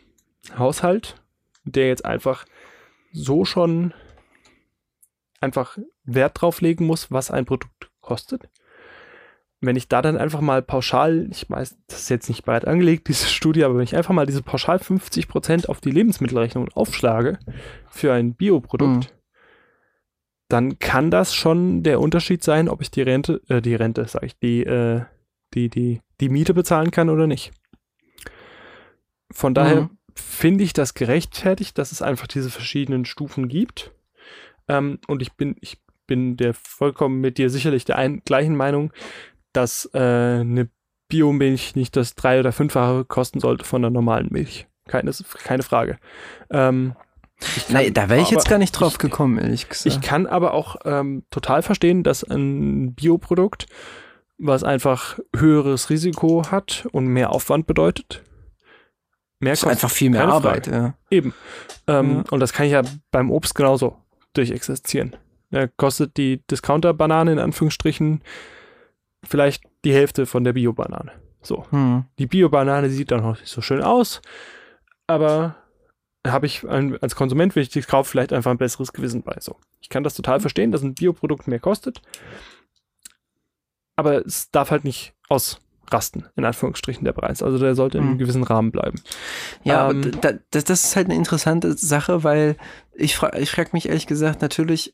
Haushalt, 0.58 1.16
der 1.66 1.88
jetzt 1.88 2.06
einfach 2.06 2.46
so 3.12 3.46
schon 3.46 3.94
einfach 5.42 5.78
Wert 6.06 6.42
drauf 6.42 6.62
legen 6.62 6.86
muss, 6.86 7.12
was 7.12 7.30
ein 7.30 7.46
Produkt 7.46 7.92
kostet. 8.00 8.48
Wenn 9.62 9.76
ich 9.76 9.88
da 9.88 10.02
dann 10.02 10.18
einfach 10.18 10.42
mal 10.42 10.62
pauschal, 10.62 11.28
ich 11.30 11.50
weiß, 11.50 11.78
das 11.88 12.00
ist 12.02 12.10
jetzt 12.10 12.30
nicht 12.30 12.44
breit 12.44 12.66
angelegt, 12.66 13.08
diese 13.08 13.28
Studie, 13.28 13.64
aber 13.64 13.76
wenn 13.76 13.84
ich 13.84 13.96
einfach 13.96 14.14
mal 14.14 14.26
diese 14.26 14.42
pauschal 14.42 14.78
50% 14.78 15.68
auf 15.68 15.80
die 15.82 15.92
Lebensmittelrechnung 15.92 16.70
aufschlage 16.74 17.38
für 17.90 18.12
ein 18.12 18.34
Bioprodukt, 18.34 19.14
mhm. 19.14 19.18
dann 20.50 20.80
kann 20.80 21.12
das 21.12 21.36
schon 21.36 21.84
der 21.84 22.00
Unterschied 22.00 22.44
sein, 22.44 22.70
ob 22.70 22.82
ich 22.82 22.90
die 22.90 23.04
Rente, 23.04 23.42
äh, 23.50 23.62
die 23.62 23.76
Rente, 23.76 24.06
sag 24.08 24.24
ich, 24.24 24.38
die, 24.40 24.64
äh, 24.64 25.04
die, 25.54 25.70
die, 25.70 26.02
die 26.20 26.30
Miete 26.30 26.56
bezahlen 26.56 26.90
kann 26.90 27.10
oder 27.10 27.28
nicht. 27.28 27.52
Von 29.32 29.54
daher 29.54 29.82
mhm 29.82 29.98
finde 30.16 30.64
ich 30.64 30.74
das 30.74 30.94
gerechtfertigt, 30.94 31.78
dass 31.78 31.92
es 31.92 32.02
einfach 32.02 32.28
diese 32.28 32.50
verschiedenen 32.50 33.06
Stufen 33.06 33.48
gibt. 33.48 33.92
Ähm, 34.68 35.00
und 35.08 35.22
ich 35.22 35.34
bin, 35.34 35.56
ich 35.62 35.78
bin 36.08 36.38
der 36.38 36.54
vollkommen 36.54 37.22
mit 37.22 37.38
dir 37.38 37.50
sicherlich 37.50 37.86
der 37.86 37.98
ein, 37.98 38.22
gleichen 38.26 38.56
Meinung, 38.56 38.92
dass 39.54 39.90
äh, 39.94 40.00
eine 40.00 40.70
Biomilch 41.08 41.76
nicht 41.76 41.96
das 41.96 42.16
drei- 42.16 42.40
oder 42.40 42.52
fünffache 42.52 43.06
kosten 43.06 43.40
sollte 43.40 43.66
von 43.66 43.82
der 43.82 43.92
normalen 43.92 44.28
Milch. 44.32 44.68
Keine, 44.88 45.12
keine 45.44 45.64
Frage. 45.64 45.98
Ähm, 46.50 46.96
Nein, 47.70 47.94
da 47.94 48.08
wäre 48.08 48.22
ich 48.22 48.30
jetzt 48.30 48.48
gar 48.48 48.60
nicht 48.60 48.72
drauf 48.72 48.94
ich, 48.94 49.00
gekommen, 49.00 49.40
ehrlich 49.40 49.68
gesagt. 49.68 49.88
Ich 49.88 50.02
kann 50.02 50.28
aber 50.28 50.54
auch 50.54 50.76
ähm, 50.86 51.24
total 51.32 51.64
verstehen, 51.64 52.04
dass 52.04 52.24
ein 52.24 52.94
Bioprodukt, 52.94 53.66
was 54.38 54.64
einfach 54.64 55.20
höheres 55.36 55.90
Risiko 55.90 56.44
hat 56.52 56.88
und 56.92 57.08
mehr 57.08 57.32
Aufwand 57.32 57.66
bedeutet, 57.66 58.22
Mehr 59.42 59.54
ist 59.54 59.66
einfach 59.66 59.90
viel 59.90 60.12
mehr 60.12 60.28
Arbeit. 60.28 60.68
Ja. 60.68 60.94
Eben. 61.10 61.34
Ähm, 61.88 62.18
ja. 62.18 62.24
Und 62.30 62.40
das 62.40 62.54
kann 62.54 62.68
ich 62.68 62.74
ja 62.74 62.84
beim 63.10 63.32
Obst 63.32 63.56
genauso 63.56 63.98
durchexistieren. 64.34 65.16
Ja, 65.50 65.68
kostet 65.68 66.16
die 66.16 66.46
Discounter-Banane 66.50 67.34
in 67.34 67.40
Anführungsstrichen 67.40 68.22
vielleicht 69.24 69.64
die 69.86 69.94
Hälfte 69.94 70.26
von 70.26 70.44
der 70.44 70.54
Bio-Banane. 70.54 71.12
So. 71.42 71.66
Hm. 71.72 72.06
Die 72.20 72.28
Bio-Banane 72.28 72.90
sieht 72.90 73.12
dann 73.12 73.24
noch 73.24 73.40
nicht 73.40 73.52
so 73.52 73.62
schön 73.62 73.82
aus, 73.82 74.22
aber 75.08 75.56
habe 76.26 76.46
ich 76.46 76.68
als 76.68 77.16
Konsument, 77.16 77.56
wenn 77.56 77.64
ich 77.64 77.70
die 77.70 77.82
kaufe, 77.82 78.10
vielleicht 78.10 78.32
einfach 78.34 78.52
ein 78.52 78.58
besseres 78.58 78.94
Gewissen 78.94 79.24
bei. 79.24 79.38
So. 79.40 79.56
Ich 79.80 79.90
kann 79.90 80.04
das 80.04 80.14
total 80.14 80.40
verstehen, 80.40 80.72
dass 80.72 80.84
ein 80.84 80.94
Bioprodukt 80.94 81.48
mehr 81.48 81.60
kostet, 81.60 82.02
aber 83.96 84.26
es 84.26 84.52
darf 84.52 84.72
halt 84.72 84.84
nicht 84.84 85.14
aus 85.30 85.60
rasten, 85.92 86.26
in 86.36 86.46
Anführungsstrichen, 86.46 87.06
der 87.06 87.14
Preis. 87.14 87.44
Also 87.44 87.58
der 87.58 87.76
sollte 87.76 87.98
in 87.98 88.04
einem 88.04 88.14
mhm. 88.14 88.20
gewissen 88.20 88.44
Rahmen 88.44 88.72
bleiben. 88.72 89.02
Ja, 89.64 89.90
ähm, 89.90 90.02
aber 90.02 90.12
da, 90.12 90.32
das, 90.52 90.64
das 90.64 90.84
ist 90.86 90.96
halt 90.96 91.08
eine 91.08 91.16
interessante 91.16 91.74
Sache, 91.78 92.24
weil 92.24 92.56
ich, 92.94 93.16
fra 93.16 93.36
ich 93.38 93.50
frage 93.52 93.70
mich 93.74 93.88
ehrlich 93.88 94.08
gesagt 94.08 94.42
natürlich, 94.42 94.94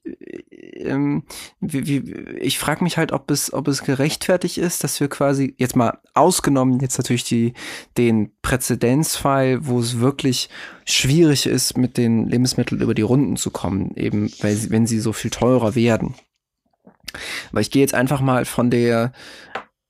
ähm, 0.52 1.24
wie, 1.60 1.88
wie, 1.88 2.14
ich 2.40 2.60
frage 2.60 2.84
mich 2.84 2.98
halt, 2.98 3.12
ob 3.12 3.30
es, 3.32 3.52
ob 3.52 3.68
es 3.68 3.84
gerechtfertigt 3.84 4.58
ist, 4.58 4.84
dass 4.84 5.00
wir 5.00 5.08
quasi, 5.08 5.56
jetzt 5.58 5.76
mal 5.76 6.00
ausgenommen, 6.14 6.80
jetzt 6.80 6.98
natürlich 6.98 7.24
die, 7.24 7.54
den 7.98 8.32
Präzedenzfall, 8.42 9.66
wo 9.66 9.80
es 9.80 10.00
wirklich 10.00 10.50
schwierig 10.86 11.46
ist, 11.46 11.78
mit 11.78 11.98
den 11.98 12.28
Lebensmitteln 12.28 12.82
über 12.82 12.94
die 12.94 13.02
Runden 13.02 13.36
zu 13.36 13.52
kommen, 13.52 13.92
eben 13.96 14.32
weil 14.42 14.56
sie, 14.56 14.70
wenn 14.70 14.88
sie 14.88 15.00
so 15.00 15.14
viel 15.14 15.32
teurer 15.32 15.76
werden. 15.76 16.16
Aber 17.52 17.62
ich 17.62 17.72
gehe 17.72 17.82
jetzt 17.82 17.94
einfach 17.94 18.22
mal 18.22 18.46
von 18.46 18.70
der 18.70 19.12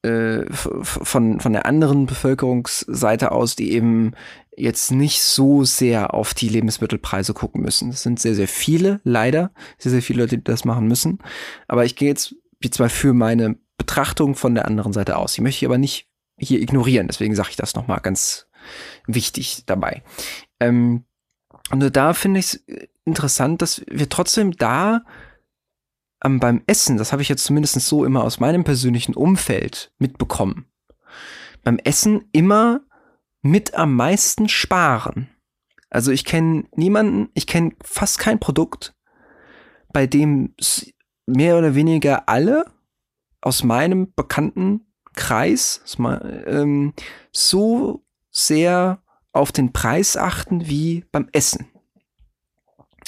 äh, 0.08 0.54
von, 0.54 1.40
von 1.40 1.54
der 1.54 1.66
anderen 1.66 2.06
Bevölkerungsseite 2.06 3.32
aus, 3.32 3.56
die 3.56 3.72
eben 3.72 4.14
jetzt 4.56 4.92
nicht 4.92 5.22
so 5.22 5.64
sehr 5.64 6.14
auf 6.14 6.34
die 6.34 6.50
Lebensmittelpreise 6.50 7.34
gucken 7.34 7.62
müssen. 7.62 7.90
Es 7.90 8.04
sind 8.04 8.20
sehr, 8.20 8.34
sehr 8.34 8.48
viele, 8.48 9.00
leider, 9.04 9.52
sehr, 9.78 9.92
sehr 9.92 10.02
viele 10.02 10.24
Leute, 10.24 10.38
die 10.38 10.44
das 10.44 10.66
machen 10.66 10.88
müssen. 10.88 11.20
Aber 11.68 11.86
ich 11.86 11.96
gehe 11.96 12.10
jetzt 12.10 12.36
jetzt 12.62 12.80
mal 12.80 12.90
für 12.90 13.14
meine 13.14 13.58
Betrachtung 13.78 14.36
von 14.36 14.56
der 14.56 14.66
anderen 14.66 14.94
Seite 14.94 15.18
aus. 15.18 15.34
Ich 15.34 15.42
möchte 15.42 15.66
aber 15.66 15.78
nicht 15.78 16.10
hier 16.40 16.62
ignorieren, 16.62 17.08
deswegen 17.08 17.36
sage 17.36 17.50
ich 17.52 17.56
das 17.56 17.76
nochmal 17.76 18.00
ganz 18.00 18.48
wichtig 19.06 19.64
dabei. 19.66 20.04
Ähm, 20.60 21.06
und 21.70 21.96
da 21.96 22.14
finde 22.14 22.40
ich 22.40 22.46
es 22.48 22.64
interessant, 23.06 23.62
dass 23.62 23.82
wir 23.90 24.10
trotzdem 24.10 24.52
da 24.54 25.04
ähm, 26.24 26.40
beim 26.40 26.62
Essen, 26.68 26.98
das 26.98 27.12
habe 27.12 27.22
ich 27.22 27.30
jetzt 27.30 27.44
zumindest 27.44 27.80
so 27.82 28.06
immer 28.06 28.24
aus 28.24 28.40
meinem 28.40 28.64
persönlichen 28.64 29.14
Umfeld 29.14 29.92
mitbekommen, 30.00 30.66
beim 31.64 31.78
Essen 31.80 32.26
immer 32.32 32.82
mit 33.42 33.76
am 33.76 33.96
meisten 33.96 34.50
sparen. 34.50 35.30
Also 35.90 36.12
ich 36.12 36.26
kenne 36.26 36.66
niemanden, 36.76 37.30
ich 37.34 37.48
kenne 37.48 37.72
fast 37.84 38.20
kein 38.20 38.40
Produkt, 38.40 38.96
bei 39.94 40.06
dem 40.06 40.54
mehr 41.26 41.58
oder 41.58 41.76
weniger 41.76 42.28
alle 42.28 42.66
aus 43.42 43.64
meinem 43.64 44.14
bekannten 44.14 44.92
Kreis 45.14 45.82
ähm, 46.46 46.94
so 47.32 48.06
sehr 48.32 49.02
auf 49.32 49.52
den 49.52 49.72
Preis 49.74 50.18
achten 50.18 50.68
wie 50.68 51.06
beim 51.12 51.30
Essen. 51.32 51.68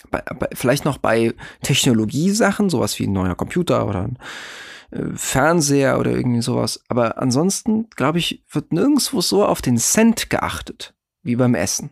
Bei, 0.10 0.22
bei, 0.22 0.48
vielleicht 0.54 0.86
noch 0.86 0.98
bei 0.98 1.34
Technologiesachen, 1.62 2.70
sowas 2.70 2.98
wie 3.00 3.08
ein 3.08 3.14
neuer 3.14 3.36
Computer 3.36 3.88
oder 3.88 4.04
ein 4.04 4.18
äh, 4.92 5.16
Fernseher 5.16 6.00
oder 6.00 6.12
irgendwie 6.12 6.42
sowas. 6.42 6.82
Aber 6.88 7.22
ansonsten, 7.22 7.90
glaube 7.96 8.20
ich, 8.20 8.44
wird 8.52 8.74
nirgendwo 8.74 9.22
so 9.22 9.46
auf 9.46 9.62
den 9.62 9.78
Cent 9.78 10.30
geachtet 10.30 10.94
wie 11.24 11.36
beim 11.36 11.56
Essen. 11.56 11.92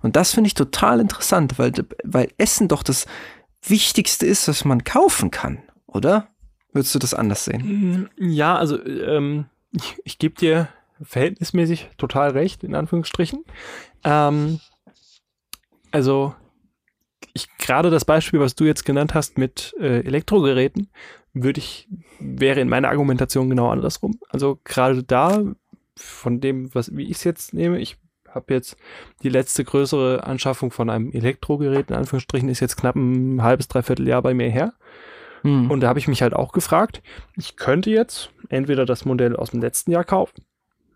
Und 0.00 0.16
das 0.16 0.32
finde 0.32 0.48
ich 0.48 0.54
total 0.54 1.00
interessant, 1.00 1.58
weil, 1.58 1.72
weil 2.04 2.30
Essen 2.38 2.68
doch 2.68 2.82
das 2.82 3.06
Wichtigste 3.62 4.26
ist, 4.26 4.46
was 4.48 4.64
man 4.64 4.84
kaufen 4.84 5.30
kann, 5.30 5.62
oder? 5.86 6.28
Würdest 6.72 6.94
du 6.94 6.98
das 6.98 7.14
anders 7.14 7.44
sehen? 7.44 8.08
Mm, 8.18 8.32
ja, 8.32 8.56
also 8.56 8.84
ähm, 8.84 9.46
ich, 9.72 9.96
ich 10.04 10.18
gebe 10.18 10.34
dir 10.34 10.68
verhältnismäßig 11.00 11.90
total 11.96 12.30
recht, 12.30 12.62
in 12.64 12.74
Anführungsstrichen. 12.74 13.44
Ähm, 14.04 14.60
also 15.90 16.34
ich 17.32 17.48
gerade 17.58 17.90
das 17.90 18.04
Beispiel, 18.04 18.40
was 18.40 18.54
du 18.54 18.64
jetzt 18.64 18.84
genannt 18.84 19.14
hast 19.14 19.38
mit 19.38 19.74
äh, 19.78 20.00
Elektrogeräten, 20.04 20.88
würde 21.32 21.58
ich, 21.58 21.88
wäre 22.18 22.60
in 22.60 22.68
meiner 22.68 22.88
Argumentation 22.88 23.50
genau 23.50 23.70
andersrum. 23.70 24.18
Also 24.30 24.58
gerade 24.64 25.02
da, 25.02 25.42
von 25.96 26.40
dem, 26.40 26.74
was, 26.74 26.96
wie 26.96 27.04
ich 27.04 27.18
es 27.18 27.24
jetzt 27.24 27.54
nehme, 27.54 27.78
ich 27.78 27.98
habe 28.28 28.54
jetzt 28.54 28.76
die 29.22 29.28
letzte 29.28 29.64
größere 29.64 30.24
Anschaffung 30.24 30.70
von 30.70 30.90
einem 30.90 31.10
Elektrogerät, 31.10 31.90
in 31.90 31.96
Anführungsstrichen, 31.96 32.48
ist 32.48 32.60
jetzt 32.60 32.76
knapp 32.76 32.96
ein 32.96 33.42
halbes, 33.42 33.68
dreiviertel 33.68 34.06
Jahr 34.06 34.22
bei 34.22 34.34
mir 34.34 34.48
her. 34.48 34.74
Hm. 35.42 35.70
Und 35.70 35.80
da 35.80 35.88
habe 35.88 35.98
ich 35.98 36.08
mich 36.08 36.22
halt 36.22 36.34
auch 36.34 36.52
gefragt, 36.52 37.02
ich 37.36 37.56
könnte 37.56 37.90
jetzt 37.90 38.30
entweder 38.48 38.86
das 38.86 39.04
Modell 39.04 39.36
aus 39.36 39.50
dem 39.50 39.60
letzten 39.60 39.90
Jahr 39.90 40.04
kaufen 40.04 40.44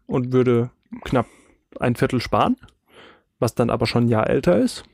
und 0.06 0.32
würde 0.32 0.70
knapp 1.04 1.26
ein 1.78 1.96
Viertel 1.96 2.20
sparen, 2.20 2.56
was 3.38 3.54
dann 3.54 3.70
aber 3.70 3.86
schon 3.86 4.04
ein 4.04 4.08
Jahr 4.08 4.28
älter 4.28 4.58
ist. 4.58 4.84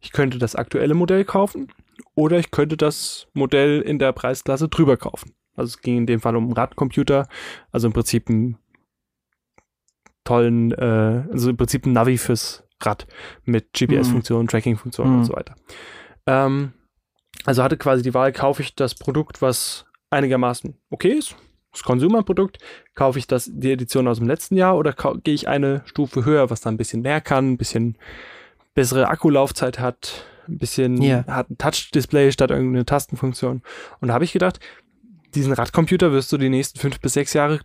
Ich 0.00 0.12
könnte 0.12 0.38
das 0.38 0.54
aktuelle 0.54 0.94
Modell 0.94 1.24
kaufen 1.24 1.68
oder 2.14 2.38
ich 2.38 2.50
könnte 2.50 2.76
das 2.76 3.26
Modell 3.32 3.80
in 3.80 3.98
der 3.98 4.12
Preisklasse 4.12 4.68
drüber 4.68 4.96
kaufen. 4.96 5.34
Also 5.54 5.70
es 5.70 5.80
ging 5.80 5.98
in 5.98 6.06
dem 6.06 6.20
Fall 6.20 6.36
um 6.36 6.44
einen 6.44 6.52
Radcomputer, 6.52 7.28
also 7.70 7.86
im 7.86 7.92
Prinzip 7.92 8.28
einen 8.28 8.58
tollen, 10.24 10.72
äh, 10.72 11.24
also 11.30 11.50
im 11.50 11.56
Prinzip 11.56 11.86
ein 11.86 11.92
Navi 11.92 12.18
fürs 12.18 12.64
Rad 12.80 13.06
mit 13.44 13.72
GPS-Funktionen, 13.72 14.44
mhm. 14.44 14.48
Tracking-Funktionen 14.48 15.12
mhm. 15.12 15.18
und 15.18 15.24
so 15.24 15.34
weiter. 15.34 15.54
Ähm, 16.26 16.72
also 17.44 17.62
hatte 17.62 17.76
quasi 17.76 18.02
die 18.02 18.14
Wahl, 18.14 18.32
kaufe 18.32 18.62
ich 18.62 18.74
das 18.74 18.94
Produkt, 18.94 19.42
was 19.42 19.84
einigermaßen 20.10 20.74
okay 20.90 21.12
ist, 21.12 21.36
das 21.72 21.82
Consumer-Produkt, 21.82 22.58
kaufe 22.94 23.18
ich 23.18 23.26
das, 23.26 23.50
die 23.52 23.72
Edition 23.72 24.06
aus 24.06 24.18
dem 24.18 24.28
letzten 24.28 24.56
Jahr 24.56 24.76
oder 24.76 24.92
gehe 25.24 25.34
ich 25.34 25.48
eine 25.48 25.82
Stufe 25.86 26.24
höher, 26.24 26.50
was 26.50 26.60
dann 26.60 26.74
ein 26.74 26.78
bisschen 26.78 27.02
mehr 27.02 27.20
kann, 27.20 27.52
ein 27.52 27.56
bisschen 27.56 27.96
bessere 28.74 29.08
Akkulaufzeit 29.08 29.78
hat, 29.78 30.24
ein 30.48 30.58
bisschen 30.58 31.00
yeah. 31.00 31.24
hat 31.26 31.50
ein 31.50 31.58
Touch-Display 31.58 32.32
statt 32.32 32.50
irgendeine 32.50 32.84
Tastenfunktion. 32.84 33.62
Und 34.00 34.08
da 34.08 34.14
habe 34.14 34.24
ich 34.24 34.32
gedacht, 34.32 34.60
diesen 35.34 35.52
Radcomputer 35.52 36.12
wirst 36.12 36.32
du 36.32 36.38
die 36.38 36.48
nächsten 36.48 36.78
fünf 36.78 37.00
bis 37.00 37.14
sechs 37.14 37.32
Jahre 37.32 37.60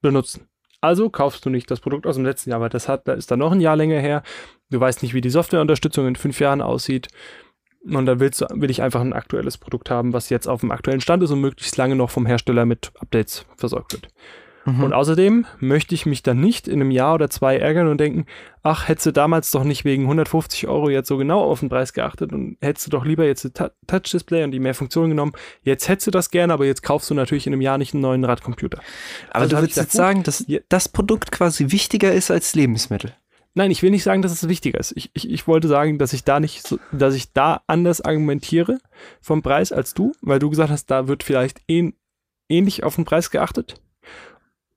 benutzen. 0.00 0.48
Also 0.80 1.10
kaufst 1.10 1.46
du 1.46 1.50
nicht 1.50 1.70
das 1.70 1.80
Produkt 1.80 2.06
aus 2.06 2.16
dem 2.16 2.24
letzten 2.24 2.50
Jahr, 2.50 2.60
weil 2.60 2.68
das 2.68 2.88
hat, 2.88 3.06
da 3.06 3.12
ist 3.12 3.30
dann 3.30 3.38
noch 3.38 3.52
ein 3.52 3.60
Jahr 3.60 3.76
länger 3.76 4.00
her. 4.00 4.22
Du 4.70 4.80
weißt 4.80 5.02
nicht, 5.02 5.14
wie 5.14 5.20
die 5.20 5.30
Softwareunterstützung 5.30 6.08
in 6.08 6.16
fünf 6.16 6.40
Jahren 6.40 6.60
aussieht. 6.60 7.08
Und 7.84 8.06
dann 8.06 8.20
willst 8.20 8.40
du, 8.40 8.46
will 8.54 8.70
ich 8.70 8.82
einfach 8.82 9.00
ein 9.00 9.12
aktuelles 9.12 9.58
Produkt 9.58 9.90
haben, 9.90 10.12
was 10.12 10.28
jetzt 10.28 10.48
auf 10.48 10.60
dem 10.60 10.70
aktuellen 10.70 11.00
Stand 11.00 11.22
ist 11.22 11.30
und 11.30 11.40
möglichst 11.40 11.76
lange 11.76 11.94
noch 11.96 12.10
vom 12.10 12.26
Hersteller 12.26 12.66
mit 12.66 12.92
Updates 12.98 13.46
versorgt 13.56 13.92
wird. 13.92 14.08
Mhm. 14.64 14.84
Und 14.84 14.92
außerdem 14.92 15.46
möchte 15.58 15.94
ich 15.94 16.06
mich 16.06 16.22
dann 16.22 16.40
nicht 16.40 16.68
in 16.68 16.80
einem 16.80 16.90
Jahr 16.90 17.14
oder 17.14 17.30
zwei 17.30 17.58
ärgern 17.58 17.88
und 17.88 17.98
denken, 17.98 18.26
ach, 18.62 18.88
hättest 18.88 19.06
du 19.06 19.12
damals 19.12 19.50
doch 19.50 19.64
nicht 19.64 19.84
wegen 19.84 20.04
150 20.04 20.68
Euro 20.68 20.88
jetzt 20.88 21.08
so 21.08 21.16
genau 21.16 21.42
auf 21.42 21.60
den 21.60 21.68
Preis 21.68 21.92
geachtet 21.92 22.32
und 22.32 22.56
hättest 22.60 22.86
du 22.86 22.90
doch 22.90 23.04
lieber 23.04 23.24
jetzt 23.24 23.44
ein 23.44 23.70
Touch-Display 23.86 24.44
und 24.44 24.52
die 24.52 24.60
mehr 24.60 24.74
Funktionen 24.74 25.10
genommen. 25.10 25.32
Jetzt 25.62 25.88
hättest 25.88 26.06
du 26.06 26.10
das 26.10 26.30
gerne, 26.30 26.52
aber 26.52 26.66
jetzt 26.66 26.82
kaufst 26.82 27.10
du 27.10 27.14
natürlich 27.14 27.46
in 27.46 27.52
einem 27.52 27.62
Jahr 27.62 27.78
nicht 27.78 27.94
einen 27.94 28.02
neuen 28.02 28.24
Radcomputer. 28.24 28.78
Aber 29.30 29.42
also 29.42 29.56
du 29.56 29.62
würdest 29.62 29.78
jetzt 29.78 29.92
sagen, 29.92 30.22
dass 30.22 30.46
das 30.68 30.88
Produkt 30.88 31.32
quasi 31.32 31.70
wichtiger 31.70 32.12
ist 32.12 32.30
als 32.30 32.54
Lebensmittel. 32.54 33.14
Nein, 33.54 33.70
ich 33.70 33.82
will 33.82 33.90
nicht 33.90 34.02
sagen, 34.02 34.22
dass 34.22 34.32
es 34.32 34.48
wichtiger 34.48 34.80
ist. 34.80 34.92
Ich, 34.96 35.10
ich, 35.12 35.30
ich 35.30 35.46
wollte 35.46 35.68
sagen, 35.68 35.98
dass 35.98 36.14
ich 36.14 36.24
da 36.24 36.40
nicht 36.40 36.66
so, 36.66 36.78
dass 36.90 37.14
ich 37.14 37.32
da 37.32 37.62
anders 37.66 38.00
argumentiere 38.00 38.78
vom 39.20 39.42
Preis 39.42 39.72
als 39.72 39.92
du, 39.92 40.12
weil 40.22 40.38
du 40.38 40.48
gesagt 40.48 40.70
hast, 40.70 40.86
da 40.86 41.06
wird 41.06 41.22
vielleicht 41.22 41.60
ähn, 41.68 41.94
ähnlich 42.48 42.82
auf 42.82 42.94
den 42.94 43.04
Preis 43.04 43.30
geachtet. 43.30 43.74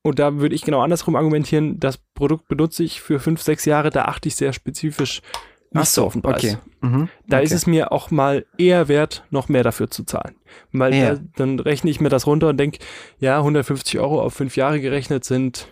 Und 0.05 0.19
da 0.19 0.35
würde 0.35 0.53
ich 0.53 0.61
genau 0.61 0.81
andersrum 0.81 1.15
argumentieren, 1.15 1.79
das 1.79 1.97
Produkt 1.97 2.47
benutze 2.47 2.83
ich 2.83 3.01
für 3.01 3.19
fünf, 3.19 3.41
sechs 3.41 3.65
Jahre, 3.65 3.89
da 3.89 4.05
achte 4.05 4.27
ich 4.27 4.35
sehr 4.35 4.53
spezifisch 4.53 5.23
nicht 5.71 5.87
so, 5.89 6.05
auf 6.05 6.13
den 6.13 6.21
Preis. 6.21 6.43
Okay. 6.43 6.57
Mhm. 6.81 7.09
Da 7.27 7.37
okay. 7.37 7.45
ist 7.45 7.53
es 7.53 7.65
mir 7.65 7.91
auch 7.91 8.11
mal 8.11 8.45
eher 8.55 8.87
wert, 8.87 9.25
noch 9.31 9.49
mehr 9.49 9.63
dafür 9.63 9.89
zu 9.89 10.03
zahlen. 10.03 10.35
Weil 10.71 10.93
ja. 10.93 11.15
da, 11.15 11.21
dann 11.37 11.59
rechne 11.59 11.89
ich 11.89 11.99
mir 11.99 12.09
das 12.09 12.27
runter 12.27 12.49
und 12.49 12.57
denke, 12.57 12.77
ja, 13.17 13.39
150 13.39 13.99
Euro 13.99 14.21
auf 14.21 14.35
fünf 14.35 14.55
Jahre 14.55 14.79
gerechnet 14.79 15.25
sind 15.25 15.69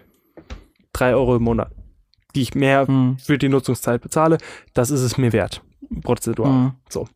drei 0.93 1.13
Euro 1.13 1.35
im 1.35 1.43
Monat, 1.43 1.69
die 2.33 2.41
ich 2.41 2.55
mehr 2.55 2.89
mhm. 2.89 3.19
für 3.19 3.37
die 3.37 3.49
Nutzungszeit 3.49 4.01
bezahle. 4.01 4.39
Das 4.73 4.89
ist 4.89 5.01
es 5.01 5.15
mir 5.15 5.31
wert, 5.31 5.61
prozentual. 6.01 6.49
Mhm. 6.49 6.71
So. 6.89 7.07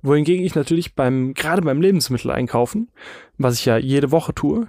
Wohingegen 0.00 0.44
ich 0.44 0.54
natürlich 0.54 0.94
beim, 0.94 1.34
gerade 1.34 1.62
beim 1.62 1.82
Lebensmitteleinkaufen, 1.82 2.88
was 3.36 3.58
ich 3.58 3.64
ja 3.64 3.78
jede 3.78 4.12
Woche 4.12 4.32
tue, 4.32 4.68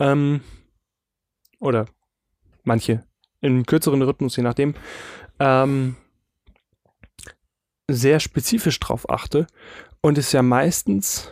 ähm, 0.00 0.40
oder 1.58 1.86
manche 2.64 3.04
in 3.40 3.64
kürzeren 3.66 4.02
Rhythmus, 4.02 4.36
je 4.36 4.42
nachdem, 4.42 4.74
ähm, 5.38 5.96
sehr 7.90 8.20
spezifisch 8.20 8.78
drauf 8.80 9.08
achte 9.08 9.46
und 10.00 10.18
es 10.18 10.32
ja 10.32 10.42
meistens 10.42 11.30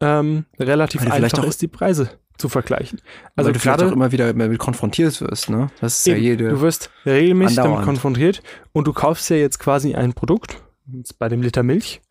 ähm, 0.00 0.46
relativ 0.58 1.02
einfach 1.10 1.44
ist, 1.44 1.62
die 1.62 1.68
Preise 1.68 2.10
zu 2.38 2.48
vergleichen. 2.48 3.00
Also 3.34 3.52
du 3.52 3.58
gerade 3.58 3.86
auch 3.86 3.92
immer 3.92 4.12
wieder 4.12 4.32
damit 4.32 4.58
konfrontiert 4.58 5.20
wirst, 5.20 5.48
ne? 5.48 5.70
Das 5.80 6.00
ist 6.00 6.06
eben, 6.06 6.16
ja 6.16 6.22
jede. 6.22 6.48
Du 6.50 6.60
wirst 6.60 6.90
regelmäßig 7.06 7.58
andauernd. 7.58 7.76
damit 7.76 7.86
konfrontiert 7.86 8.42
und 8.72 8.86
du 8.86 8.92
kaufst 8.92 9.30
ja 9.30 9.36
jetzt 9.36 9.58
quasi 9.58 9.94
ein 9.94 10.12
Produkt, 10.12 10.60
jetzt 10.92 11.18
bei 11.18 11.28
dem 11.28 11.40
Liter 11.40 11.62
Milch, 11.62 12.02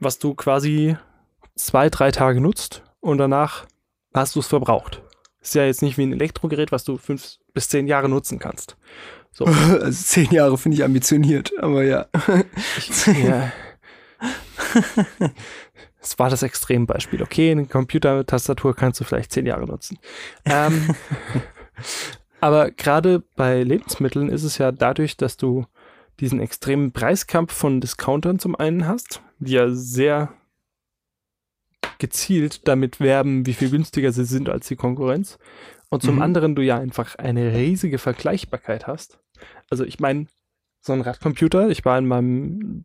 was 0.00 0.18
du 0.18 0.34
quasi 0.34 0.96
zwei, 1.54 1.90
drei 1.90 2.10
Tage 2.10 2.40
nutzt 2.40 2.82
und 3.00 3.18
danach 3.18 3.66
hast 4.14 4.34
du 4.34 4.40
es 4.40 4.46
verbraucht. 4.46 5.02
Ist 5.46 5.54
ja 5.54 5.64
jetzt 5.64 5.80
nicht 5.80 5.96
wie 5.96 6.02
ein 6.02 6.12
Elektrogerät, 6.12 6.72
was 6.72 6.82
du 6.82 6.96
fünf 6.96 7.36
bis 7.54 7.68
zehn 7.68 7.86
Jahre 7.86 8.08
nutzen 8.08 8.40
kannst. 8.40 8.76
So. 9.30 9.44
Also 9.80 10.02
zehn 10.02 10.28
Jahre 10.32 10.58
finde 10.58 10.76
ich 10.76 10.82
ambitioniert, 10.82 11.52
aber 11.60 11.84
ja. 11.84 12.06
Ich, 12.76 13.06
ja. 13.06 13.52
Das 16.00 16.18
war 16.18 16.30
das 16.30 16.42
Extrembeispiel. 16.42 17.22
Okay, 17.22 17.52
eine 17.52 17.66
Computertastatur 17.66 18.74
kannst 18.74 18.98
du 18.98 19.04
vielleicht 19.04 19.30
zehn 19.30 19.46
Jahre 19.46 19.66
nutzen. 19.66 20.00
Ähm, 20.44 20.96
aber 22.40 22.72
gerade 22.72 23.22
bei 23.36 23.62
Lebensmitteln 23.62 24.28
ist 24.28 24.42
es 24.42 24.58
ja 24.58 24.72
dadurch, 24.72 25.16
dass 25.16 25.36
du 25.36 25.64
diesen 26.18 26.40
extremen 26.40 26.90
Preiskampf 26.90 27.52
von 27.52 27.80
Discountern 27.80 28.40
zum 28.40 28.56
einen 28.56 28.88
hast, 28.88 29.22
die 29.38 29.52
ja 29.52 29.68
sehr 29.70 30.32
gezielt 31.98 32.66
damit 32.68 33.00
werben, 33.00 33.46
wie 33.46 33.54
viel 33.54 33.70
günstiger 33.70 34.12
sie 34.12 34.24
sind 34.24 34.48
als 34.48 34.68
die 34.68 34.76
Konkurrenz. 34.76 35.38
Und 35.88 36.02
zum 36.02 36.16
mhm. 36.16 36.22
anderen 36.22 36.54
du 36.54 36.62
ja 36.62 36.78
einfach 36.78 37.16
eine 37.16 37.54
riesige 37.54 37.98
Vergleichbarkeit 37.98 38.86
hast. 38.86 39.20
Also 39.70 39.84
ich 39.84 40.00
meine, 40.00 40.26
so 40.80 40.92
ein 40.92 41.00
Radcomputer, 41.00 41.68
ich 41.68 41.84
war 41.84 41.98
in 41.98 42.06
meinem 42.06 42.84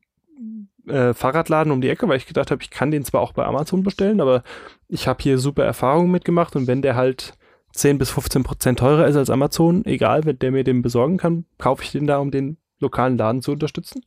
äh, 0.88 1.14
Fahrradladen 1.14 1.72
um 1.72 1.82
die 1.82 1.90
Ecke, 1.90 2.08
weil 2.08 2.18
ich 2.18 2.28
gedacht 2.28 2.52
habe, 2.52 2.62
ich 2.62 2.70
kann 2.70 2.92
den 2.92 3.06
zwar 3.06 3.22
auch 3.22 3.34
bei 3.34 3.46
Amazon 3.46 3.84
bestellen, 3.84 4.22
aber 4.22 4.44
ich 4.88 5.08
habe 5.08 5.22
hier 5.22 5.38
super 5.38 5.64
Erfahrungen 5.64 6.12
mitgemacht 6.12 6.56
und 6.56 6.68
wenn 6.68 6.82
der 6.82 6.96
halt 6.96 7.34
10 7.74 7.98
bis 7.98 8.10
15 8.10 8.44
Prozent 8.44 8.80
teurer 8.80 9.08
ist 9.08 9.16
als 9.16 9.30
Amazon, 9.30 9.86
egal, 9.86 10.26
wenn 10.26 10.40
der 10.40 10.52
mir 10.52 10.64
den 10.64 10.82
besorgen 10.82 11.18
kann, 11.18 11.46
kaufe 11.58 11.84
ich 11.84 11.92
den 11.92 12.08
da, 12.08 12.18
um 12.18 12.32
den 12.32 12.58
lokalen 12.80 13.18
Laden 13.18 13.42
zu 13.42 13.52
unterstützen. 13.52 14.04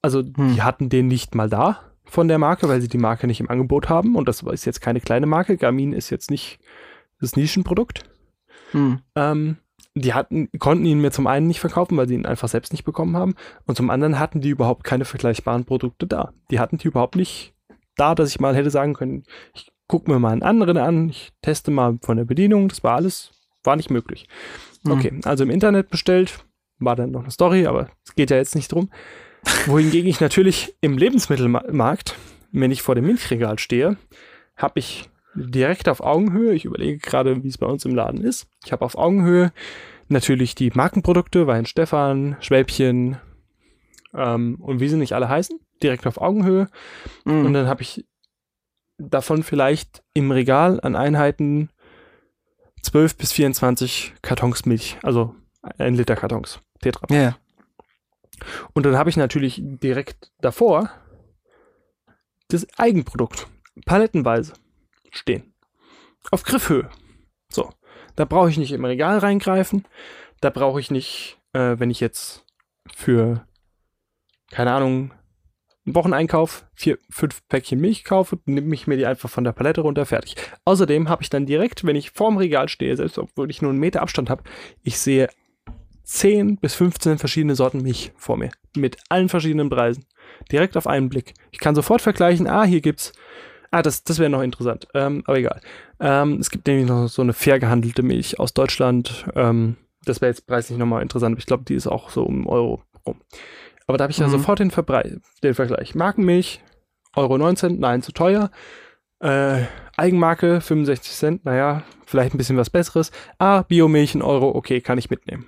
Also 0.00 0.20
hm. 0.20 0.54
die 0.54 0.62
hatten 0.62 0.88
den 0.88 1.08
nicht 1.08 1.34
mal 1.34 1.50
da 1.50 1.80
von 2.08 2.28
der 2.28 2.38
Marke, 2.38 2.68
weil 2.68 2.80
sie 2.80 2.88
die 2.88 2.98
Marke 2.98 3.26
nicht 3.26 3.40
im 3.40 3.50
Angebot 3.50 3.88
haben. 3.88 4.16
Und 4.16 4.28
das 4.28 4.42
ist 4.42 4.64
jetzt 4.64 4.80
keine 4.80 5.00
kleine 5.00 5.26
Marke. 5.26 5.56
Garmin 5.56 5.92
ist 5.92 6.10
jetzt 6.10 6.30
nicht 6.30 6.58
das 7.20 7.36
Nischenprodukt. 7.36 8.04
Hm. 8.72 9.00
Ähm, 9.14 9.56
die 9.94 10.14
hatten, 10.14 10.48
konnten 10.58 10.84
ihn 10.84 11.00
mir 11.00 11.10
zum 11.10 11.26
einen 11.26 11.46
nicht 11.46 11.60
verkaufen, 11.60 11.96
weil 11.96 12.08
sie 12.08 12.14
ihn 12.14 12.26
einfach 12.26 12.48
selbst 12.48 12.72
nicht 12.72 12.84
bekommen 12.84 13.16
haben. 13.16 13.34
Und 13.66 13.76
zum 13.76 13.90
anderen 13.90 14.18
hatten 14.18 14.40
die 14.40 14.50
überhaupt 14.50 14.84
keine 14.84 15.04
vergleichbaren 15.04 15.64
Produkte 15.64 16.06
da. 16.06 16.32
Die 16.50 16.60
hatten 16.60 16.78
die 16.78 16.88
überhaupt 16.88 17.16
nicht 17.16 17.54
da, 17.96 18.14
dass 18.14 18.30
ich 18.30 18.40
mal 18.40 18.54
hätte 18.54 18.70
sagen 18.70 18.94
können, 18.94 19.24
ich 19.54 19.72
gucke 19.88 20.10
mir 20.10 20.18
mal 20.18 20.32
einen 20.32 20.42
anderen 20.42 20.76
an, 20.76 21.08
ich 21.08 21.32
teste 21.42 21.70
mal 21.70 21.98
von 22.02 22.16
der 22.16 22.24
Bedienung. 22.24 22.68
Das 22.68 22.84
war 22.84 22.96
alles, 22.96 23.30
war 23.64 23.76
nicht 23.76 23.90
möglich. 23.90 24.28
Hm. 24.84 24.92
Okay, 24.92 25.20
also 25.24 25.44
im 25.44 25.50
Internet 25.50 25.90
bestellt, 25.90 26.44
war 26.78 26.94
dann 26.94 27.10
noch 27.10 27.22
eine 27.22 27.30
Story, 27.30 27.66
aber 27.66 27.88
es 28.04 28.14
geht 28.14 28.30
ja 28.30 28.36
jetzt 28.36 28.54
nicht 28.54 28.70
drum 28.70 28.90
wohingegen 29.66 30.08
ich 30.08 30.20
natürlich 30.20 30.74
im 30.80 30.98
Lebensmittelmarkt, 30.98 32.16
wenn 32.52 32.70
ich 32.70 32.82
vor 32.82 32.94
dem 32.94 33.06
Milchregal 33.06 33.58
stehe, 33.58 33.96
habe 34.56 34.78
ich 34.78 35.08
direkt 35.34 35.88
auf 35.88 36.00
Augenhöhe, 36.00 36.54
ich 36.54 36.64
überlege 36.64 36.98
gerade, 36.98 37.42
wie 37.42 37.48
es 37.48 37.58
bei 37.58 37.66
uns 37.66 37.84
im 37.84 37.94
Laden 37.94 38.22
ist, 38.22 38.46
ich 38.64 38.72
habe 38.72 38.84
auf 38.84 38.96
Augenhöhe 38.96 39.52
natürlich 40.08 40.54
die 40.54 40.70
Markenprodukte, 40.72 41.46
Wein 41.46 41.66
Stefan, 41.66 42.36
Schwäbchen 42.40 43.18
ähm, 44.14 44.56
und 44.60 44.80
wie 44.80 44.88
sie 44.88 44.96
nicht 44.96 45.12
alle 45.12 45.28
heißen. 45.28 45.58
direkt 45.82 46.06
auf 46.06 46.18
Augenhöhe. 46.18 46.68
Mhm. 47.24 47.46
Und 47.46 47.52
dann 47.52 47.66
habe 47.66 47.82
ich 47.82 48.06
davon 48.98 49.42
vielleicht 49.42 50.02
im 50.14 50.30
Regal 50.30 50.80
an 50.80 50.96
Einheiten 50.96 51.68
12 52.82 53.16
bis 53.16 53.32
24 53.32 54.14
Kartons 54.22 54.64
Milch, 54.64 54.96
also 55.02 55.34
ein 55.60 55.94
Liter 55.94 56.16
Kartons, 56.16 56.60
Tetra. 56.80 57.06
ja. 57.14 57.36
Und 58.72 58.86
dann 58.86 58.96
habe 58.96 59.10
ich 59.10 59.16
natürlich 59.16 59.60
direkt 59.62 60.32
davor 60.40 60.90
das 62.48 62.66
Eigenprodukt, 62.78 63.48
palettenweise 63.84 64.54
stehen. 65.10 65.52
Auf 66.30 66.42
Griffhöhe. 66.42 66.90
So. 67.48 67.70
Da 68.14 68.24
brauche 68.24 68.48
ich 68.48 68.56
nicht 68.56 68.72
im 68.72 68.84
Regal 68.84 69.18
reingreifen. 69.18 69.84
Da 70.40 70.50
brauche 70.50 70.80
ich 70.80 70.90
nicht, 70.90 71.38
äh, 71.52 71.76
wenn 71.78 71.90
ich 71.90 72.00
jetzt 72.00 72.44
für, 72.94 73.46
keine 74.50 74.72
Ahnung, 74.72 75.12
einen 75.84 75.94
Wocheneinkauf 75.94 76.66
vier, 76.74 76.98
fünf 77.10 77.46
Päckchen 77.48 77.80
Milch 77.80 78.04
kaufe, 78.04 78.40
nehme 78.44 78.74
ich 78.74 78.86
mir 78.86 78.96
die 78.96 79.06
einfach 79.06 79.30
von 79.30 79.44
der 79.44 79.52
Palette 79.52 79.82
runter, 79.82 80.04
fertig. 80.04 80.34
Außerdem 80.64 81.08
habe 81.08 81.22
ich 81.22 81.30
dann 81.30 81.46
direkt, 81.46 81.84
wenn 81.84 81.94
ich 81.94 82.10
vorm 82.10 82.38
Regal 82.38 82.68
stehe, 82.68 82.96
selbst 82.96 83.18
obwohl 83.18 83.50
ich 83.50 83.62
nur 83.62 83.70
einen 83.70 83.80
Meter 83.80 84.02
Abstand 84.02 84.28
habe, 84.28 84.42
ich 84.82 84.98
sehe 84.98 85.28
10 86.06 86.56
bis 86.56 86.74
15 86.74 87.18
verschiedene 87.18 87.54
Sorten 87.56 87.82
Milch 87.82 88.12
vor 88.16 88.36
mir. 88.36 88.50
Mit 88.76 88.96
allen 89.08 89.28
verschiedenen 89.28 89.68
Preisen. 89.68 90.04
Direkt 90.52 90.76
auf 90.76 90.86
einen 90.86 91.08
Blick. 91.08 91.34
Ich 91.50 91.58
kann 91.58 91.74
sofort 91.74 92.00
vergleichen, 92.00 92.46
ah, 92.46 92.64
hier 92.64 92.80
gibt's. 92.80 93.12
Ah, 93.72 93.82
das, 93.82 94.04
das 94.04 94.18
wäre 94.20 94.30
noch 94.30 94.42
interessant. 94.42 94.86
Ähm, 94.94 95.22
aber 95.26 95.38
egal. 95.38 95.60
Ähm, 95.98 96.38
es 96.40 96.50
gibt 96.50 96.66
nämlich 96.68 96.86
noch 96.86 97.08
so 97.08 97.22
eine 97.22 97.32
fair 97.32 97.58
gehandelte 97.58 98.02
Milch 98.02 98.38
aus 98.38 98.54
Deutschland. 98.54 99.26
Ähm, 99.34 99.76
das 100.04 100.20
wäre 100.20 100.30
jetzt 100.30 100.46
preislich 100.46 100.78
nochmal 100.78 101.02
interessant. 101.02 101.36
Ich 101.38 101.46
glaube, 101.46 101.64
die 101.64 101.74
ist 101.74 101.88
auch 101.88 102.10
so 102.10 102.22
um 102.22 102.46
Euro 102.46 102.82
rum. 103.04 103.20
Aber 103.88 103.98
da 103.98 104.04
habe 104.04 104.12
ich 104.12 104.18
ja 104.18 104.28
Mhm. 104.28 104.32
sofort 104.32 104.60
den, 104.60 104.70
Verbrei 104.70 105.16
den 105.42 105.54
Vergleich. 105.54 105.94
Markenmilch, 105.96 106.60
Euro 107.16 107.36
19, 107.38 107.80
nein, 107.80 108.02
zu 108.02 108.12
teuer. 108.12 108.50
Äh, 109.18 109.62
Eigenmarke, 109.96 110.60
65 110.60 111.12
Cent, 111.12 111.44
naja, 111.44 111.82
vielleicht 112.06 112.34
ein 112.34 112.38
bisschen 112.38 112.56
was 112.58 112.70
Besseres. 112.70 113.10
Ah, 113.38 113.62
Biomilch, 113.62 114.14
ein 114.14 114.22
Euro, 114.22 114.54
okay, 114.54 114.80
kann 114.80 114.98
ich 114.98 115.10
mitnehmen. 115.10 115.46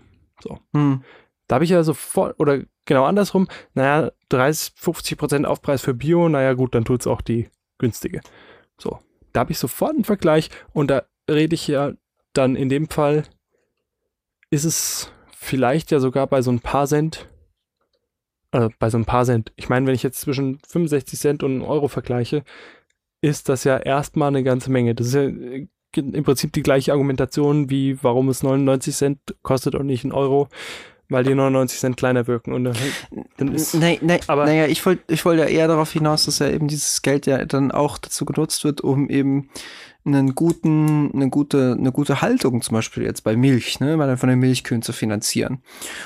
Mhm. 0.73 1.05
Da 1.47 1.55
habe 1.55 1.65
ich 1.65 1.71
ja 1.71 1.83
sofort, 1.83 2.39
oder 2.39 2.63
genau 2.85 3.05
andersrum, 3.05 3.49
naja, 3.75 4.13
30, 4.29 4.75
50 4.77 5.19
Prozent 5.19 5.47
Aufpreis 5.47 5.83
für 5.83 5.95
Bio, 5.95 6.29
naja 6.29 6.53
gut, 6.53 6.75
dann 6.75 6.85
tut's 6.85 7.07
auch 7.07 7.23
die 7.23 7.49
günstige. 7.79 8.21
So, 8.79 8.99
da 9.33 9.41
habe 9.41 9.53
ich 9.53 9.59
sofort 9.59 9.95
einen 9.95 10.05
Vergleich 10.05 10.51
und 10.73 10.91
da 10.91 11.05
rede 11.29 11.55
ich 11.55 11.67
ja 11.69 11.93
dann 12.33 12.57
in 12.57 12.69
dem 12.69 12.89
Fall, 12.89 13.25
ist 14.51 14.65
es 14.65 15.13
vielleicht 15.31 15.91
ja 15.91 16.01
sogar 16.01 16.27
bei 16.27 16.43
so 16.43 16.51
ein 16.51 16.61
paar 16.61 16.87
Cent, 16.87 17.29
äh, 18.53 18.69
bei 18.79 18.91
so 18.91 18.99
ein 18.99 19.05
paar 19.05 19.25
Cent. 19.25 19.53
Ich 19.57 19.69
meine, 19.69 19.87
wenn 19.87 19.95
ich 19.95 20.03
jetzt 20.03 20.21
zwischen 20.21 20.59
65 20.67 21.19
Cent 21.19 21.43
und 21.43 21.61
1 21.63 21.69
Euro 21.69 21.89
vergleiche, 21.89 22.45
ist 23.21 23.49
das 23.49 23.65
ja 23.65 23.79
erstmal 23.79 24.29
eine 24.29 24.43
ganze 24.43 24.71
Menge. 24.71 24.95
Das 24.95 25.09
ist 25.09 25.15
ja 25.15 25.23
äh, 25.23 25.69
im 25.97 26.25
Prinzip 26.25 26.53
die 26.53 26.63
gleiche 26.63 26.93
Argumentation 26.93 27.71
wie, 27.71 27.99
warum 28.03 28.29
es 28.29 28.43
99 28.43 28.95
Cent 28.95 29.19
kostet 29.43 29.75
und 29.75 29.87
nicht 29.87 30.05
ein 30.05 30.13
Euro, 30.13 30.49
weil 31.09 31.25
die 31.25 31.35
99 31.35 31.79
Cent 31.81 31.97
kleiner 31.97 32.27
wirken. 32.27 32.53
Und 32.53 32.65
dann, 32.65 32.77
dann 33.39 33.55
ist, 33.55 33.75
Nee, 33.75 33.99
nee, 34.03 34.21
aber- 34.27 34.45
naja, 34.45 34.67
ich 34.67 34.85
wollte 34.85 35.13
ich 35.13 35.25
wollte 35.25 35.43
ja 35.45 35.49
eher 35.49 35.69
darauf 35.69 35.91
hinaus, 35.93 36.27
dass 36.27 36.39
ja 36.41 36.49
eben 36.51 36.69
dieses 36.69 37.01
Geld 37.03 37.27
ja 37.27 37.45
dann 37.47 37.71
auch 37.73 37.97
dazu 37.99 38.25
genutzt 38.27 38.65
wird, 38.65 38.83
um 38.83 39.09
eben 39.09 39.49
einen 40.05 40.35
guten, 40.35 41.11
eine 41.15 41.29
gute, 41.29 41.77
eine 41.79 41.93
gute 41.93 42.21
Haltung 42.23 42.63
zum 42.63 42.75
Beispiel 42.75 43.03
jetzt 43.03 43.25
bei 43.25 43.37
Milch, 43.37 43.81
ne, 43.81 43.97
mal 43.97 44.17
von 44.17 44.29
den 44.29 44.39
Milchkühen 44.39 44.83
zu 44.83 44.93
finanzieren. 44.93 45.63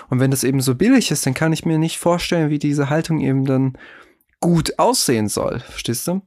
Und 0.08 0.18
wenn 0.20 0.30
das 0.30 0.44
eben 0.44 0.60
so 0.60 0.74
billig 0.74 1.10
ist, 1.10 1.26
dann 1.26 1.34
kann 1.34 1.52
ich 1.52 1.64
mir 1.64 1.78
nicht 1.78 1.98
vorstellen, 1.98 2.50
wie 2.50 2.58
diese 2.58 2.88
Haltung 2.90 3.20
eben 3.20 3.44
dann 3.44 3.76
gut 4.40 4.78
aussehen 4.78 5.28
soll, 5.28 5.60
verstehst 5.60 6.06
du? 6.08 6.22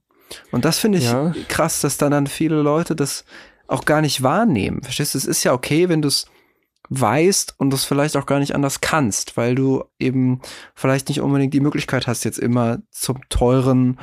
Und 0.52 0.66
das 0.66 0.80
finde 0.80 0.98
ich 1.00 1.06
Ja. 1.06 1.34
krass, 1.48 1.82
dass 1.82 1.98
dann 1.98 2.12
dann 2.12 2.28
viele 2.28 2.62
Leute 2.62 2.96
das 2.96 3.26
auch 3.68 3.86
gar 3.86 4.02
nicht 4.02 4.22
wahrnehmen. 4.24 4.82
Verstehst 4.84 5.14
du? 5.14 5.18
Es 5.18 5.26
ist 5.26 5.44
ja 5.44 5.54
okay, 5.54 5.90
wenn 5.90 6.02
du 6.02 6.08
es 6.08 6.28
weißt 6.90 7.56
und 7.58 7.72
das 7.72 7.84
vielleicht 7.84 8.16
auch 8.16 8.28
gar 8.28 8.40
nicht 8.40 8.54
anders 8.54 8.80
kannst, 8.82 9.38
weil 9.38 9.56
du 9.56 9.84
eben 9.98 10.42
vielleicht 10.76 11.10
nicht 11.10 11.20
unbedingt 11.22 11.54
die 11.54 11.60
Möglichkeit 11.60 12.06
hast, 12.06 12.24
jetzt 12.26 12.38
immer 12.38 12.80
zum 12.92 13.28
teuren, 13.30 14.00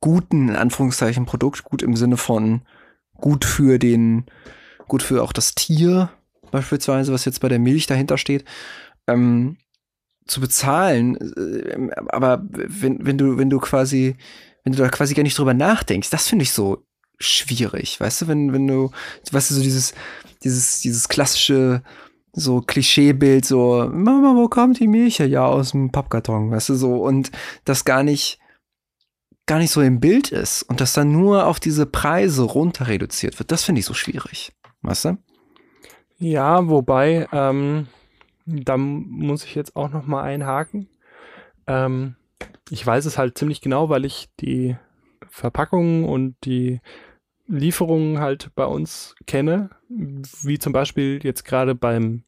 guten, 0.00 0.50
in 0.50 0.56
Anführungszeichen, 0.56 1.24
Produkt, 1.24 1.64
gut 1.64 1.82
im 1.82 1.96
Sinne 1.96 2.18
von 2.18 2.62
gut 3.14 3.44
für 3.44 3.78
den, 3.78 4.26
gut 4.88 5.02
für 5.02 5.22
auch 5.22 5.32
das 5.32 5.54
Tier, 5.54 6.10
beispielsweise, 6.50 7.12
was 7.12 7.24
jetzt 7.24 7.40
bei 7.40 7.48
der 7.48 7.58
Milch 7.58 7.86
dahinter 7.86 8.18
steht, 8.18 8.44
ähm, 9.06 9.56
zu 10.26 10.40
bezahlen. 10.40 11.16
Äh, 11.16 11.88
Aber 12.08 12.42
wenn, 12.50 13.06
wenn 13.06 13.16
du, 13.16 13.38
wenn 13.38 13.48
du 13.48 13.58
quasi, 13.60 14.16
wenn 14.64 14.72
du 14.72 14.78
da 14.78 14.88
quasi 14.88 15.14
gar 15.14 15.22
nicht 15.22 15.38
drüber 15.38 15.54
nachdenkst, 15.54 16.10
das 16.10 16.28
finde 16.28 16.44
ich 16.44 16.52
so 16.52 16.84
schwierig, 17.18 18.00
weißt 18.00 18.22
du, 18.22 18.28
wenn, 18.28 18.52
wenn 18.52 18.66
du, 18.66 18.90
weißt 19.30 19.50
du, 19.50 19.54
so 19.54 19.62
dieses, 19.62 19.94
dieses, 20.42 20.80
dieses 20.80 21.08
klassische, 21.08 21.82
so 22.32 22.60
Klischeebild, 22.62 23.44
so, 23.44 23.88
Mama, 23.92 24.34
wo 24.34 24.48
kommt 24.48 24.80
die 24.80 24.88
Milch? 24.88 25.18
Ja, 25.18 25.46
aus 25.46 25.72
dem 25.72 25.92
Pappkarton, 25.92 26.50
weißt 26.50 26.70
du, 26.70 26.74
so, 26.74 26.96
und 26.96 27.30
das 27.64 27.84
gar 27.84 28.02
nicht, 28.02 28.38
gar 29.46 29.58
nicht 29.58 29.70
so 29.70 29.82
im 29.82 30.00
Bild 30.00 30.32
ist 30.32 30.62
und 30.62 30.80
das 30.80 30.94
dann 30.94 31.12
nur 31.12 31.46
auf 31.46 31.60
diese 31.60 31.86
Preise 31.86 32.42
runter 32.42 32.88
reduziert 32.88 33.38
wird, 33.38 33.52
das 33.52 33.64
finde 33.64 33.80
ich 33.80 33.84
so 33.84 33.94
schwierig, 33.94 34.52
weißt 34.82 35.04
du? 35.06 35.18
Ja, 36.18 36.68
wobei, 36.68 37.28
ähm, 37.32 37.88
da 38.46 38.76
muss 38.76 39.44
ich 39.44 39.54
jetzt 39.54 39.76
auch 39.76 39.90
noch 39.90 40.06
mal 40.06 40.22
einhaken. 40.22 40.88
Ähm, 41.66 42.16
ich 42.72 42.86
weiß 42.86 43.04
es 43.04 43.18
halt 43.18 43.36
ziemlich 43.36 43.60
genau, 43.60 43.90
weil 43.90 44.06
ich 44.06 44.30
die 44.40 44.76
Verpackungen 45.28 46.04
und 46.04 46.36
die 46.44 46.80
Lieferungen 47.46 48.18
halt 48.18 48.50
bei 48.54 48.64
uns 48.64 49.14
kenne, 49.26 49.68
wie 49.88 50.58
zum 50.58 50.72
Beispiel 50.72 51.20
jetzt 51.22 51.44
gerade 51.44 51.74
beim, 51.74 52.24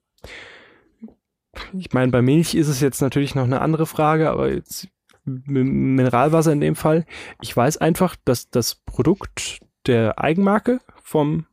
ich 1.73 1.93
meine, 1.93 2.13
bei 2.13 2.21
Milch 2.21 2.55
ist 2.55 2.69
es 2.69 2.81
jetzt 2.81 3.01
natürlich 3.01 3.35
noch 3.35 3.45
eine 3.45 3.63
andere 3.63 3.87
Frage, 3.87 4.31
aber 4.31 4.53
jetzt 4.53 4.89
Mineralwasser 5.25 6.53
in 6.53 6.61
dem 6.61 6.77
Fall. 6.77 7.07
Ich 7.41 7.57
weiß 7.57 7.79
einfach, 7.79 8.15
dass 8.27 8.51
das 8.51 8.75
Produkt 8.75 9.61
der 9.87 10.19
Eigenmarke 10.19 10.81
vom 11.03 11.47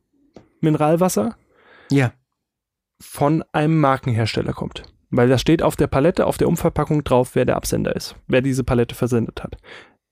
Mineralwasser 0.60 1.36
Ja. 1.90 2.12
von 3.00 3.42
einem 3.52 3.80
Markenhersteller 3.80 4.52
kommt. 4.52 4.82
Weil 5.12 5.28
da 5.28 5.36
steht 5.36 5.62
auf 5.62 5.76
der 5.76 5.86
Palette, 5.86 6.26
auf 6.26 6.38
der 6.38 6.48
Umverpackung 6.48 7.04
drauf, 7.04 7.34
wer 7.34 7.44
der 7.44 7.56
Absender 7.56 7.94
ist, 7.94 8.16
wer 8.26 8.40
diese 8.40 8.64
Palette 8.64 8.94
versendet 8.94 9.44
hat. 9.44 9.58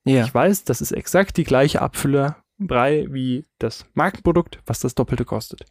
Ja. 0.05 0.24
Ich 0.24 0.32
weiß, 0.32 0.64
das 0.64 0.82
ist 0.82 0.92
exakt 0.92 1.38
die 1.38 1.44
gleiche 1.44 1.80
Abfüllerbrei 1.80 3.07
wie 3.09 3.46
das 3.59 3.86
Markenprodukt, 3.94 4.61
was 4.66 4.80
das 4.80 4.94
Doppelte 4.94 5.24
kostet. 5.24 5.64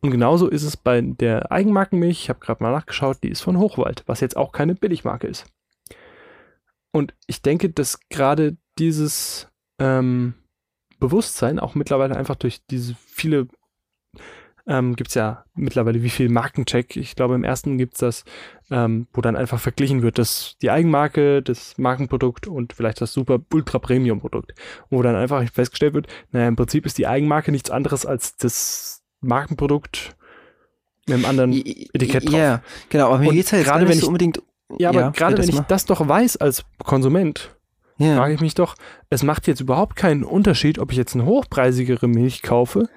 Und 0.00 0.12
genauso 0.12 0.48
ist 0.48 0.62
es 0.62 0.76
bei 0.76 1.00
der 1.00 1.50
Eigenmarkenmilch. 1.50 2.22
Ich 2.22 2.28
habe 2.28 2.38
gerade 2.38 2.62
mal 2.62 2.72
nachgeschaut, 2.72 3.18
die 3.24 3.30
ist 3.30 3.40
von 3.40 3.58
Hochwald, 3.58 4.04
was 4.06 4.20
jetzt 4.20 4.36
auch 4.36 4.52
keine 4.52 4.76
Billigmarke 4.76 5.26
ist. 5.26 5.46
Und 6.92 7.14
ich 7.26 7.42
denke, 7.42 7.70
dass 7.70 7.98
gerade 8.08 8.56
dieses 8.78 9.48
ähm, 9.80 10.34
Bewusstsein 11.00 11.58
auch 11.58 11.74
mittlerweile 11.74 12.16
einfach 12.16 12.36
durch 12.36 12.64
diese 12.66 12.94
viele 12.94 13.48
ähm, 14.66 14.96
gibt 14.96 15.08
es 15.10 15.14
ja 15.14 15.44
mittlerweile 15.54 16.02
wie 16.02 16.10
viel 16.10 16.28
Markencheck. 16.28 16.96
Ich 16.96 17.14
glaube, 17.16 17.34
im 17.34 17.44
ersten 17.44 17.78
gibt 17.78 17.94
es 17.94 18.00
das, 18.00 18.24
ähm, 18.70 19.06
wo 19.12 19.20
dann 19.20 19.36
einfach 19.36 19.58
verglichen 19.60 20.02
wird, 20.02 20.18
dass 20.18 20.56
die 20.62 20.70
Eigenmarke, 20.70 21.42
das 21.42 21.76
Markenprodukt 21.78 22.46
und 22.46 22.72
vielleicht 22.72 23.00
das 23.00 23.12
super 23.12 23.38
Ultra 23.52 23.78
Premium 23.78 24.20
Produkt. 24.20 24.52
Wo 24.90 25.02
dann 25.02 25.16
einfach 25.16 25.42
festgestellt 25.52 25.94
wird, 25.94 26.06
naja, 26.32 26.48
im 26.48 26.56
Prinzip 26.56 26.86
ist 26.86 26.98
die 26.98 27.06
Eigenmarke 27.06 27.50
nichts 27.52 27.70
anderes 27.70 28.06
als 28.06 28.36
das 28.36 29.02
Markenprodukt 29.20 30.16
mit 31.06 31.14
einem 31.16 31.24
anderen 31.24 31.52
Etikett 31.52 32.26
drauf. 32.30 32.38
Ja, 32.38 32.62
genau, 32.88 33.06
aber 33.08 33.18
mir 33.18 33.32
geht 33.32 33.46
es 33.46 33.52
halt 33.52 33.64
gerade 33.64 33.80
wenn 33.82 33.88
nicht 33.88 34.00
so 34.00 34.04
ich- 34.04 34.08
unbedingt. 34.08 34.42
Ja, 34.78 34.90
aber 34.90 35.00
Ja, 35.00 35.10
gerade 35.10 35.36
wenn 35.38 35.48
ich 35.48 35.54
mal. 35.56 35.64
das 35.66 35.84
doch 35.84 36.06
weiß 36.06 36.36
als 36.36 36.64
Konsument, 36.84 37.56
Ja. 37.98 38.14
frage 38.16 38.34
ich 38.34 38.40
mich 38.40 38.54
doch, 38.54 38.76
es 39.08 39.24
macht 39.24 39.48
jetzt 39.48 39.60
überhaupt 39.60 39.96
keinen 39.96 40.22
Unterschied, 40.22 40.78
ob 40.78 40.92
ich 40.92 40.96
jetzt 40.98 41.14
eine 41.14 41.24
hochpreisigere 41.24 42.06
Milch 42.06 42.42
kaufe 42.42 42.88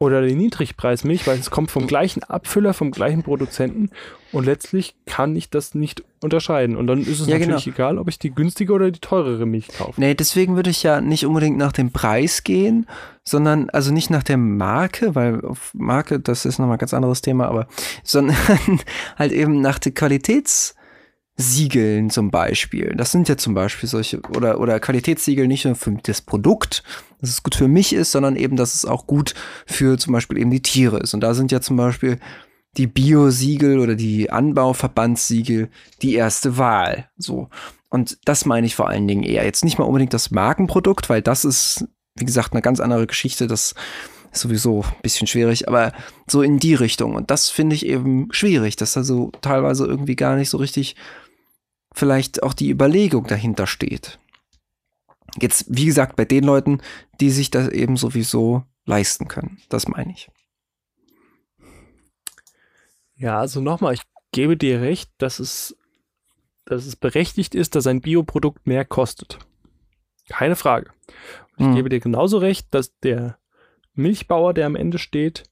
oder 0.00 0.22
die 0.22 0.34
Niedrigpreismilch, 0.34 1.26
weil 1.26 1.38
es 1.38 1.50
kommt 1.50 1.70
vom 1.70 1.86
gleichen 1.86 2.22
Abfüller, 2.22 2.72
vom 2.72 2.90
gleichen 2.90 3.22
Produzenten 3.22 3.90
und 4.32 4.46
letztlich 4.46 4.94
kann 5.04 5.36
ich 5.36 5.50
das 5.50 5.74
nicht 5.74 6.02
unterscheiden. 6.22 6.76
Und 6.76 6.86
dann 6.86 7.00
ist 7.02 7.20
es 7.20 7.26
Ja, 7.26 7.38
natürlich 7.38 7.64
genau. 7.66 7.74
egal, 7.76 7.98
ob 7.98 8.08
ich 8.08 8.18
die 8.18 8.30
günstige 8.34 8.72
oder 8.72 8.90
die 8.90 9.00
teurere 9.00 9.44
Milch 9.44 9.68
kaufe. 9.68 10.00
Nee, 10.00 10.14
deswegen 10.14 10.56
würde 10.56 10.70
ich 10.70 10.82
ja 10.82 11.02
nicht 11.02 11.26
unbedingt 11.26 11.58
nach 11.58 11.72
dem 11.72 11.92
Preis 11.92 12.44
gehen, 12.44 12.86
sondern 13.24 13.68
also 13.70 13.92
nicht 13.92 14.08
nach 14.08 14.22
der 14.22 14.38
Marke, 14.38 15.14
weil 15.14 15.44
auf 15.44 15.70
Marke, 15.74 16.18
das 16.18 16.46
ist 16.46 16.58
nochmal 16.58 16.76
ein 16.76 16.80
ganz 16.80 16.94
anderes 16.94 17.20
Thema, 17.20 17.46
aber 17.48 17.66
sondern 18.02 18.36
halt 19.18 19.32
eben 19.32 19.60
nach 19.60 19.78
den 19.78 19.92
Qualitätssiegeln 21.40 22.10
zum 22.10 22.30
Beispiel. 22.30 22.94
Das 22.96 23.12
sind 23.12 23.28
ja 23.28 23.36
zum 23.36 23.54
Beispiel 23.54 23.88
solche, 23.88 24.20
oder, 24.36 24.60
oder 24.60 24.78
Qualitätssiegel 24.78 25.46
nicht 25.46 25.64
nur 25.64 25.74
für 25.74 25.96
das 26.02 26.20
Produkt, 26.20 26.82
dass 27.20 27.30
es 27.30 27.42
gut 27.42 27.54
für 27.54 27.68
mich 27.68 27.94
ist, 27.94 28.12
sondern 28.12 28.36
eben, 28.36 28.56
dass 28.56 28.74
es 28.74 28.84
auch 28.84 29.06
gut 29.06 29.34
für 29.66 29.98
zum 29.98 30.12
Beispiel 30.12 30.38
eben 30.38 30.50
die 30.50 30.62
Tiere 30.62 30.98
ist. 30.98 31.14
Und 31.14 31.20
da 31.20 31.34
sind 31.34 31.50
ja 31.50 31.60
zum 31.60 31.76
Beispiel 31.76 32.18
die 32.76 32.86
Bio-Siegel 32.86 33.78
oder 33.78 33.94
die 33.94 34.30
Anbauverbandssiegel 34.30 35.70
die 36.02 36.14
erste 36.14 36.58
Wahl. 36.58 37.08
So. 37.16 37.48
Und 37.88 38.18
das 38.24 38.44
meine 38.44 38.66
ich 38.66 38.76
vor 38.76 38.88
allen 38.88 39.08
Dingen 39.08 39.24
eher. 39.24 39.44
Jetzt 39.44 39.64
nicht 39.64 39.78
mal 39.78 39.84
unbedingt 39.84 40.14
das 40.14 40.30
Markenprodukt, 40.30 41.08
weil 41.08 41.22
das 41.22 41.44
ist, 41.44 41.86
wie 42.16 42.26
gesagt, 42.26 42.52
eine 42.52 42.62
ganz 42.62 42.80
andere 42.80 43.06
Geschichte. 43.06 43.46
Das 43.46 43.74
ist 44.32 44.40
sowieso 44.42 44.82
ein 44.82 45.02
bisschen 45.02 45.26
schwierig, 45.26 45.68
aber 45.68 45.92
so 46.28 46.42
in 46.42 46.58
die 46.58 46.74
Richtung. 46.74 47.14
Und 47.14 47.30
das 47.30 47.48
finde 47.50 47.74
ich 47.74 47.86
eben 47.86 48.28
schwierig, 48.30 48.76
dass 48.76 48.92
da 48.92 49.02
so 49.02 49.32
teilweise 49.40 49.86
irgendwie 49.86 50.16
gar 50.16 50.36
nicht 50.36 50.50
so 50.50 50.58
richtig 50.58 50.94
vielleicht 51.92 52.42
auch 52.42 52.54
die 52.54 52.70
Überlegung 52.70 53.26
dahinter 53.26 53.66
steht. 53.66 54.18
Jetzt, 55.40 55.66
wie 55.68 55.86
gesagt, 55.86 56.16
bei 56.16 56.24
den 56.24 56.44
Leuten, 56.44 56.80
die 57.20 57.30
sich 57.30 57.50
das 57.50 57.68
eben 57.68 57.96
sowieso 57.96 58.64
leisten 58.84 59.28
können. 59.28 59.58
Das 59.68 59.86
meine 59.88 60.12
ich. 60.12 60.28
Ja, 63.14 63.38
also 63.38 63.60
nochmal, 63.60 63.94
ich 63.94 64.02
gebe 64.32 64.56
dir 64.56 64.80
recht, 64.80 65.10
dass 65.18 65.38
es, 65.38 65.76
dass 66.64 66.86
es 66.86 66.96
berechtigt 66.96 67.54
ist, 67.54 67.74
dass 67.74 67.86
ein 67.86 68.00
Bioprodukt 68.00 68.66
mehr 68.66 68.84
kostet. 68.84 69.38
Keine 70.28 70.56
Frage. 70.56 70.90
Und 71.56 71.60
ich 71.60 71.66
hm. 71.66 71.74
gebe 71.74 71.88
dir 71.90 72.00
genauso 72.00 72.38
recht, 72.38 72.68
dass 72.70 72.98
der 73.00 73.38
Milchbauer, 73.94 74.54
der 74.54 74.66
am 74.66 74.76
Ende 74.76 74.98
steht, 74.98 75.44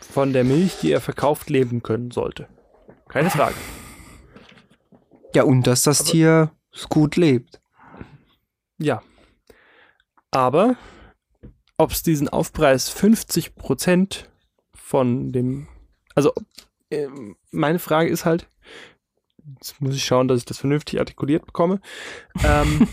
von 0.00 0.32
der 0.32 0.44
Milch, 0.44 0.78
die 0.82 0.92
er 0.92 1.00
verkauft, 1.00 1.50
leben 1.50 1.82
können 1.82 2.10
sollte. 2.10 2.48
Keine 3.08 3.30
Frage. 3.30 3.54
Ja, 5.34 5.42
und 5.42 5.66
dass 5.66 5.82
das 5.82 6.00
Aber, 6.00 6.10
Tier 6.10 6.50
gut 6.88 7.16
lebt. 7.16 7.60
Ja. 8.78 9.02
Aber 10.30 10.76
ob 11.76 11.90
es 11.90 12.02
diesen 12.02 12.28
Aufpreis 12.28 12.88
50 12.88 13.56
Prozent 13.56 14.30
von 14.74 15.32
dem, 15.32 15.68
also 16.14 16.32
äh, 16.90 17.08
meine 17.50 17.78
Frage 17.78 18.08
ist 18.08 18.24
halt, 18.24 18.48
jetzt 19.56 19.80
muss 19.80 19.94
ich 19.94 20.04
schauen, 20.04 20.28
dass 20.28 20.38
ich 20.38 20.44
das 20.44 20.58
vernünftig 20.58 20.98
artikuliert 20.98 21.46
bekomme. 21.46 21.80
Ähm, 22.44 22.88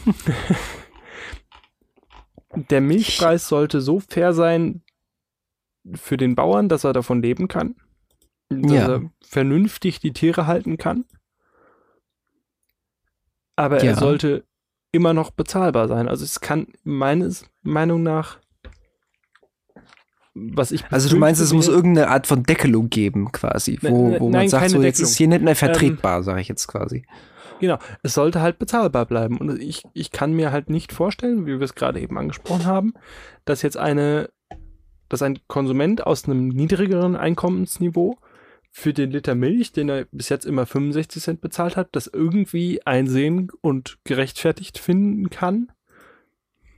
der 2.70 2.82
Milchpreis 2.82 3.48
sollte 3.48 3.82
so 3.82 4.00
fair 4.00 4.34
sein 4.34 4.82
für 5.94 6.18
den 6.18 6.36
Bauern, 6.36 6.70
dass 6.70 6.84
er 6.84 6.94
davon 6.94 7.22
leben 7.22 7.48
kann, 7.48 7.76
dass 8.50 8.72
ja. 8.72 8.88
er 8.88 9.12
vernünftig 9.22 10.00
die 10.00 10.14
Tiere 10.14 10.48
halten 10.48 10.78
kann. 10.78 11.06
Aber 13.56 13.84
ja. 13.84 13.92
er 13.92 13.96
sollte 13.96 14.44
immer 14.92 15.14
noch 15.14 15.32
bezahlbar 15.32 15.88
sein. 15.88 16.08
Also 16.08 16.24
es 16.24 16.42
kann 16.42 16.68
meines 16.84 17.46
Meinung 17.62 18.04
nach 18.04 18.40
was 20.34 20.72
ich 20.72 20.86
Also 20.90 21.10
du 21.10 21.18
meinst, 21.18 21.42
es 21.42 21.52
muss 21.52 21.68
irgendeine 21.68 22.08
Art 22.08 22.26
von 22.26 22.44
Deckelung 22.44 22.90
geben, 22.90 23.32
quasi, 23.34 23.78
wo, 23.82 24.18
wo 24.20 24.30
man 24.30 24.48
sagt, 24.48 24.70
so 24.70 24.82
jetzt 24.82 25.02
ist 25.02 25.18
hier 25.18 25.28
nicht 25.28 25.42
mehr 25.42 25.58
vertretbar, 25.58 26.20
ähm, 26.20 26.24
sage 26.24 26.42
ich 26.42 26.48
jetzt 26.48 26.68
quasi. 26.68 27.06
Genau, 27.60 27.78
es 28.02 28.14
sollte 28.14 28.42
halt 28.42 28.58
bezahlbar 28.58 29.06
bleiben. 29.06 29.38
Und 29.38 29.62
ich, 29.62 29.84
ich 29.94 30.12
kann 30.12 30.34
mir 30.34 30.52
halt 30.52 30.70
nicht 30.70 30.94
vorstellen, 30.94 31.46
wie 31.46 31.60
wir 31.60 31.62
es 31.62 31.76
gerade 31.76 32.00
eben 32.00 32.18
angesprochen 32.18 32.66
haben, 32.66 32.94
dass 33.46 33.62
jetzt 33.62 33.78
eine, 33.78 34.30
dass 35.10 35.22
ein 35.22 35.40
Konsument 35.48 36.06
aus 36.08 36.26
einem 36.26 36.48
niedrigeren 36.48 37.16
Einkommensniveau 37.16 38.18
für 38.72 38.94
den 38.94 39.12
Liter 39.12 39.36
Milch, 39.36 39.74
den 39.74 39.90
er 39.90 40.06
bis 40.12 40.30
jetzt 40.30 40.46
immer 40.46 40.66
65 40.66 41.22
Cent 41.22 41.42
bezahlt 41.42 41.76
hat, 41.76 41.90
das 41.92 42.08
irgendwie 42.08 42.86
einsehen 42.86 43.52
und 43.62 43.98
gerechtfertigt 44.06 44.78
finden 44.78 45.30
kann, 45.30 45.72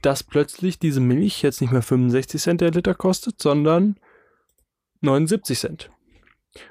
dass 0.02 0.24
plötzlich 0.24 0.78
diese 0.78 1.00
Milch 1.00 1.42
jetzt 1.42 1.60
nicht 1.60 1.72
mehr 1.72 1.82
65 1.82 2.42
Cent 2.42 2.60
der 2.60 2.72
Liter 2.72 2.94
kostet, 2.94 3.40
sondern 3.40 3.96
79 5.00 5.58
Cent. 5.58 5.90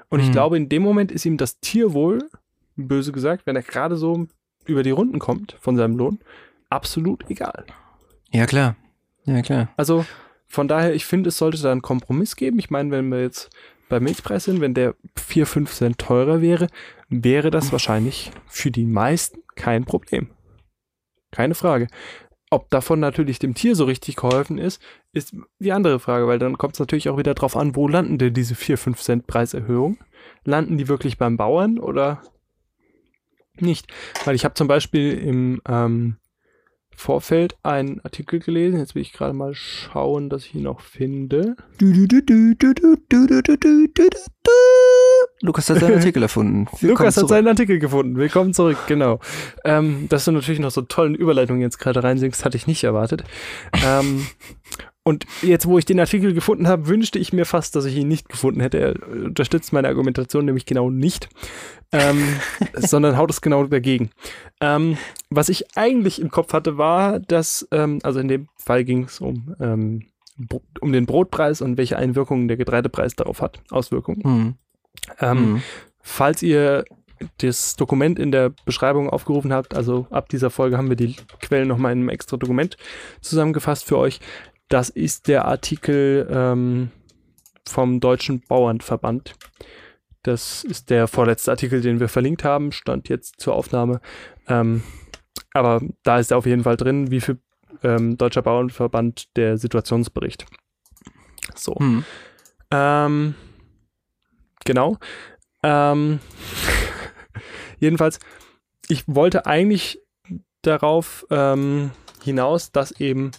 Und 0.08 0.20
hm. 0.20 0.26
ich 0.26 0.32
glaube, 0.32 0.56
in 0.56 0.68
dem 0.68 0.82
Moment 0.82 1.10
ist 1.10 1.24
ihm 1.24 1.38
das 1.38 1.58
Tierwohl, 1.58 2.28
böse 2.76 3.12
gesagt, 3.12 3.46
wenn 3.46 3.56
er 3.56 3.62
gerade 3.62 3.96
so 3.96 4.26
über 4.66 4.82
die 4.82 4.90
Runden 4.90 5.18
kommt 5.18 5.56
von 5.60 5.76
seinem 5.76 5.96
Lohn, 5.96 6.18
absolut 6.68 7.28
egal. 7.30 7.64
Ja, 8.30 8.46
klar. 8.46 8.76
Ja, 9.24 9.40
klar. 9.42 9.70
Also 9.76 10.04
von 10.46 10.68
daher, 10.68 10.94
ich 10.94 11.06
finde, 11.06 11.28
es 11.28 11.38
sollte 11.38 11.62
da 11.62 11.72
einen 11.72 11.82
Kompromiss 11.82 12.36
geben. 12.36 12.58
Ich 12.58 12.70
meine, 12.70 12.90
wenn 12.90 13.08
wir 13.08 13.22
jetzt 13.22 13.50
bei 13.88 14.00
Milchpreis 14.00 14.44
sind, 14.44 14.60
wenn 14.60 14.74
der 14.74 14.94
4, 15.16 15.46
5 15.46 15.72
Cent 15.72 15.98
teurer 15.98 16.40
wäre, 16.40 16.68
wäre 17.08 17.50
das 17.50 17.72
wahrscheinlich 17.72 18.30
für 18.46 18.70
die 18.70 18.86
meisten 18.86 19.40
kein 19.54 19.84
Problem. 19.84 20.30
Keine 21.30 21.54
Frage. 21.54 21.88
Ob 22.50 22.70
davon 22.70 23.00
natürlich 23.00 23.38
dem 23.38 23.54
Tier 23.54 23.74
so 23.74 23.84
richtig 23.84 24.16
geholfen 24.16 24.58
ist, 24.58 24.80
ist 25.12 25.34
die 25.58 25.72
andere 25.72 25.98
Frage, 25.98 26.26
weil 26.26 26.38
dann 26.38 26.58
kommt 26.58 26.74
es 26.74 26.80
natürlich 26.80 27.08
auch 27.08 27.18
wieder 27.18 27.34
drauf 27.34 27.56
an, 27.56 27.74
wo 27.74 27.88
landen 27.88 28.18
denn 28.18 28.34
diese 28.34 28.54
4, 28.54 28.78
5 28.78 29.00
Cent 29.00 29.26
Preiserhöhungen? 29.26 29.98
Landen 30.44 30.78
die 30.78 30.88
wirklich 30.88 31.18
beim 31.18 31.36
Bauern 31.36 31.78
oder 31.78 32.22
nicht? 33.58 33.92
Weil 34.24 34.34
ich 34.34 34.44
habe 34.44 34.54
zum 34.54 34.68
Beispiel 34.68 35.18
im 35.18 35.62
ähm, 35.66 36.16
Vorfeld 36.96 37.56
einen 37.62 38.00
Artikel 38.00 38.40
gelesen. 38.40 38.78
Jetzt 38.78 38.94
will 38.94 39.02
ich 39.02 39.12
gerade 39.12 39.32
mal 39.32 39.54
schauen, 39.54 40.28
dass 40.30 40.46
ich 40.46 40.54
ihn 40.54 40.62
noch 40.62 40.80
finde. 40.80 41.56
Lukas 45.40 45.68
hat 45.68 45.80
seinen 45.80 45.98
Artikel 45.98 46.22
erfunden. 46.22 46.66
Willkommen 46.66 46.88
Lukas 46.90 47.16
hat 47.16 47.28
seinen 47.28 47.48
Artikel 47.48 47.78
gefunden. 47.78 48.16
Willkommen 48.16 48.54
zurück, 48.54 48.78
genau. 48.86 49.20
Ähm, 49.64 50.08
dass 50.08 50.24
du 50.24 50.32
natürlich 50.32 50.60
noch 50.60 50.70
so 50.70 50.82
tollen 50.82 51.14
Überleitungen 51.14 51.60
jetzt 51.60 51.78
gerade 51.78 52.02
reinsingst, 52.02 52.44
hatte 52.44 52.56
ich 52.56 52.66
nicht 52.66 52.84
erwartet. 52.84 53.24
ähm, 53.84 54.26
und 55.06 55.26
jetzt, 55.42 55.66
wo 55.66 55.78
ich 55.78 55.84
den 55.84 56.00
Artikel 56.00 56.32
gefunden 56.32 56.66
habe, 56.66 56.88
wünschte 56.88 57.18
ich 57.18 57.34
mir 57.34 57.44
fast, 57.44 57.76
dass 57.76 57.84
ich 57.84 57.94
ihn 57.96 58.08
nicht 58.08 58.30
gefunden 58.30 58.60
hätte. 58.60 58.78
Er 58.78 59.08
unterstützt 59.26 59.72
meine 59.74 59.88
Argumentation 59.88 60.46
nämlich 60.46 60.64
genau 60.64 60.88
nicht, 60.88 61.28
ähm, 61.92 62.36
sondern 62.74 63.18
haut 63.18 63.30
es 63.30 63.42
genau 63.42 63.64
dagegen. 63.64 64.10
Ähm, 64.62 64.96
was 65.28 65.50
ich 65.50 65.76
eigentlich 65.76 66.22
im 66.22 66.30
Kopf 66.30 66.54
hatte, 66.54 66.78
war, 66.78 67.20
dass, 67.20 67.68
ähm, 67.70 67.98
also 68.02 68.18
in 68.18 68.28
dem 68.28 68.48
Fall 68.56 68.84
ging 68.84 69.04
es 69.04 69.20
um, 69.20 69.54
ähm, 69.60 70.06
um 70.80 70.92
den 70.92 71.04
Brotpreis 71.04 71.60
und 71.60 71.76
welche 71.76 71.98
Einwirkungen 71.98 72.48
der 72.48 72.56
Getreidepreis 72.56 73.14
darauf 73.14 73.42
hat, 73.42 73.60
Auswirkungen. 73.70 74.56
Mhm. 75.20 75.38
Mhm. 75.38 75.62
Falls 76.00 76.42
ihr 76.42 76.84
das 77.38 77.76
Dokument 77.76 78.18
in 78.18 78.32
der 78.32 78.52
Beschreibung 78.64 79.10
aufgerufen 79.10 79.52
habt, 79.52 79.74
also 79.74 80.06
ab 80.10 80.28
dieser 80.30 80.50
Folge 80.50 80.78
haben 80.78 80.88
wir 80.88 80.96
die 80.96 81.16
Quellen 81.40 81.68
nochmal 81.68 81.92
in 81.92 82.00
einem 82.00 82.08
extra 82.08 82.36
Dokument 82.36 82.76
zusammengefasst 83.20 83.84
für 83.84 83.98
euch. 83.98 84.20
Das 84.74 84.88
ist 84.88 85.28
der 85.28 85.44
Artikel 85.44 86.26
ähm, 86.28 86.90
vom 87.64 88.00
Deutschen 88.00 88.40
Bauernverband. 88.40 89.36
Das 90.24 90.64
ist 90.64 90.90
der 90.90 91.06
vorletzte 91.06 91.52
Artikel, 91.52 91.80
den 91.80 92.00
wir 92.00 92.08
verlinkt 92.08 92.42
haben, 92.42 92.72
stand 92.72 93.08
jetzt 93.08 93.40
zur 93.40 93.54
Aufnahme. 93.54 94.00
Ähm, 94.48 94.82
aber 95.52 95.80
da 96.02 96.18
ist 96.18 96.32
auf 96.32 96.44
jeden 96.44 96.64
Fall 96.64 96.76
drin, 96.76 97.12
wie 97.12 97.20
viel 97.20 97.38
ähm, 97.84 98.18
Deutscher 98.18 98.42
Bauernverband 98.42 99.36
der 99.36 99.58
Situationsbericht. 99.58 100.44
So. 101.54 101.76
Hm. 101.76 102.04
Ähm, 102.72 103.36
genau. 104.64 104.98
Ähm, 105.62 106.18
jedenfalls, 107.78 108.18
ich 108.88 109.04
wollte 109.06 109.46
eigentlich 109.46 110.00
darauf 110.62 111.24
ähm, 111.30 111.92
hinaus, 112.24 112.72
dass 112.72 112.90
eben 112.90 113.30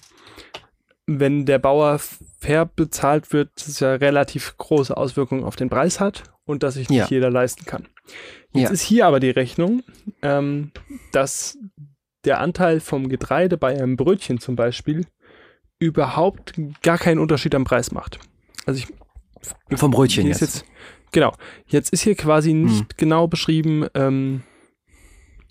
wenn 1.07 1.45
der 1.45 1.59
Bauer 1.59 1.99
fair 2.39 2.65
bezahlt 2.65 3.31
wird, 3.31 3.51
das 3.55 3.79
ja 3.79 3.95
relativ 3.95 4.57
große 4.57 4.95
Auswirkungen 4.95 5.43
auf 5.43 5.55
den 5.55 5.69
Preis 5.69 5.99
hat 5.99 6.23
und 6.45 6.63
dass 6.63 6.75
sich 6.75 6.89
nicht 6.89 6.99
ja. 6.99 7.07
jeder 7.07 7.29
leisten 7.29 7.65
kann. 7.65 7.87
Jetzt 8.53 8.69
ja. 8.69 8.73
ist 8.73 8.81
hier 8.81 9.05
aber 9.07 9.19
die 9.19 9.29
Rechnung, 9.29 9.83
ähm, 10.21 10.71
dass 11.11 11.57
der 12.23 12.39
Anteil 12.39 12.79
vom 12.79 13.09
Getreide 13.09 13.57
bei 13.57 13.77
einem 13.77 13.97
Brötchen 13.97 14.39
zum 14.39 14.55
Beispiel 14.55 15.05
überhaupt 15.79 16.53
gar 16.81 16.97
keinen 16.97 17.19
Unterschied 17.19 17.53
am 17.53 17.65
Preis 17.65 17.91
macht. 17.91 18.19
Also 18.65 18.79
ich 18.79 19.77
vom 19.77 19.91
Brötchen 19.91 20.27
jetzt. 20.27 20.41
jetzt. 20.41 20.65
Genau. 21.11 21.33
Jetzt 21.67 21.93
ist 21.93 22.01
hier 22.01 22.15
quasi 22.15 22.53
nicht 22.53 22.79
hm. 22.79 22.87
genau 22.97 23.27
beschrieben, 23.27 23.87
ähm, 23.93 24.41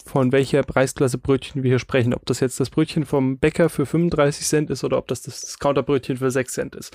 von 0.05 0.33
welcher 0.33 0.63
Preisklasse 0.63 1.19
Brötchen 1.19 1.63
wir 1.63 1.71
hier 1.71 1.79
sprechen. 1.79 2.15
Ob 2.15 2.27
das 2.27 2.41
jetzt 2.41 2.61
das 2.61 2.71
Brötchen 2.71 3.07
vom 3.07 3.39
Bäcker 3.39 3.69
für 3.69 3.87
35 3.87 4.47
Cent 4.47 4.71
ist 4.71 4.85
oder 4.85 4.99
ob 4.99 5.09
das 5.09 5.23
das 5.23 5.41
Discounterbrötchen 5.41 6.19
für 6.19 6.31
6 6.31 6.53
Cent 6.53 6.75
ist. 6.77 6.95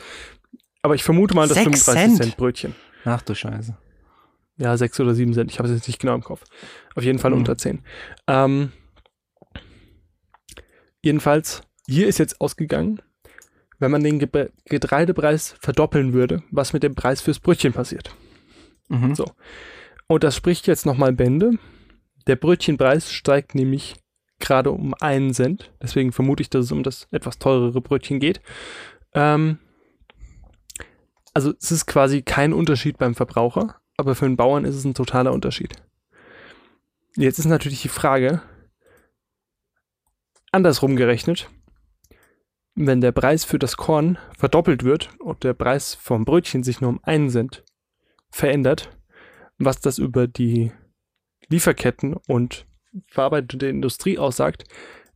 Aber 0.82 0.96
ich 0.96 1.04
vermute 1.04 1.36
mal 1.36 1.48
das 1.48 1.58
35 1.58 1.84
Cent? 1.84 2.18
Cent 2.18 2.38
Brötchen. 2.38 2.76
Ach 3.06 3.22
du 3.22 3.34
Scheiße. 3.34 3.76
Ja, 4.58 4.78
6 4.78 5.00
oder 5.00 5.16
7 5.16 5.34
Cent. 5.34 5.52
Ich 5.52 5.60
habe 5.60 5.68
es 5.70 5.76
jetzt 5.76 5.88
nicht 5.88 6.00
genau 6.00 6.16
im 6.16 6.24
Kopf. 6.24 6.44
Auf 6.96 7.04
jeden 7.04 7.20
Fall 7.20 7.32
mhm. 7.32 7.38
unter 7.38 7.58
10. 7.58 7.82
Ähm, 8.28 8.72
jedenfalls, 11.02 11.62
hier 11.88 12.08
ist 12.08 12.20
jetzt 12.20 12.40
ausgegangen, 12.40 13.02
wenn 13.80 13.92
man 13.92 14.04
den 14.04 14.20
Ge 14.20 14.50
Getreidepreis 14.66 15.56
verdoppeln 15.60 16.14
würde, 16.14 16.44
was 16.52 16.74
mit 16.74 16.84
dem 16.84 16.94
Preis 16.94 17.22
fürs 17.22 17.40
Brötchen 17.40 17.74
passiert. 17.74 18.16
Mhm. 18.90 19.16
So. 19.16 19.26
Und 20.08 20.24
das 20.24 20.36
spricht 20.36 20.68
jetzt 20.68 20.86
nochmal 20.86 21.14
Bände 21.14 21.58
der 22.30 22.36
Brötchenpreis 22.36 23.12
steigt 23.12 23.56
nämlich 23.56 23.96
gerade 24.38 24.70
um 24.70 24.94
einen 24.94 25.34
Cent. 25.34 25.74
Deswegen 25.82 26.12
vermute 26.12 26.42
ich, 26.42 26.50
dass 26.52 26.66
es 26.66 26.72
um 26.72 26.84
das 26.84 27.08
etwas 27.10 27.40
teurere 27.40 27.82
Brötchen 27.82 28.20
geht. 28.20 28.40
Ähm, 29.14 29.58
also 31.34 31.54
es 31.60 31.72
ist 31.72 31.88
quasi 31.88 32.22
kein 32.22 32.54
Unterschied 32.54 33.00
beim 33.00 33.16
Verbraucher, 33.16 33.82
aber 33.98 34.14
für 34.14 34.26
den 34.26 34.38
Bauern 34.38 34.64
ist 34.64 34.76
es 34.76 34.86
ein 34.86 34.94
totaler 34.94 35.34
Unterschied. 35.34 35.74
Jetzt 37.16 37.40
ist 37.40 37.46
natürlich 37.46 37.82
die 37.82 37.90
Frage, 37.90 38.44
andersrum 40.52 40.96
gerechnet, 40.96 41.50
wenn 42.76 43.02
der 43.02 43.12
Preis 43.12 43.44
für 43.44 43.58
das 43.58 43.76
Korn 43.76 44.20
verdoppelt 44.38 44.84
wird 44.84 45.10
und 45.20 45.44
der 45.44 45.56
Preis 45.56 45.96
vom 45.96 46.26
Brötchen 46.26 46.62
sich 46.62 46.80
nur 46.80 46.92
um 46.92 47.00
einen 47.02 47.32
Cent 47.32 47.64
verändert, 48.30 48.96
was 49.58 49.80
das 49.80 49.98
über 49.98 50.28
die 50.28 50.72
Lieferketten 51.50 52.16
und 52.28 52.66
verarbeitende 53.08 53.70
Industrie 53.70 54.18
aussagt, 54.18 54.66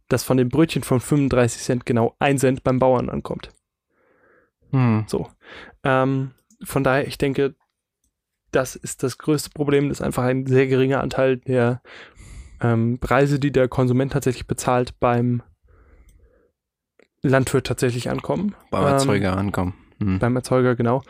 dass 0.10 0.24
von 0.24 0.38
dem 0.38 0.50
Brötchen 0.50 0.84
von 0.84 1.00
35 1.00 1.62
Cent 1.62 1.86
genau 1.86 2.16
ein 2.20 2.38
Cent 2.38 2.64
beim 2.64 2.80
Bauern 2.80 3.10
ankommt. 3.10 3.52
Hm. 4.72 5.06
So. 5.08 5.30
Ähm, 5.84 6.32
von 6.64 6.84
daher, 6.84 7.08
ich 7.08 7.18
denke, 7.18 7.56
das 8.52 8.76
ist 8.76 9.04
das 9.04 9.18
größte 9.18 9.50
Problem, 9.50 9.90
dass 9.90 10.02
einfach 10.02 10.24
ein 10.24 10.46
sehr 10.46 10.68
geringer 10.68 11.02
Anteil 11.02 11.38
der 11.38 11.82
ähm, 12.62 13.00
Preise, 13.00 13.40
die 13.40 13.52
der 13.52 13.68
Konsument 13.68 14.14
tatsächlich 14.14 14.48
bezahlt, 14.48 15.00
beim 15.00 15.42
Landwirt 17.22 17.68
tatsächlich 17.68 18.10
ankommen. 18.10 18.56
Beim 18.70 18.84
Erzeuger 18.84 19.34
ähm, 19.34 19.40
ankommen. 19.40 19.74
Hm. 20.00 20.20
Beim 20.20 20.36
Erzeuger, 20.36 20.76
genau. 20.76 21.04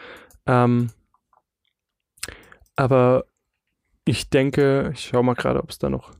Ähm, 0.45 0.89
aber 2.75 3.25
ich 4.05 4.29
denke, 4.29 4.91
ich 4.93 5.05
schaue 5.05 5.23
mal 5.23 5.35
gerade, 5.35 5.61
ob 5.61 5.69
es 5.69 5.79
da 5.79 5.89
noch. 5.89 6.11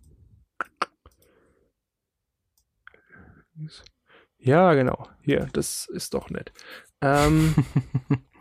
Ja, 4.37 4.73
genau. 4.73 5.07
Hier, 5.21 5.47
das 5.53 5.87
ist 5.93 6.13
doch 6.13 6.29
nett. 6.29 6.51
Ähm, 7.01 7.55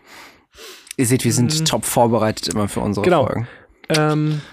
Ihr 0.97 1.07
seht, 1.07 1.25
wir 1.25 1.33
sind 1.33 1.53
hm. 1.53 1.65
top 1.65 1.85
vorbereitet 1.85 2.49
immer 2.49 2.69
für 2.69 2.81
unsere 2.81 3.05
genau. 3.05 3.27
Folgen. 3.27 3.49
Ähm, 3.89 4.41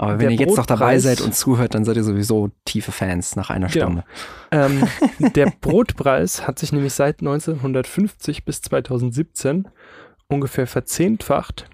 Aber 0.00 0.20
wenn 0.20 0.30
ihr 0.30 0.36
jetzt 0.36 0.56
noch 0.56 0.66
dabei 0.66 1.00
seid 1.00 1.20
und 1.20 1.34
zuhört, 1.34 1.74
dann 1.74 1.84
seid 1.84 1.96
ihr 1.96 2.04
sowieso 2.04 2.50
tiefe 2.64 2.92
Fans 2.92 3.34
nach 3.34 3.50
einer 3.50 3.66
genau. 3.66 3.86
Stunde. 3.86 4.04
Ähm, 4.52 4.86
der 5.34 5.52
Brotpreis 5.60 6.46
hat 6.46 6.60
sich 6.60 6.70
nämlich 6.72 6.92
seit 6.92 7.18
1950 7.18 8.44
bis 8.44 8.62
2017 8.62 9.66
ungefähr 10.28 10.66
verzehnfacht, 10.66 11.68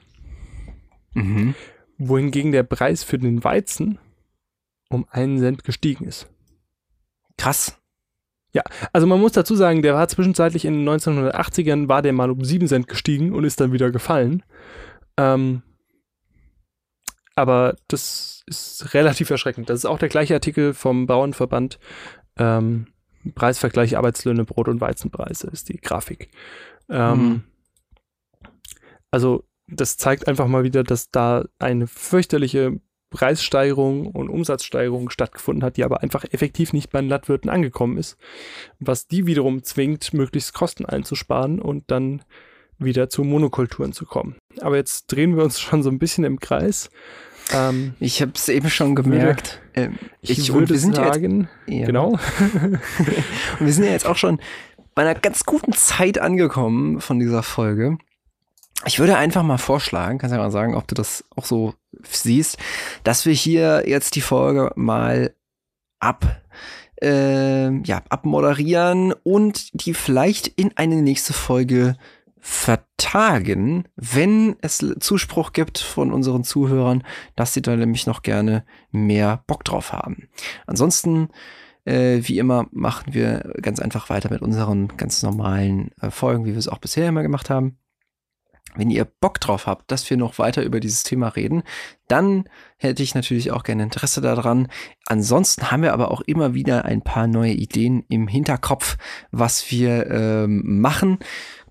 mhm. 1.15 1.55
wohingegen 1.99 2.53
der 2.53 2.63
Preis 2.63 3.05
für 3.05 3.19
den 3.19 3.45
Weizen 3.45 3.99
um 4.89 5.07
einen 5.11 5.39
Cent 5.39 5.65
gestiegen 5.65 6.05
ist. 6.07 6.29
Krass. 7.37 7.81
Ja, 8.53 8.63
also 8.93 9.07
man 9.09 9.21
muss 9.21 9.33
dazu 9.33 9.57
sagen, 9.57 9.83
der 9.83 9.95
war 9.95 10.07
zwischenzeitlich 10.07 10.65
in 10.65 10.75
den 10.75 10.89
1980ern, 10.89 11.89
war 11.89 12.03
der 12.03 12.13
mal 12.13 12.31
um 12.31 12.45
7 12.45 12.69
Cent 12.69 12.87
gestiegen 12.87 13.33
und 13.33 13.43
ist 13.45 13.61
dann 13.61 13.73
wieder 13.73 13.91
gefallen. 13.91 14.45
Ähm, 15.17 15.63
aber 17.35 17.77
das 17.89 18.45
ist 18.47 18.95
relativ 18.95 19.31
erschreckend. 19.31 19.69
Das 19.69 19.81
ist 19.81 19.87
auch 19.87 19.99
der 19.99 20.09
gleiche 20.09 20.35
Artikel 20.35 20.73
vom 20.73 21.07
Bauernverband. 21.07 21.81
Ähm, 22.37 22.87
Preisvergleich 23.35 23.97
Arbeitslöhne, 23.97 24.45
Brot- 24.45 24.69
und 24.69 24.81
Weizenpreise 24.81 25.49
ist 25.49 25.69
die 25.69 25.79
Grafik. 25.79 26.29
Ähm, 26.89 27.19
mhm. 27.19 27.45
Also 29.15 29.45
das 29.69 29.97
zeigt 29.97 30.27
einfach 30.27 30.49
mal 30.49 30.65
wieder, 30.65 30.83
dass 30.83 31.13
da 31.13 31.45
eine 31.61 31.87
fürchterliche 31.87 32.81
Preissteigerung 33.11 34.09
und 34.09 34.29
Umsatzsteigerung 34.29 35.09
stattgefunden 35.09 35.63
hat, 35.63 35.77
die 35.77 35.85
aber 35.85 36.03
einfach 36.03 36.25
effektiv 36.33 36.73
nicht 36.73 36.91
bei 36.91 37.01
den 37.01 37.09
Landwirten 37.09 37.49
angekommen 37.49 37.97
ist, 37.97 38.17
was 38.81 39.07
die 39.07 39.25
wiederum 39.27 39.63
zwingt, 39.63 40.15
möglichst 40.15 40.53
Kosten 40.53 40.85
einzusparen 40.85 41.61
und 41.61 41.93
dann 41.93 42.23
wieder 42.79 43.09
zu 43.09 43.23
Monokulturen 43.23 43.93
zu 43.93 44.05
kommen. 44.05 44.35
Aber 44.61 44.75
jetzt 44.75 45.07
drehen 45.07 45.37
wir 45.37 45.45
uns 45.45 45.61
schon 45.61 45.85
so 45.85 45.91
ein 45.91 46.01
bisschen 46.01 46.25
im 46.25 46.41
Kreis. 46.41 46.91
Ähm, 47.53 47.95
ich 48.01 48.21
habe 48.21 48.33
es 48.35 48.49
eben 48.49 48.69
schon 48.69 48.97
gemerkt. 48.97 49.63
Ähm, 49.75 49.97
ich, 50.23 50.41
ich 50.41 50.53
würde 50.53 50.77
sagen, 50.77 51.49
jetzt, 51.69 51.79
ja. 51.79 51.87
genau. 51.87 52.09
und 52.53 52.81
wir 53.61 53.73
sind 53.73 53.85
ja 53.85 53.93
jetzt 53.93 54.07
auch 54.07 54.17
schon 54.17 54.41
bei 54.97 55.03
einer 55.03 55.15
ganz 55.15 55.45
guten 55.45 55.73
Zeit 55.73 56.19
angekommen 56.19 57.01
von 57.01 57.21
dieser 57.21 57.45
Folge. 57.45 57.97
Ich 58.87 58.99
würde 58.99 59.17
einfach 59.17 59.43
mal 59.43 59.59
vorschlagen, 59.59 60.19
kannst 60.19 60.35
ja 60.35 60.41
mal 60.41 60.51
sagen, 60.51 60.75
ob 60.75 60.87
du 60.89 60.95
das 60.95 61.25
auch 61.37 61.45
so 61.45 61.75
siehst, 62.03 62.59
dass 63.03 63.25
wir 63.25 63.33
hier 63.33 63.85
jetzt 63.87 64.15
die 64.15 64.21
Folge 64.21 64.73
mal 64.77 65.35
ab 66.01 66.43
äh, 67.03 67.71
ja, 67.83 68.03
abmoderieren 68.09 69.13
und 69.23 69.69
die 69.85 69.95
vielleicht 69.95 70.49
in 70.49 70.77
eine 70.77 71.03
nächste 71.03 71.33
Folge 71.33 71.97
vertagen, 72.39 73.89
wenn 73.97 74.57
es 74.61 74.85
Zuspruch 75.01 75.53
gibt 75.53 75.79
von 75.79 76.13
unseren 76.13 76.45
Zuhörern, 76.45 77.03
dass 77.37 77.55
sie 77.55 77.63
da 77.63 77.75
nämlich 77.75 78.07
noch 78.07 78.23
gerne 78.23 78.65
mehr 78.91 79.43
Bock 79.47 79.65
drauf 79.65 79.93
haben. 79.93 80.29
Ansonsten, 80.67 81.29
äh, 81.85 82.21
wie 82.23 82.39
immer, 82.39 82.67
machen 82.71 83.15
wir 83.15 83.55
ganz 83.63 83.81
einfach 83.81 84.11
weiter 84.11 84.31
mit 84.31 84.43
unseren 84.43 84.89
ganz 84.97 85.23
normalen 85.23 85.91
äh, 86.01 86.11
Folgen, 86.11 86.45
wie 86.45 86.53
wir 86.53 86.59
es 86.59 86.69
auch 86.69 86.79
bisher 86.79 87.09
immer 87.09 87.23
gemacht 87.23 87.49
haben. 87.49 87.79
Wenn 88.77 88.91
ihr 88.91 89.05
Bock 89.05 89.41
drauf 89.41 89.67
habt, 89.67 89.91
dass 89.91 90.09
wir 90.11 90.17
noch 90.17 90.39
weiter 90.39 90.63
über 90.63 90.81
dieses 90.81 91.03
Thema 91.03 91.29
reden, 91.29 91.63
dann 92.09 92.45
hätte 92.77 93.03
ich 93.03 93.15
natürlich 93.15 93.53
auch 93.53 93.63
gerne 93.63 93.85
Interesse 93.85 94.21
daran. 94.21 94.69
Ansonsten 95.07 95.71
haben 95.71 95.83
wir 95.83 95.93
aber 95.93 96.11
auch 96.11 96.21
immer 96.23 96.55
wieder 96.55 96.85
ein 96.85 97.03
paar 97.03 97.27
neue 97.27 97.53
Ideen 97.53 98.05
im 98.09 98.29
Hinterkopf, 98.29 98.97
was 99.31 99.71
wir 99.71 100.11
ähm, 100.11 100.81
machen 100.81 101.19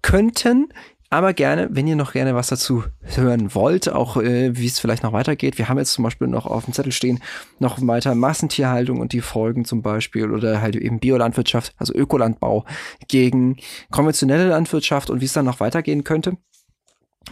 könnten. 0.01 0.69
Aber 1.13 1.33
gerne, 1.33 1.69
wenn 1.69 1.85
ihr 1.85 1.95
noch 1.95 2.13
gerne 2.13 2.33
was 2.33 2.47
dazu 2.47 2.85
hören 3.03 3.53
wollt, 3.53 3.87
auch 3.87 4.17
äh, 4.17 4.57
wie 4.57 4.65
es 4.65 4.79
vielleicht 4.79 5.03
noch 5.03 5.13
weitergeht. 5.13 5.59
Wir 5.59 5.69
haben 5.69 5.77
jetzt 5.77 5.93
zum 5.93 6.03
Beispiel 6.03 6.27
noch 6.27 6.47
auf 6.47 6.65
dem 6.65 6.73
Zettel 6.73 6.91
stehen, 6.91 7.19
noch 7.59 7.77
weiter 7.85 8.15
Massentierhaltung 8.15 8.99
und 8.99 9.13
die 9.13 9.21
Folgen 9.21 9.63
zum 9.63 9.83
Beispiel 9.83 10.31
oder 10.31 10.59
halt 10.59 10.75
eben 10.75 10.99
Biolandwirtschaft, 10.99 11.75
also 11.77 11.93
Ökolandbau 11.93 12.65
gegen 13.07 13.57
konventionelle 13.91 14.47
Landwirtschaft 14.47 15.11
und 15.11 15.21
wie 15.21 15.25
es 15.25 15.33
dann 15.33 15.45
noch 15.45 15.59
weitergehen 15.59 16.03
könnte. 16.03 16.37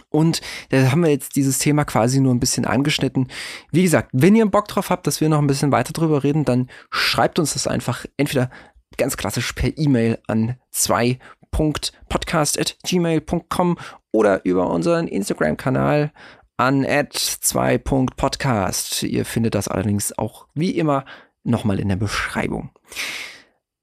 Und 0.08 0.40
da 0.70 0.90
haben 0.90 1.02
wir 1.02 1.10
jetzt 1.10 1.36
dieses 1.36 1.58
Thema 1.58 1.84
quasi 1.84 2.18
nur 2.20 2.34
ein 2.34 2.40
bisschen 2.40 2.64
angeschnitten. 2.64 3.28
Wie 3.70 3.82
gesagt, 3.82 4.08
wenn 4.12 4.34
ihr 4.36 4.46
Bock 4.46 4.68
drauf 4.68 4.88
habt, 4.90 5.06
dass 5.06 5.20
wir 5.20 5.28
noch 5.28 5.38
ein 5.38 5.46
bisschen 5.46 5.70
weiter 5.72 5.92
drüber 5.92 6.24
reden, 6.24 6.44
dann 6.44 6.68
schreibt 6.90 7.38
uns 7.38 7.52
das 7.54 7.66
einfach 7.66 8.04
entweder 8.16 8.50
ganz 8.96 9.16
klassisch 9.16 9.52
per 9.52 9.76
E-Mail 9.76 10.18
an 10.26 10.56
zwei 10.70 11.18
podcast.gmail.com 11.50 13.78
oder 14.10 14.44
über 14.44 14.70
unseren 14.70 15.08
Instagram-Kanal 15.08 16.12
an 16.56 16.84
at2.podcast. 16.84 19.02
Ihr 19.02 19.24
findet 19.24 19.54
das 19.54 19.68
allerdings 19.68 20.18
auch 20.18 20.48
wie 20.54 20.72
immer 20.72 21.04
nochmal 21.44 21.78
in 21.80 21.88
der 21.88 21.96
Beschreibung. 21.96 22.70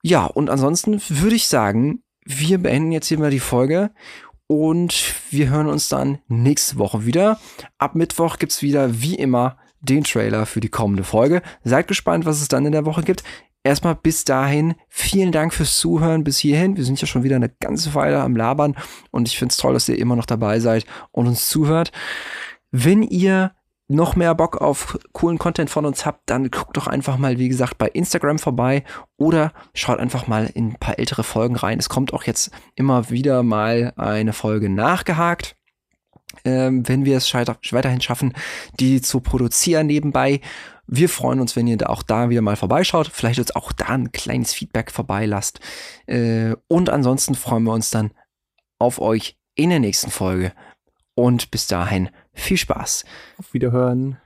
Ja, 0.02 0.26
und 0.26 0.50
ansonsten 0.50 1.02
würde 1.10 1.36
ich 1.36 1.48
sagen, 1.48 2.04
wir 2.26 2.58
beenden 2.58 2.92
jetzt 2.92 3.08
hier 3.08 3.20
mal 3.20 3.32
die 3.32 3.40
Folge 3.40 3.92
und 4.52 5.14
wir 5.30 5.50
hören 5.50 5.68
uns 5.68 5.90
dann 5.90 6.18
nächste 6.28 6.78
Woche 6.78 7.06
wieder. 7.06 7.40
Ab 7.78 7.96
Mittwoch 7.96 8.38
gibt 8.38 8.52
es 8.52 8.62
wieder 8.62 9.02
wie 9.02 9.16
immer 9.16 9.58
den 9.80 10.04
Trailer 10.04 10.46
für 10.46 10.60
die 10.60 10.70
kommende 10.70 11.04
Folge. 11.04 11.42
Seid 11.64 11.88
gespannt, 11.88 12.26
was 12.26 12.42
es 12.42 12.48
dann 12.48 12.66
in 12.66 12.74
der 12.74 12.86
Woche 12.86 13.04
gibt 13.04 13.24
erstmal 13.64 13.96
bis 13.96 14.24
dahin 14.24 14.76
vielen 14.88 15.32
Dank 15.32 15.54
fürs 15.54 15.78
Zuhören 15.78 16.24
bis 16.24 16.38
hierhin. 16.40 16.78
Wir 16.78 16.84
sind 16.84 17.00
ja 17.02 17.08
schon 17.08 17.24
wieder 17.24 17.36
eine 17.36 17.50
ganze 17.50 17.94
Weile 17.94 18.22
am 18.22 18.36
Labern 18.36 18.76
und 19.12 19.28
ich 19.28 19.38
finde 19.38 19.52
es 19.52 19.58
toll, 19.58 19.74
dass 19.74 19.90
ihr 19.90 19.98
immer 19.98 20.16
noch 20.16 20.26
dabei 20.26 20.60
seid 20.60 20.86
und 21.12 21.28
uns 21.28 21.50
zuhört. 21.50 21.92
Wenn 22.72 23.04
ihr 23.04 23.52
noch 23.90 24.16
mehr 24.16 24.36
Bock 24.36 24.62
auf 24.62 25.00
coolen 25.14 25.40
Content 25.40 25.70
von 25.70 25.86
uns 25.86 26.06
habt, 26.06 26.30
dann 26.30 26.52
guckt 26.52 26.78
doch 26.78 26.88
einfach 26.88 27.18
mal, 27.18 27.40
wie 27.40 27.50
gesagt, 27.50 27.80
bei 27.80 27.88
Instagram 27.88 28.38
vorbei 28.38 28.84
oder 29.18 29.52
schaut 29.74 30.00
einfach 30.00 30.28
mal 30.28 30.46
in 30.54 30.70
ein 30.70 30.80
paar 30.80 31.00
ältere 31.00 31.24
Folgen 31.24 31.56
rein. 31.56 31.80
Es 31.80 31.90
kommt 31.90 32.14
auch 32.14 32.24
jetzt 32.24 32.52
immer 32.76 33.10
wieder 33.10 33.42
mal 33.42 33.94
eine 33.98 34.32
Folge 34.32 34.70
nachgehakt. 34.70 35.56
Ähm, 36.46 36.88
wenn 36.88 37.04
wir 37.04 37.18
es 37.18 37.34
weiterhin 37.34 38.02
schaffen, 38.02 38.34
die 38.80 39.02
zu 39.02 39.20
produzieren 39.20 39.88
nebenbei. 39.88 40.40
Wir 40.86 41.10
freuen 41.10 41.40
uns, 41.40 41.56
wenn 41.56 41.68
ihr 41.68 41.78
da 41.78 41.88
auch 41.88 42.04
da 42.04 42.30
wieder 42.30 42.42
mal 42.42 42.56
vorbeischaut, 42.56 43.10
vielleicht 43.12 43.40
uns 43.40 43.56
auch 43.56 43.72
da 43.72 43.88
ein 43.88 44.12
kleines 44.12 44.54
Feedback 44.54 44.92
vorbeilasst. 44.92 45.60
Äh, 46.06 46.56
und 46.68 46.90
ansonsten 46.92 47.34
freuen 47.34 47.64
wir 47.64 47.74
uns 47.74 47.90
dann 47.90 48.12
auf 48.78 49.00
euch 49.00 49.38
in 49.56 49.72
der 49.72 49.80
nächsten 49.80 50.12
Folge. 50.12 50.54
Und 51.16 51.52
bis 51.52 51.68
dahin 51.68 52.10
viel 52.40 52.58
Spaß. 52.58 53.06
Auf 53.38 53.54
Wiederhören. 53.54 54.18